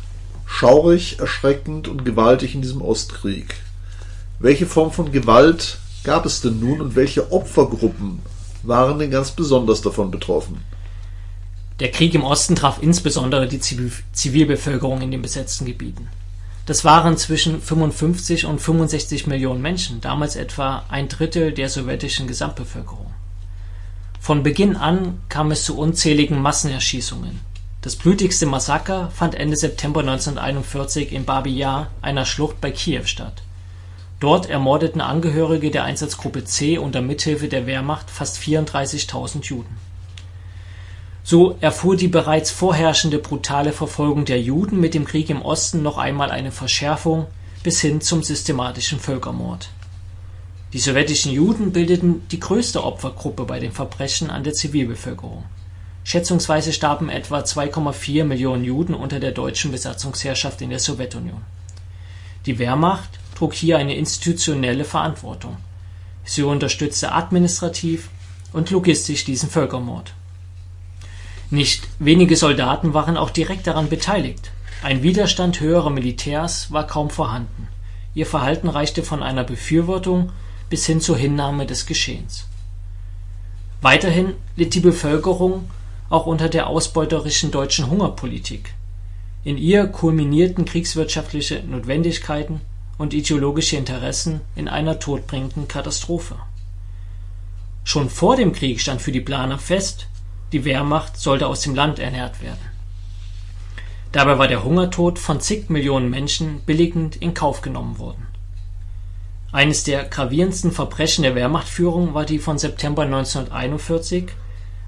schaurig, 0.45 1.19
erschreckend 1.19 1.88
und 1.88 2.05
gewaltig 2.05 2.53
in 2.53 2.61
diesem 2.61 2.82
Ostkrieg. 2.82 3.55
Welche 4.39 4.67
Form 4.67 4.91
von 4.91 5.11
Gewalt 5.11 5.80
gab 6.03 6.25
es 6.25 6.41
denn 6.41 6.59
nun 6.59 6.82
und 6.82 6.95
welche 6.95 7.32
Opfergruppen 7.32 8.19
waren 8.63 8.99
denn 8.99 9.11
ganz 9.11 9.32
besonders 9.32 9.82
davon 9.82 10.11
betroffen? 10.11 10.59
Der 11.80 11.91
Krieg 11.91 12.13
im 12.13 12.23
Osten 12.23 12.55
traf 12.55 12.80
insbesondere 12.82 13.47
die 13.47 13.59
Zivilbevölkerung 13.59 15.01
in 15.01 15.11
den 15.11 15.21
besetzten 15.21 15.65
Gebieten. 15.65 16.09
Das 16.70 16.86
waren 16.86 17.17
zwischen 17.17 17.63
55 17.63 18.45
und 18.45 18.61
65 18.61 19.26
Millionen 19.26 19.59
Menschen, 19.59 20.01
damals 20.01 20.36
etwa 20.36 20.84
ein 20.88 21.07
Drittel 21.07 21.51
der 21.51 21.67
sowjetischen 21.67 22.28
Gesamtbevölkerung. 22.28 23.11
Von 24.20 24.43
Beginn 24.43 24.76
an 24.76 25.20
kam 25.30 25.49
es 25.49 25.63
zu 25.63 25.76
unzähligen 25.76 26.39
Massenerschießungen. 26.39 27.39
Das 27.82 27.95
blutigste 27.95 28.45
Massaker 28.45 29.09
fand 29.09 29.34
Ende 29.34 29.57
September 29.57 30.01
1941 30.01 31.11
in 31.11 31.26
Babi 31.26 31.57
Yar, 31.57 31.88
einer 32.03 32.28
Schlucht 32.28 32.61
bei 32.61 32.70
Kiew 32.70 33.05
statt. 33.05 33.41
Dort 34.20 34.47
ermordeten 34.47 35.01
Angehörige 35.01 35.72
der 35.72 35.86
Einsatzgruppe 35.86 36.45
C 36.45 36.78
unter 36.78 37.01
Mithilfe 37.01 37.47
der 37.47 37.65
Wehrmacht 37.65 38.11
fast 38.11 38.38
34.000 38.38 39.43
Juden 39.43 39.88
so 41.24 41.57
erfuhr 41.61 41.95
die 41.95 42.07
bereits 42.07 42.51
vorherrschende 42.51 43.20
brutale 43.20 43.72
Verfolgung 43.72 44.26
der 44.26 44.41
Juden 44.41 44.80
mit 44.80 44.93
dem 44.93 45.05
Krieg 45.05 45.30
im 45.30 45.41
Osten 45.41 45.84
noch 45.84 45.97
einmal 45.97 46.32
eine 46.32 46.51
Verschärfung 46.51 47.28
bis 47.63 47.82
hin 47.82 48.01
zum 48.01 48.24
systematischen 48.24 48.99
Völkermord. 48.99 49.70
Die 50.72 50.80
sowjetischen 50.80 51.32
Juden 51.32 51.72
bildeten 51.72 52.28
die 52.30 52.39
größte 52.39 52.84
Opfergruppe 52.84 53.43
bei 53.43 53.59
den 53.59 53.72
Verbrechen 53.72 54.30
an 54.30 54.43
der 54.43 54.53
Zivilbevölkerung. 54.53 55.43
Schätzungsweise 56.03 56.74
starben 56.74 57.09
etwa 57.09 57.39
2,4 57.39 58.24
Millionen 58.24 58.63
Juden 58.63 58.93
unter 58.93 59.20
der 59.20 59.32
deutschen 59.32 59.72
Besatzungsherrschaft 59.72 60.61
in 60.61 60.70
der 60.70 60.80
Sowjetunion. 60.80 61.41
Die 62.45 62.57
Wehrmacht 62.57 63.09
trug 63.36 63.53
hier 63.53 63.78
eine 63.78 63.95
institutionelle 63.95 64.86
Verantwortung. 64.86 65.57
Sie 66.24 66.43
unterstützte 66.43 67.11
administrativ 67.11 68.09
und 68.53 68.72
logistisch 68.72 69.26
diesen 69.26 69.49
Völkermord 69.49 70.13
nicht 71.51 71.87
wenige 71.97 72.35
Soldaten 72.35 72.93
waren 72.93 73.17
auch 73.17 73.29
direkt 73.29 73.67
daran 73.67 73.89
beteiligt. 73.89 74.51
Ein 74.83 75.03
Widerstand 75.03 75.59
höherer 75.59 75.89
Militärs 75.89 76.71
war 76.71 76.85
kaum 76.85 77.09
vorhanden. 77.09 77.67
Ihr 78.13 78.25
Verhalten 78.25 78.69
reichte 78.69 79.03
von 79.03 79.23
einer 79.23 79.43
Befürwortung 79.43 80.31
bis 80.69 80.85
hin 80.85 81.01
zur 81.01 81.17
Hinnahme 81.17 81.65
des 81.65 81.85
Geschehens. 81.85 82.47
Weiterhin 83.81 84.33
litt 84.55 84.73
die 84.73 84.79
Bevölkerung 84.79 85.69
auch 86.09 86.25
unter 86.25 86.49
der 86.49 86.67
ausbeuterischen 86.67 87.51
deutschen 87.51 87.89
Hungerpolitik. 87.89 88.73
In 89.43 89.57
ihr 89.57 89.87
kulminierten 89.87 90.65
kriegswirtschaftliche 90.65 91.63
Notwendigkeiten 91.63 92.61
und 92.97 93.13
ideologische 93.13 93.77
Interessen 93.77 94.41
in 94.55 94.67
einer 94.67 94.99
todbringenden 94.99 95.67
Katastrophe. 95.67 96.35
Schon 97.85 98.09
vor 98.09 98.35
dem 98.35 98.51
Krieg 98.51 98.81
stand 98.81 99.01
für 99.01 99.13
die 99.13 99.21
Planer 99.21 99.57
fest 99.57 100.09
die 100.51 100.65
Wehrmacht 100.65 101.17
sollte 101.17 101.47
aus 101.47 101.61
dem 101.61 101.75
Land 101.75 101.99
ernährt 101.99 102.41
werden. 102.41 102.59
Dabei 104.11 104.39
war 104.39 104.47
der 104.47 104.63
Hungertod 104.63 105.19
von 105.19 105.39
zig 105.39 105.69
Millionen 105.69 106.09
Menschen 106.09 106.61
billigend 106.61 107.15
in 107.15 107.35
Kauf 107.35 107.61
genommen 107.61 107.99
worden. 107.99 108.25
Eines 109.51 109.83
der 109.83 110.03
gravierendsten 110.05 110.71
Verbrechen 110.71 111.23
der 111.23 111.35
Wehrmachtführung 111.35 112.13
war 112.13 112.25
die 112.25 112.39
von 112.39 112.57
September 112.57 113.03
1941 113.03 114.25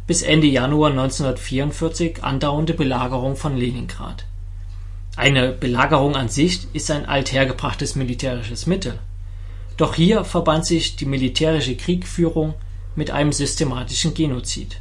bis 0.07 0.23
Ende 0.23 0.47
Januar 0.47 0.89
1944 0.91 2.23
andauernde 2.23 2.73
Belagerung 2.73 3.35
von 3.35 3.57
Leningrad. 3.57 4.25
Eine 5.15 5.51
Belagerung 5.51 6.15
an 6.15 6.29
sich 6.29 6.67
ist 6.73 6.89
ein 6.89 7.05
althergebrachtes 7.05 7.95
militärisches 7.95 8.65
Mittel. 8.65 8.97
Doch 9.77 9.95
hier 9.95 10.23
verband 10.23 10.65
sich 10.65 10.95
die 10.95 11.05
militärische 11.05 11.75
Kriegführung 11.75 12.55
mit 12.95 13.11
einem 13.11 13.31
systematischen 13.31 14.13
Genozid 14.13 14.79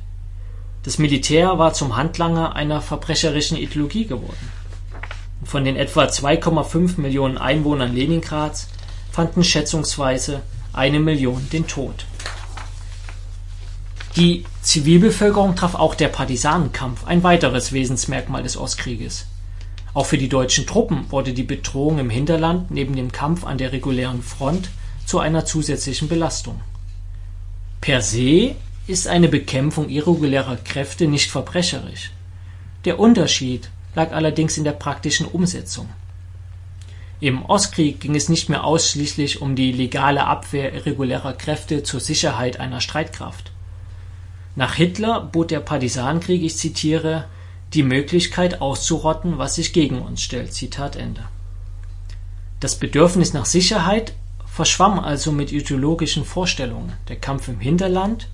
das 0.82 0.98
Militär 0.98 1.58
war 1.58 1.74
zum 1.74 1.96
Handlanger 1.96 2.56
einer 2.56 2.80
verbrecherischen 2.80 3.56
Ideologie 3.56 4.06
geworden. 4.06 4.50
Von 5.44 5.64
den 5.64 5.76
etwa 5.76 6.04
2,5 6.04 7.00
Millionen 7.00 7.38
Einwohnern 7.38 7.94
Leningrads 7.94 8.68
fanden 9.10 9.44
schätzungsweise 9.44 10.42
eine 10.72 11.00
Million 11.00 11.48
den 11.50 11.66
Tod. 11.66 12.06
Die 14.16 14.44
Zivilbevölkerung 14.62 15.54
traf 15.54 15.74
auch 15.74 15.94
der 15.94 16.08
Partisanenkampf, 16.08 17.06
ein 17.06 17.22
weiteres 17.22 17.72
Wesensmerkmal 17.72 18.42
des 18.42 18.56
Ostkrieges. 18.56 19.26
Auch 19.92 20.06
für 20.06 20.18
die 20.18 20.28
deutschen 20.28 20.66
Truppen 20.66 21.10
wurde 21.10 21.32
die 21.32 21.42
Bedrohung 21.42 21.98
im 21.98 22.10
Hinterland 22.10 22.70
neben 22.70 22.94
dem 22.94 23.12
Kampf 23.12 23.44
an 23.44 23.58
der 23.58 23.72
regulären 23.72 24.22
Front 24.22 24.70
zu 25.06 25.18
einer 25.18 25.44
zusätzlichen 25.44 26.08
Belastung. 26.08 26.60
Per 27.80 28.00
se 28.02 28.54
ist 28.91 29.07
eine 29.07 29.28
Bekämpfung 29.28 29.88
irregulärer 29.88 30.57
Kräfte 30.57 31.07
nicht 31.07 31.30
verbrecherisch. 31.30 32.11
Der 32.84 32.99
Unterschied 32.99 33.70
lag 33.95 34.12
allerdings 34.12 34.59
in 34.59 34.64
der 34.64 34.72
praktischen 34.72 35.26
Umsetzung. 35.26 35.88
Im 37.20 37.45
Ostkrieg 37.45 38.01
ging 38.01 38.16
es 38.16 38.28
nicht 38.28 38.49
mehr 38.49 38.64
ausschließlich 38.64 39.43
um 39.43 39.55
die 39.55 39.72
legale 39.72 40.26
Abwehr 40.26 40.72
irregulärer 40.72 41.34
Kräfte 41.34 41.82
zur 41.82 42.01
Sicherheit 42.01 42.59
einer 42.59 42.80
Streitkraft. 42.80 43.53
Nach 44.57 44.74
Hitler 44.74 45.20
bot 45.20 45.51
der 45.51 45.61
Partisanenkrieg, 45.61 46.43
ich 46.43 46.57
zitiere, 46.57 47.26
die 47.74 47.84
Möglichkeit 47.84 48.61
auszurotten, 48.61 49.38
was 49.38 49.55
sich 49.55 49.72
gegen 49.72 50.01
uns 50.01 50.22
stellt. 50.22 50.53
Zitat 50.53 50.97
Ende. 50.97 51.22
Das 52.59 52.74
Bedürfnis 52.74 53.32
nach 53.34 53.45
Sicherheit 53.45 54.14
verschwamm 54.47 54.99
also 54.99 55.30
mit 55.30 55.53
ideologischen 55.53 56.24
Vorstellungen. 56.24 56.95
Der 57.09 57.16
Kampf 57.16 57.47
im 57.49 57.61
Hinterland 57.61 58.26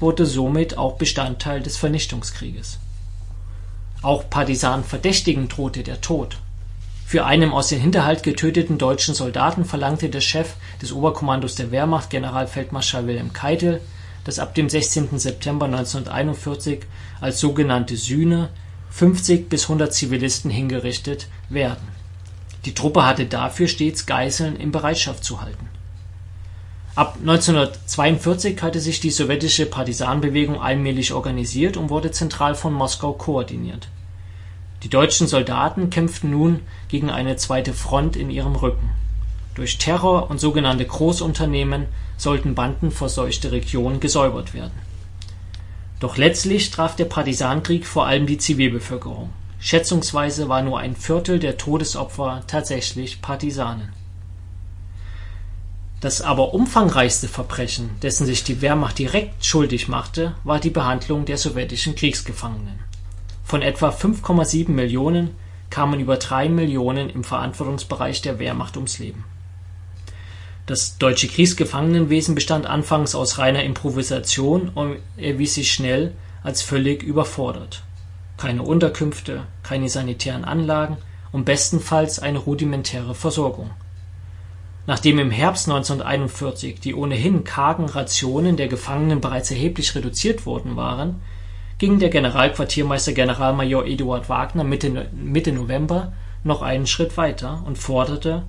wurde 0.00 0.26
somit 0.26 0.78
auch 0.78 0.96
Bestandteil 0.96 1.60
des 1.60 1.76
Vernichtungskrieges. 1.76 2.78
Auch 4.02 4.30
Partisanenverdächtigen 4.30 5.48
drohte 5.48 5.82
der 5.82 6.00
Tod. 6.00 6.38
Für 7.04 7.24
einen 7.24 7.50
aus 7.50 7.68
dem 7.68 7.80
Hinterhalt 7.80 8.22
getöteten 8.22 8.78
deutschen 8.78 9.14
Soldaten 9.14 9.64
verlangte 9.64 10.08
der 10.08 10.20
Chef 10.20 10.54
des 10.80 10.92
Oberkommandos 10.92 11.54
der 11.54 11.70
Wehrmacht, 11.70 12.10
Generalfeldmarschall 12.10 13.06
Wilhelm 13.06 13.32
Keitel, 13.32 13.80
dass 14.24 14.38
ab 14.38 14.54
dem 14.54 14.68
16. 14.68 15.18
September 15.18 15.66
1941 15.66 16.80
als 17.20 17.40
sogenannte 17.40 17.96
Sühne 17.96 18.50
50 18.90 19.48
bis 19.48 19.64
100 19.64 19.92
Zivilisten 19.92 20.50
hingerichtet 20.50 21.28
werden. 21.48 21.88
Die 22.66 22.74
Truppe 22.74 23.06
hatte 23.06 23.26
dafür 23.26 23.68
stets 23.68 24.04
Geiseln 24.06 24.56
in 24.56 24.70
Bereitschaft 24.70 25.24
zu 25.24 25.40
halten 25.40 25.68
Ab 26.98 27.14
1942 27.20 28.60
hatte 28.60 28.80
sich 28.80 28.98
die 28.98 29.12
sowjetische 29.12 29.66
Partisanenbewegung 29.66 30.60
allmählich 30.60 31.12
organisiert 31.12 31.76
und 31.76 31.90
wurde 31.90 32.10
zentral 32.10 32.56
von 32.56 32.72
Moskau 32.72 33.12
koordiniert. 33.12 33.86
Die 34.82 34.88
deutschen 34.88 35.28
Soldaten 35.28 35.90
kämpften 35.90 36.32
nun 36.32 36.58
gegen 36.88 37.08
eine 37.08 37.36
zweite 37.36 37.72
Front 37.72 38.16
in 38.16 38.30
ihrem 38.30 38.56
Rücken. 38.56 38.90
Durch 39.54 39.78
Terror 39.78 40.28
und 40.28 40.40
sogenannte 40.40 40.86
Großunternehmen 40.86 41.86
sollten 42.16 42.56
bandenverseuchte 42.56 43.52
Regionen 43.52 44.00
gesäubert 44.00 44.52
werden. 44.52 44.74
Doch 46.00 46.16
letztlich 46.16 46.72
traf 46.72 46.96
der 46.96 47.04
Partisanenkrieg 47.04 47.86
vor 47.86 48.06
allem 48.06 48.26
die 48.26 48.38
Zivilbevölkerung. 48.38 49.30
Schätzungsweise 49.60 50.48
war 50.48 50.62
nur 50.62 50.80
ein 50.80 50.96
Viertel 50.96 51.38
der 51.38 51.58
Todesopfer 51.58 52.42
tatsächlich 52.48 53.22
Partisanen. 53.22 53.92
Das 56.00 56.20
aber 56.20 56.54
umfangreichste 56.54 57.26
Verbrechen, 57.26 57.90
dessen 58.02 58.24
sich 58.24 58.44
die 58.44 58.60
Wehrmacht 58.60 58.98
direkt 58.98 59.44
schuldig 59.44 59.88
machte, 59.88 60.36
war 60.44 60.60
die 60.60 60.70
Behandlung 60.70 61.24
der 61.24 61.38
sowjetischen 61.38 61.96
Kriegsgefangenen. 61.96 62.78
Von 63.44 63.62
etwa 63.62 63.88
5,7 63.88 64.70
Millionen 64.70 65.30
kamen 65.70 65.98
über 65.98 66.16
drei 66.16 66.48
Millionen 66.48 67.10
im 67.10 67.24
Verantwortungsbereich 67.24 68.22
der 68.22 68.38
Wehrmacht 68.38 68.76
ums 68.76 68.98
Leben. 69.00 69.24
Das 70.66 70.98
deutsche 70.98 71.28
Kriegsgefangenenwesen 71.28 72.34
bestand 72.34 72.66
anfangs 72.66 73.14
aus 73.14 73.38
reiner 73.38 73.64
Improvisation 73.64 74.68
und 74.68 74.98
erwies 75.16 75.54
sich 75.54 75.72
schnell 75.72 76.12
als 76.42 76.62
völlig 76.62 77.02
überfordert. 77.02 77.82
Keine 78.36 78.62
Unterkünfte, 78.62 79.44
keine 79.62 79.88
sanitären 79.88 80.44
Anlagen 80.44 80.98
und 81.32 81.44
bestenfalls 81.44 82.18
eine 82.18 82.38
rudimentäre 82.38 83.14
Versorgung. 83.14 83.70
Nachdem 84.88 85.18
im 85.18 85.30
Herbst 85.30 85.68
1941 85.68 86.80
die 86.80 86.94
ohnehin 86.94 87.44
kargen 87.44 87.90
Rationen 87.90 88.56
der 88.56 88.68
Gefangenen 88.68 89.20
bereits 89.20 89.50
erheblich 89.50 89.94
reduziert 89.94 90.46
worden 90.46 90.76
waren 90.76 91.20
ging 91.76 91.98
der 91.98 92.08
Generalquartiermeister 92.08 93.12
Generalmajor 93.12 93.84
Eduard 93.84 94.30
Wagner 94.30 94.64
Mitte 94.64 95.52
November 95.52 96.14
noch 96.42 96.62
einen 96.62 96.86
Schritt 96.86 97.18
weiter 97.18 97.62
und 97.66 97.76
forderte, 97.76 98.44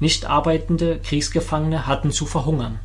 nicht 0.00 0.26
arbeitende 0.26 0.98
Kriegsgefangene 0.98 1.86
hatten 1.86 2.10
zu 2.10 2.26
verhungern. 2.26 2.80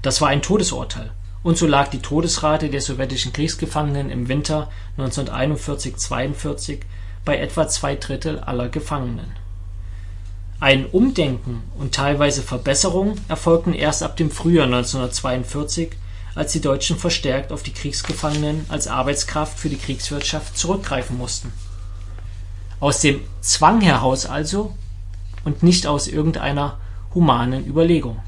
Das 0.00 0.22
war 0.22 0.28
ein 0.28 0.40
Todesurteil, 0.40 1.10
und 1.42 1.58
so 1.58 1.66
lag 1.66 1.88
die 1.88 2.00
Todesrate 2.00 2.70
der 2.70 2.80
sowjetischen 2.80 3.34
Kriegsgefangenen 3.34 4.08
im 4.08 4.28
Winter 4.28 4.70
1941 4.96 5.96
/ 5.96 5.98
42 5.98 6.80
bei 7.26 7.36
etwa 7.36 7.68
zwei 7.68 7.94
Drittel 7.94 8.40
aller 8.40 8.70
Gefangenen. 8.70 9.45
Ein 10.58 10.86
Umdenken 10.86 11.62
und 11.78 11.94
teilweise 11.94 12.42
Verbesserungen 12.42 13.20
erfolgten 13.28 13.74
erst 13.74 14.02
ab 14.02 14.16
dem 14.16 14.30
Frühjahr 14.30 14.64
1942 14.64 15.90
als 16.34 16.52
die 16.52 16.60
Deutschen 16.60 16.96
verstärkt 16.98 17.52
auf 17.52 17.62
die 17.62 17.72
Kriegsgefangenen 17.72 18.64
als 18.68 18.88
Arbeitskraft 18.88 19.58
für 19.58 19.68
die 19.68 19.76
Kriegswirtschaft 19.78 20.56
zurückgreifen 20.56 21.18
mussten. 21.18 21.52
Aus 22.80 23.00
dem 23.00 23.20
Zwang 23.40 23.80
heraus 23.80 24.26
also 24.26 24.74
und 25.44 25.62
nicht 25.62 25.86
aus 25.86 26.08
irgendeiner 26.08 26.78
humanen 27.14 27.66
Überlegung. 27.66 28.20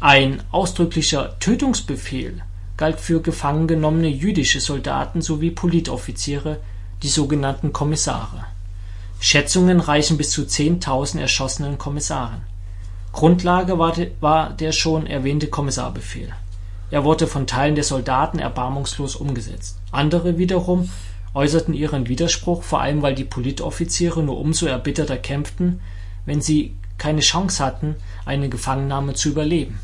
Ein 0.00 0.42
ausdrücklicher 0.50 1.38
Tötungsbefehl 1.38 2.42
galt 2.76 2.98
für 3.00 3.20
gefangen 3.20 3.68
genommene 3.68 4.08
jüdische 4.08 4.60
Soldaten 4.60 5.20
sowie 5.20 5.50
Politoffiziere, 5.50 6.60
die 7.02 7.08
sogenannten 7.08 7.72
Kommissare. 7.72 8.46
Schätzungen 9.20 9.80
reichen 9.80 10.16
bis 10.16 10.30
zu 10.30 10.42
10.000 10.42 11.20
erschossenen 11.20 11.78
Kommissaren. 11.78 12.42
Grundlage 13.12 13.78
war, 13.78 13.92
de, 13.92 14.12
war 14.20 14.50
der 14.50 14.72
schon 14.72 15.06
erwähnte 15.06 15.48
Kommissarbefehl 15.48 16.32
er 16.90 17.04
wurde 17.04 17.26
von 17.26 17.46
Teilen 17.46 17.76
der 17.76 17.84
Soldaten 17.84 18.38
erbarmungslos 18.38 19.14
umgesetzt. 19.14 19.78
Andere 19.92 20.38
wiederum 20.38 20.90
äußerten 21.34 21.74
ihren 21.74 22.08
Widerspruch, 22.08 22.64
vor 22.64 22.80
allem 22.80 23.02
weil 23.02 23.14
die 23.14 23.24
Politoffiziere 23.24 24.22
nur 24.22 24.38
umso 24.38 24.66
erbitterter 24.66 25.16
kämpften, 25.16 25.80
wenn 26.26 26.40
sie 26.40 26.74
keine 26.98 27.20
Chance 27.20 27.64
hatten, 27.64 27.96
eine 28.24 28.48
Gefangennahme 28.48 29.14
zu 29.14 29.28
überleben. 29.28 29.78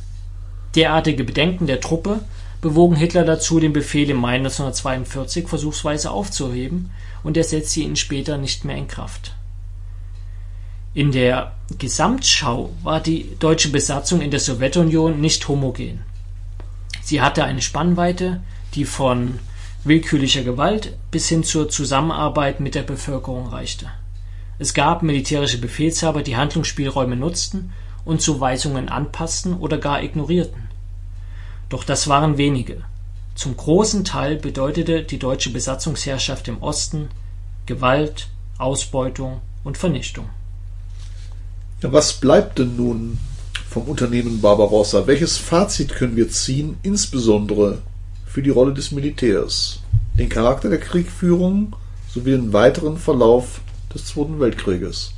Derartige 0.74 1.22
Bedenken 1.22 1.66
der 1.66 1.80
Truppe 1.80 2.20
bewogen 2.60 2.96
Hitler 2.96 3.24
dazu, 3.24 3.60
den 3.60 3.72
Befehl 3.72 4.10
im 4.10 4.18
Mai 4.18 4.36
1942 4.36 5.48
versuchsweise 5.48 6.10
aufzuheben, 6.10 6.90
und 7.22 7.36
er 7.36 7.44
setzte 7.44 7.80
ihn 7.80 7.96
später 7.96 8.38
nicht 8.38 8.64
mehr 8.64 8.76
in 8.76 8.88
Kraft. 8.88 9.34
In 10.94 11.12
der 11.12 11.52
Gesamtschau 11.78 12.70
war 12.82 13.00
die 13.00 13.36
deutsche 13.38 13.68
Besatzung 13.68 14.20
in 14.20 14.30
der 14.30 14.40
Sowjetunion 14.40 15.20
nicht 15.20 15.46
homogen 15.48 16.00
Sie 17.06 17.20
hatte 17.20 17.44
eine 17.44 17.62
Spannweite, 17.62 18.40
die 18.74 18.84
von 18.84 19.38
willkürlicher 19.84 20.42
Gewalt 20.42 20.98
bis 21.12 21.28
hin 21.28 21.44
zur 21.44 21.68
Zusammenarbeit 21.68 22.58
mit 22.58 22.74
der 22.74 22.82
Bevölkerung 22.82 23.46
reichte. 23.46 23.86
Es 24.58 24.74
gab 24.74 25.04
militärische 25.04 25.58
Befehlshaber, 25.58 26.22
die 26.22 26.36
Handlungsspielräume 26.36 27.14
nutzten 27.14 27.72
und 28.04 28.22
Zuweisungen 28.22 28.88
anpassten 28.88 29.56
oder 29.56 29.78
gar 29.78 30.02
ignorierten. 30.02 30.65
Doch 31.68 31.84
das 31.84 32.08
waren 32.08 32.38
wenige. 32.38 32.82
Zum 33.34 33.56
großen 33.56 34.04
Teil 34.04 34.36
bedeutete 34.36 35.02
die 35.02 35.18
deutsche 35.18 35.50
Besatzungsherrschaft 35.50 36.48
im 36.48 36.62
Osten 36.62 37.08
Gewalt, 37.66 38.28
Ausbeutung 38.58 39.40
und 39.64 39.76
Vernichtung. 39.76 40.28
Ja, 41.82 41.92
was 41.92 42.14
bleibt 42.14 42.58
denn 42.58 42.76
nun 42.76 43.18
vom 43.76 43.90
Unternehmen 43.90 44.40
Barbarossa. 44.40 45.06
Welches 45.06 45.36
Fazit 45.36 45.94
können 45.94 46.16
wir 46.16 46.30
ziehen, 46.30 46.78
insbesondere 46.82 47.82
für 48.26 48.40
die 48.40 48.48
Rolle 48.48 48.72
des 48.72 48.90
Militärs, 48.90 49.80
den 50.18 50.30
Charakter 50.30 50.70
der 50.70 50.80
Kriegführung 50.80 51.76
sowie 52.08 52.30
den 52.30 52.54
weiteren 52.54 52.96
Verlauf 52.96 53.60
des 53.94 54.06
Zweiten 54.06 54.40
Weltkrieges? 54.40 55.12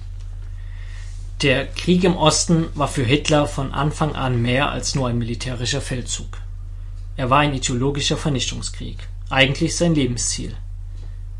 Der 1.42 1.68
Krieg 1.68 2.02
im 2.02 2.16
Osten 2.16 2.66
war 2.74 2.88
für 2.88 3.04
Hitler 3.04 3.46
von 3.46 3.72
Anfang 3.72 4.16
an 4.16 4.42
mehr 4.42 4.72
als 4.72 4.96
nur 4.96 5.06
ein 5.06 5.18
militärischer 5.18 5.80
Feldzug. 5.80 6.38
Er 7.16 7.30
war 7.30 7.38
ein 7.38 7.54
ideologischer 7.54 8.16
Vernichtungskrieg, 8.16 8.96
eigentlich 9.30 9.76
sein 9.76 9.94
Lebensziel. 9.94 10.56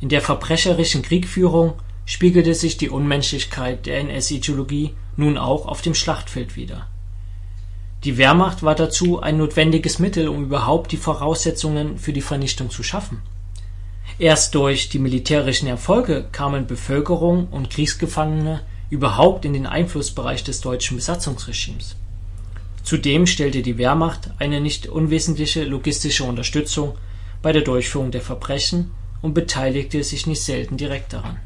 In 0.01 0.09
der 0.09 0.21
verbrecherischen 0.21 1.03
Kriegführung 1.03 1.81
spiegelte 2.07 2.55
sich 2.55 2.77
die 2.77 2.91
Unmenschlichkeit 2.91 3.87
der 3.87 3.99
NS-Ideologie 3.99 4.95
nun 5.17 5.37
auch 5.37 5.67
auf 5.67 5.83
dem 5.83 5.97
Schlachtfeld 5.97 6.55
wider. 6.55 6.87
Die 8.05 8.19
Wehrmacht 8.19 8.63
war 8.63 8.77
dazu 8.77 9.21
ein 9.21 9.37
notwendiges 9.37 9.99
Mittel, 9.99 10.29
um 10.29 10.45
überhaupt 10.45 10.93
die 10.93 10.97
Voraussetzungen 10.97 11.99
für 11.99 12.13
die 12.13 12.23
Vernichtung 12.23 12.71
zu 12.71 12.85
schaffen. 12.85 13.21
Erst 14.21 14.55
durch 14.55 14.91
die 14.91 15.01
militärischen 15.01 15.67
Erfolge 15.67 16.29
kamen 16.31 16.69
Bevölkerung 16.69 17.49
und 17.49 17.71
Kriegsgefangene 17.71 18.61
überhaupt 18.91 19.45
in 19.45 19.53
den 19.53 19.67
Einflussbereich 19.67 20.45
des 20.45 20.61
deutschen 20.61 20.97
Besatzungsregimes. 20.97 21.97
Zudem 22.83 23.27
stellte 23.27 23.63
die 23.63 23.77
Wehrmacht 23.77 24.31
eine 24.39 24.61
nicht 24.61 24.87
unwesentliche 24.87 25.65
logistische 25.65 26.25
Unterstützung 26.25 26.97
bei 27.43 27.53
der 27.53 27.63
Durchführung 27.63 28.11
der 28.11 28.23
Verbrechen 28.23 28.91
und 29.21 29.35
beteiligte 29.35 30.03
sich 30.03 30.27
nicht 30.27 30.43
selten 30.43 30.77
direkt 30.77 31.13
daran. 31.13 31.39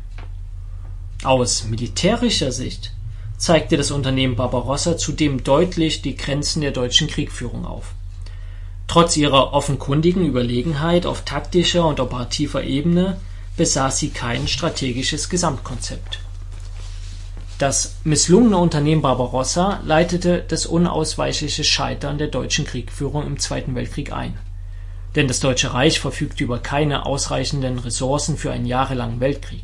Aus 1.25 1.65
militärischer 1.65 2.53
Sicht 2.53 2.93
zeigte 3.39 3.77
das 3.77 3.91
Unternehmen 3.91 4.37
Barbarossa 4.37 4.97
zudem 4.97 5.43
deutlich 5.43 6.03
die 6.03 6.17
Grenzen 6.17 6.61
der 6.61 6.71
deutschen 6.71 7.09
Kriegführung 7.09 7.65
auf. 7.65 7.93
Trotz 8.87 9.17
ihrer 9.17 9.53
offenkundigen 9.53 10.25
Überlegenheit 10.25 11.07
auf 11.07 11.25
taktischer 11.25 11.87
und 11.87 11.99
operativer 11.99 12.63
Ebene 12.63 13.21
besaß 13.57 13.99
sie 13.99 14.11
kein 14.11 14.47
strategisches 14.47 15.29
Gesamtkonzept. 15.29 16.21
Das 17.63 17.95
misslungene 18.03 18.57
Unternehmen 18.57 19.03
Barbarossa 19.03 19.79
leitete 19.85 20.45
das 20.49 20.67
unausweichliche 20.67 21.63
Scheitern 21.63 22.19
der 22.19 22.27
deutschen 22.27 22.65
Kriegführung 22.65 23.25
im 23.25 23.39
Zweiten 23.39 23.77
Weltkrieg 23.77 24.13
ein. 24.13 24.37
Denn 25.15 25.29
das 25.29 25.39
Deutsche 25.39 25.73
Reich 25.73 26.01
verfügte 26.01 26.43
über 26.43 26.59
keine 26.59 27.07
ausreichenden 27.07 27.79
Ressourcen 27.79 28.37
für 28.37 28.51
einen 28.51 28.67
jahrelangen 28.67 29.21
Weltkrieg. 29.21 29.63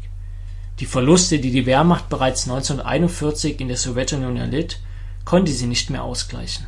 Die 0.78 0.86
Verluste, 0.86 1.40
die 1.40 1.50
die 1.50 1.66
Wehrmacht 1.66 2.08
bereits 2.08 2.48
1941 2.48 3.58
in 3.58 3.66
der 3.66 3.76
Sowjetunion 3.76 4.36
erlitt, 4.36 4.78
konnte 5.24 5.50
sie 5.50 5.66
nicht 5.66 5.90
mehr 5.90 6.04
ausgleichen. 6.04 6.66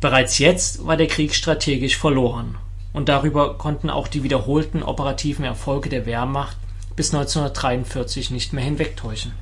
Bereits 0.00 0.38
jetzt 0.38 0.86
war 0.86 0.96
der 0.96 1.08
Krieg 1.08 1.34
strategisch 1.34 1.96
verloren, 1.96 2.54
und 2.92 3.08
darüber 3.08 3.58
konnten 3.58 3.90
auch 3.90 4.06
die 4.06 4.22
wiederholten 4.22 4.84
operativen 4.84 5.44
Erfolge 5.44 5.88
der 5.88 6.06
Wehrmacht 6.06 6.56
bis 6.94 7.12
1943 7.12 8.30
nicht 8.30 8.52
mehr 8.52 8.62
hinwegtäuschen. 8.62 9.32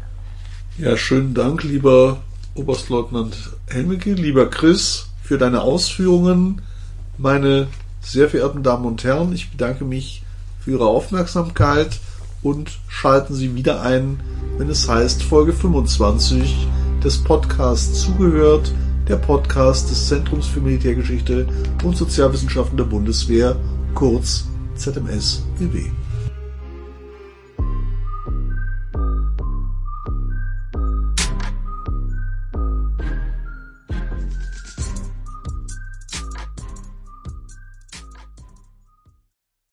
Ja, 0.79 0.97
schönen 0.97 1.35
Dank, 1.35 1.65
lieber 1.65 2.21
Oberstleutnant 2.55 3.35
Helmicke, 3.67 4.13
lieber 4.13 4.49
Chris, 4.49 5.09
für 5.25 5.37
deine 5.37 5.63
Ausführungen. 5.63 6.63
Meine 7.17 7.67
sehr 8.01 8.29
verehrten 8.29 8.63
Damen 8.63 8.85
und 8.85 9.03
Herren, 9.03 9.33
ich 9.33 9.51
bedanke 9.51 9.85
mich 9.85 10.23
für 10.61 10.71
Ihre 10.71 10.87
Aufmerksamkeit 10.87 11.99
und 12.43 12.79
schalten 12.87 13.35
Sie 13.35 13.57
wieder 13.57 13.83
ein, 13.83 14.21
wenn 14.57 14.71
es 14.71 14.89
heißt 14.89 15.25
Folge 15.25 15.53
25 15.53 16.69
des 17.03 17.25
Podcasts 17.25 18.03
Zugehört, 18.03 18.73
der 19.09 19.17
Podcast 19.17 19.91
des 19.91 20.07
Zentrums 20.07 20.47
für 20.47 20.61
Militärgeschichte 20.61 21.49
und 21.83 21.97
Sozialwissenschaften 21.97 22.77
der 22.77 22.85
Bundeswehr, 22.85 23.57
kurz 23.97 24.45
ZMS-BW. 24.77 25.91